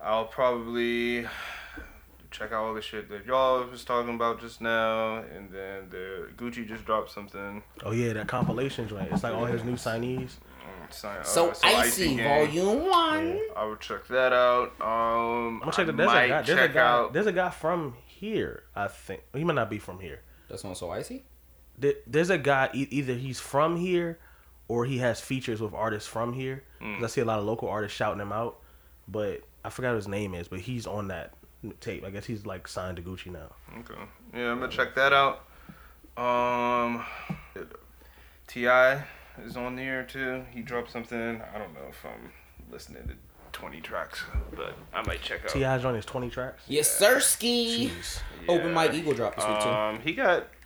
[0.00, 1.26] I'll probably
[2.30, 6.28] check out all the shit that y'all was talking about just now, and then the
[6.36, 7.62] Gucci just dropped something.
[7.84, 9.08] Oh yeah, that compilation joint.
[9.10, 10.36] It's like all his new signees.
[10.62, 12.46] um, sign- uh, So, icy, Gang.
[12.46, 13.40] volume one.
[13.56, 14.74] I will check that out.
[14.80, 16.42] Um, I'm gonna check the I there's a guy.
[16.42, 16.80] There's a guy.
[16.86, 17.12] out.
[17.12, 18.62] There's a guy from here.
[18.76, 20.20] I think he might not be from here.
[20.48, 21.24] That song so icy.
[21.78, 22.70] There- There's a guy.
[22.74, 24.18] e- Either he's from here,
[24.68, 26.64] or he has features with artists from here.
[26.80, 28.58] 'Cause I see a lot of local artists shouting him out,
[29.06, 30.46] but I forgot what his name is.
[30.48, 31.34] But he's on that
[31.80, 32.04] tape.
[32.04, 33.50] I guess he's like signed to Gucci now.
[33.80, 34.00] Okay.
[34.34, 35.44] Yeah, I'm gonna check that out.
[36.16, 37.04] Um,
[38.46, 39.04] T.I.
[39.44, 40.44] is on there too.
[40.50, 41.40] He dropped something.
[41.54, 42.32] I don't know if I'm
[42.70, 43.14] listening to
[43.52, 44.22] 20 tracks,
[44.54, 45.50] but I might check out.
[45.50, 46.62] T.I.'s joint his 20 tracks.
[46.66, 47.90] Yes, sir, ski.
[47.90, 48.20] Jeez.
[48.48, 48.72] Open Yeah.
[48.74, 49.68] Mike Eagle dropped this week too.
[49.68, 50.57] Um, he got a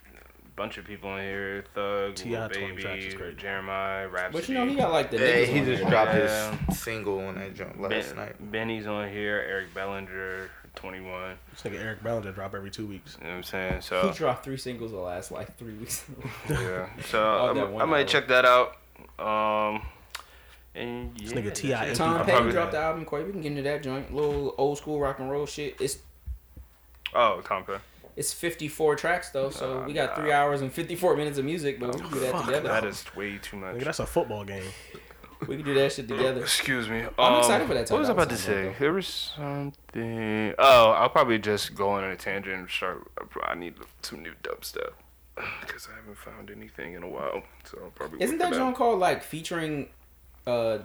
[0.56, 1.64] bunch of people in here.
[1.74, 2.38] Thug, T.I.
[2.40, 3.36] Lil 20 tracks is Baby, great.
[3.38, 4.38] Jeremiah, Rapsody.
[4.40, 5.90] but you know he got like the Hey, niggas he just there.
[5.90, 6.56] dropped Yeah.
[6.68, 8.52] his single on that jump last ben, night.
[8.52, 9.44] Benny's on here.
[9.48, 11.36] Eric Bellinger, 21.
[11.52, 13.16] It's like Eric Bellinger drop every two weeks.
[13.20, 13.80] You know what I'm saying?
[13.82, 16.04] So He dropped three singles the last like three weeks.
[16.50, 16.88] yeah.
[17.06, 18.76] So that I'm- one I might check that out.
[19.18, 19.82] Um,
[20.74, 21.84] and yeah, This nigga that's T.I.
[21.84, 21.88] it.
[21.88, 23.04] ain't Tom I'll Petty probably- dropped the album.
[23.06, 24.14] Quay, we can get into that joint.
[24.14, 25.76] Little old school rock and roll shit.
[25.80, 25.98] It's
[27.14, 27.78] Oh, Tom Petty.
[28.16, 30.16] It's 54 tracks though, so Oh, we got nah.
[30.22, 32.68] three hours and 54 minutes of music, but we can do that fuck together.
[32.68, 33.76] That is way too much.
[33.76, 34.64] Nigga, that's a football game.
[35.48, 36.40] We can do that shit together.
[36.42, 37.00] Excuse me.
[37.18, 38.62] I'm Um, excited for that What was I about to say?
[38.66, 40.54] joint, There was something.
[40.58, 43.08] Oh, I'll probably just go on a tangent and start.
[43.42, 44.92] I need some new dubstep
[45.62, 47.42] because I haven't found anything in a while.
[47.64, 48.22] So I'll probably.
[48.22, 49.88] Isn't that for joint called like featuring,
[50.46, 50.78] uh,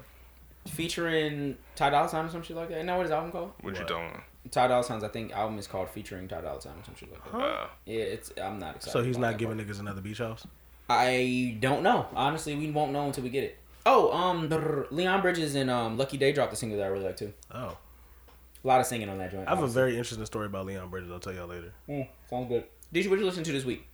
[0.68, 2.76] featuring Ty Dolla Sign or some shit like that?
[2.76, 3.52] Isn't that what his album called?
[3.62, 3.88] What you What?
[3.88, 4.22] doing?
[4.52, 7.12] Ty Dolla Sign's I think album is called featuring Ty Dolla Sign or some shit
[7.12, 7.38] like that.
[7.38, 8.92] Uh, Yeah, it's I'm not excited.
[8.92, 9.68] So he's not giving part.
[9.68, 10.46] niggas another beach house.
[10.90, 12.08] I don't know.
[12.16, 13.58] Honestly, we won't know until we get it.
[13.86, 14.50] Oh, um,
[14.92, 17.34] Leon Bridges and um Lucky Daye dropped a single that I really like too.
[17.54, 17.78] Oh,
[18.64, 19.48] A lot of singing on that joint.
[19.48, 21.12] I have a very interesting story about Leon Bridges.
[21.12, 21.74] I'll tell y'all later.
[21.90, 22.66] Mm, sounds good.
[22.92, 23.86] Did you what you listen to this week?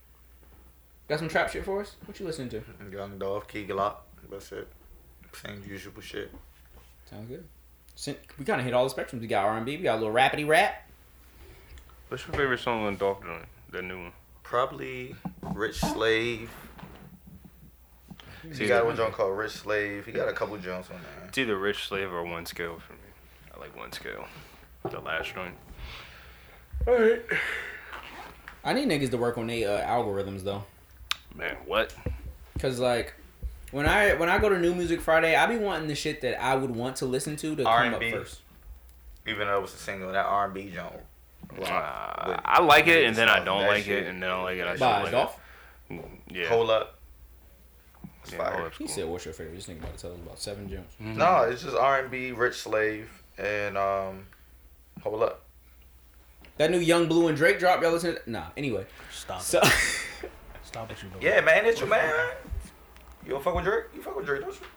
[1.08, 1.96] Got some trap shit for us?
[2.06, 2.64] What you listening to?
[2.92, 3.96] Young Dolph, Key Glock.
[4.32, 4.68] That's it.
[5.34, 6.32] Same usual shit.
[7.10, 7.44] Sounds good.
[7.96, 9.22] Sin- We kind of hit all the spectrums.
[9.22, 9.78] We got R and B.
[9.78, 10.88] We got a little rapidy rap.
[12.10, 13.46] what's your favorite song on Dolph joint?
[13.72, 14.12] The new one.
[14.44, 15.16] Probably
[15.54, 16.50] Rich Slave.
[18.44, 20.06] It's He got one joint called Rich Slave.
[20.06, 21.28] He got a couple joints on there.
[21.30, 23.00] it's either Rich Slave or One Scale for me.
[23.56, 24.26] I like One Scale.
[24.90, 25.56] The last joint.
[26.86, 27.22] All right.
[28.66, 30.64] I need niggas to work on their uh, algorithms though,
[31.36, 31.94] Man, what?
[32.60, 33.14] cause like
[33.74, 36.42] when I when I go to New Music Friday, I be wanting the shit that
[36.42, 38.12] I would want to listen to to come up R&B.
[38.12, 38.40] first.
[39.28, 40.94] Even though it was a single, that R&B joint.
[41.62, 44.04] Uh, I like it, and then I don't like shit.
[44.04, 44.66] it, and then I like it.
[44.68, 45.40] I By don't like Dolph.
[45.90, 46.06] it.
[46.32, 46.48] Yeah.
[46.48, 47.00] Hold up.
[48.24, 48.52] It's Yeah, fire.
[48.54, 48.94] Hold Up's He cool.
[48.96, 50.94] said, "What's your favorite?" This nigga about to tell us about seven gems.
[51.00, 54.26] No, it's just R&B, Rich Slave, and um,
[55.04, 55.42] Hold Up.
[56.58, 58.86] That new Yung Bleu and Drake drop, y'all listen to Nah, anyway.
[59.12, 59.42] Stop.
[59.42, 59.72] So it.
[60.64, 61.22] Stop what you doing.
[61.22, 62.14] Yeah, man, it's your man.
[63.26, 63.86] You don't fuck with Drake?
[63.96, 64.68] You fuck with Drake, don't you?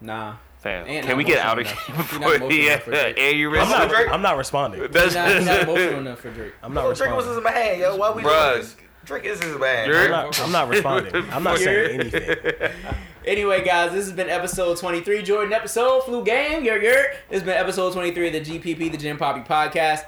[0.00, 0.36] Nah.
[0.58, 2.12] Fam, And can we get out of here enough.
[2.12, 3.18] You're before the enough for Drake.
[3.18, 4.08] air you I'm not, Drake?
[4.10, 4.80] I'm not responding.
[4.80, 6.52] He's That's not, he's not emotional enough for Drake.
[6.62, 7.52] I'm not Well, Drake was responding.
[7.52, 7.96] his man, yo.
[7.96, 8.54] Why we Bruh.
[8.56, 8.66] doing?
[9.04, 9.90] Drake is his man.
[9.94, 11.24] I'm not, I'm not responding.
[11.30, 12.72] I'm not saying anything.
[13.26, 15.20] Anyway, guys, this has been episode 23.
[15.24, 17.10] Jordan episode, flu game, yer yer.
[17.28, 20.04] This has been episode 23 of the GPP, the Jim Poppy podcast.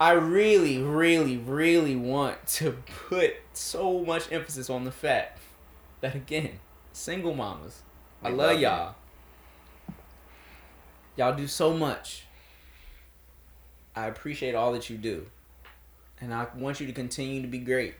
[0.00, 2.72] I really, really, really want to
[3.08, 5.38] put so much emphasis on the fact
[6.00, 6.58] that, again,
[6.92, 7.82] single mamas,
[8.22, 8.94] I love love y'all.
[11.16, 12.24] Y'all do so much.
[13.94, 15.26] I appreciate all that you do.
[16.20, 17.94] And I want you to continue to be great.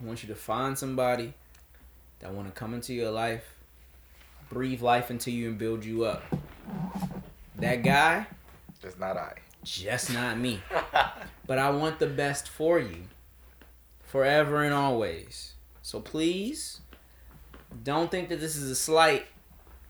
[0.00, 1.34] I want you to find somebody
[2.20, 3.54] that want to come into your life,
[4.50, 6.22] breathe life into you, and build you up.
[7.56, 8.26] That guy,
[8.82, 9.34] It's not I.
[9.62, 10.60] just not me.
[11.46, 13.04] But I want the best for you,
[14.04, 15.54] forever and always.
[15.82, 16.80] So please,
[17.84, 19.26] don't think that this is a slight.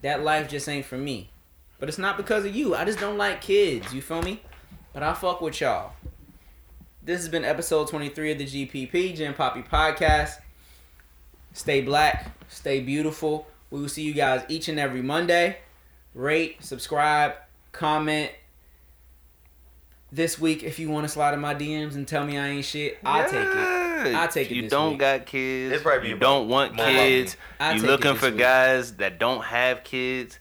[0.02, 1.30] That life just ain't for me.
[1.78, 2.74] But it's not because of you.
[2.74, 3.92] I just don't like kids.
[3.92, 4.42] You feel me?
[4.92, 5.92] But I fuck with y'all.
[7.02, 10.40] This has been episode 23 of the GPP, Jim Poppy Podcast.
[11.52, 13.46] Stay black, stay beautiful.
[13.70, 15.58] We will see you guys each and every Monday.
[16.14, 17.34] Rate, subscribe,
[17.72, 18.30] comment.
[20.12, 22.64] This week, if you want to slide in my DMs and tell me I ain't
[22.64, 23.69] shit, I'll take it.
[24.08, 24.98] I'll take it You this don't week.
[25.00, 25.72] got kids.
[25.72, 27.36] It'd probably you about don't want kids.
[27.58, 28.38] I'll You take looking for week.
[28.38, 30.38] guys that don't have kids.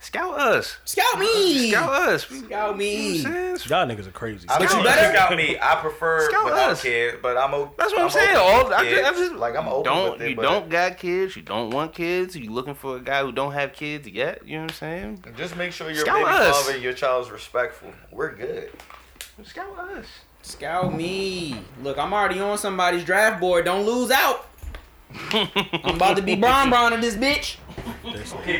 [0.00, 0.76] Scout us.
[0.84, 1.72] Scout me!
[1.72, 2.24] Scout us.
[2.24, 3.16] Scout me.
[3.16, 3.68] You know what I'm saying?
[3.68, 4.48] Y'all niggas are crazy.
[4.48, 5.58] I But you better- Scout me.
[5.60, 6.82] I prefer Scout without us.
[6.82, 7.72] kids, but I'm okay.
[7.78, 8.36] That's what I'm saying.
[8.36, 9.08] All I, kids.
[9.08, 11.34] I just like I'm open don't with it, you but don't got kids.
[11.34, 12.36] You don't want kids.
[12.36, 14.46] You looking for a guy who don't have kids yet.
[14.46, 15.24] You know what I'm saying?
[15.36, 16.56] Just make sure your Scout baby us.
[16.60, 17.90] father and your child's respectful.
[18.12, 18.70] We're good.
[19.42, 20.06] Scout us.
[20.48, 21.60] Scout me.
[21.82, 23.66] Look, I'm already on somebody's draft board.
[23.66, 24.46] Don't lose out.
[25.30, 27.58] I'm about to be Bron Bron of this bitch.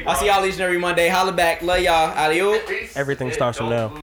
[0.06, 1.08] I'll see y'all each and every Monday.
[1.08, 1.62] Holla back.
[1.62, 2.10] Love y'all.
[2.10, 2.94] Adios.
[2.94, 3.98] Everything starts from now.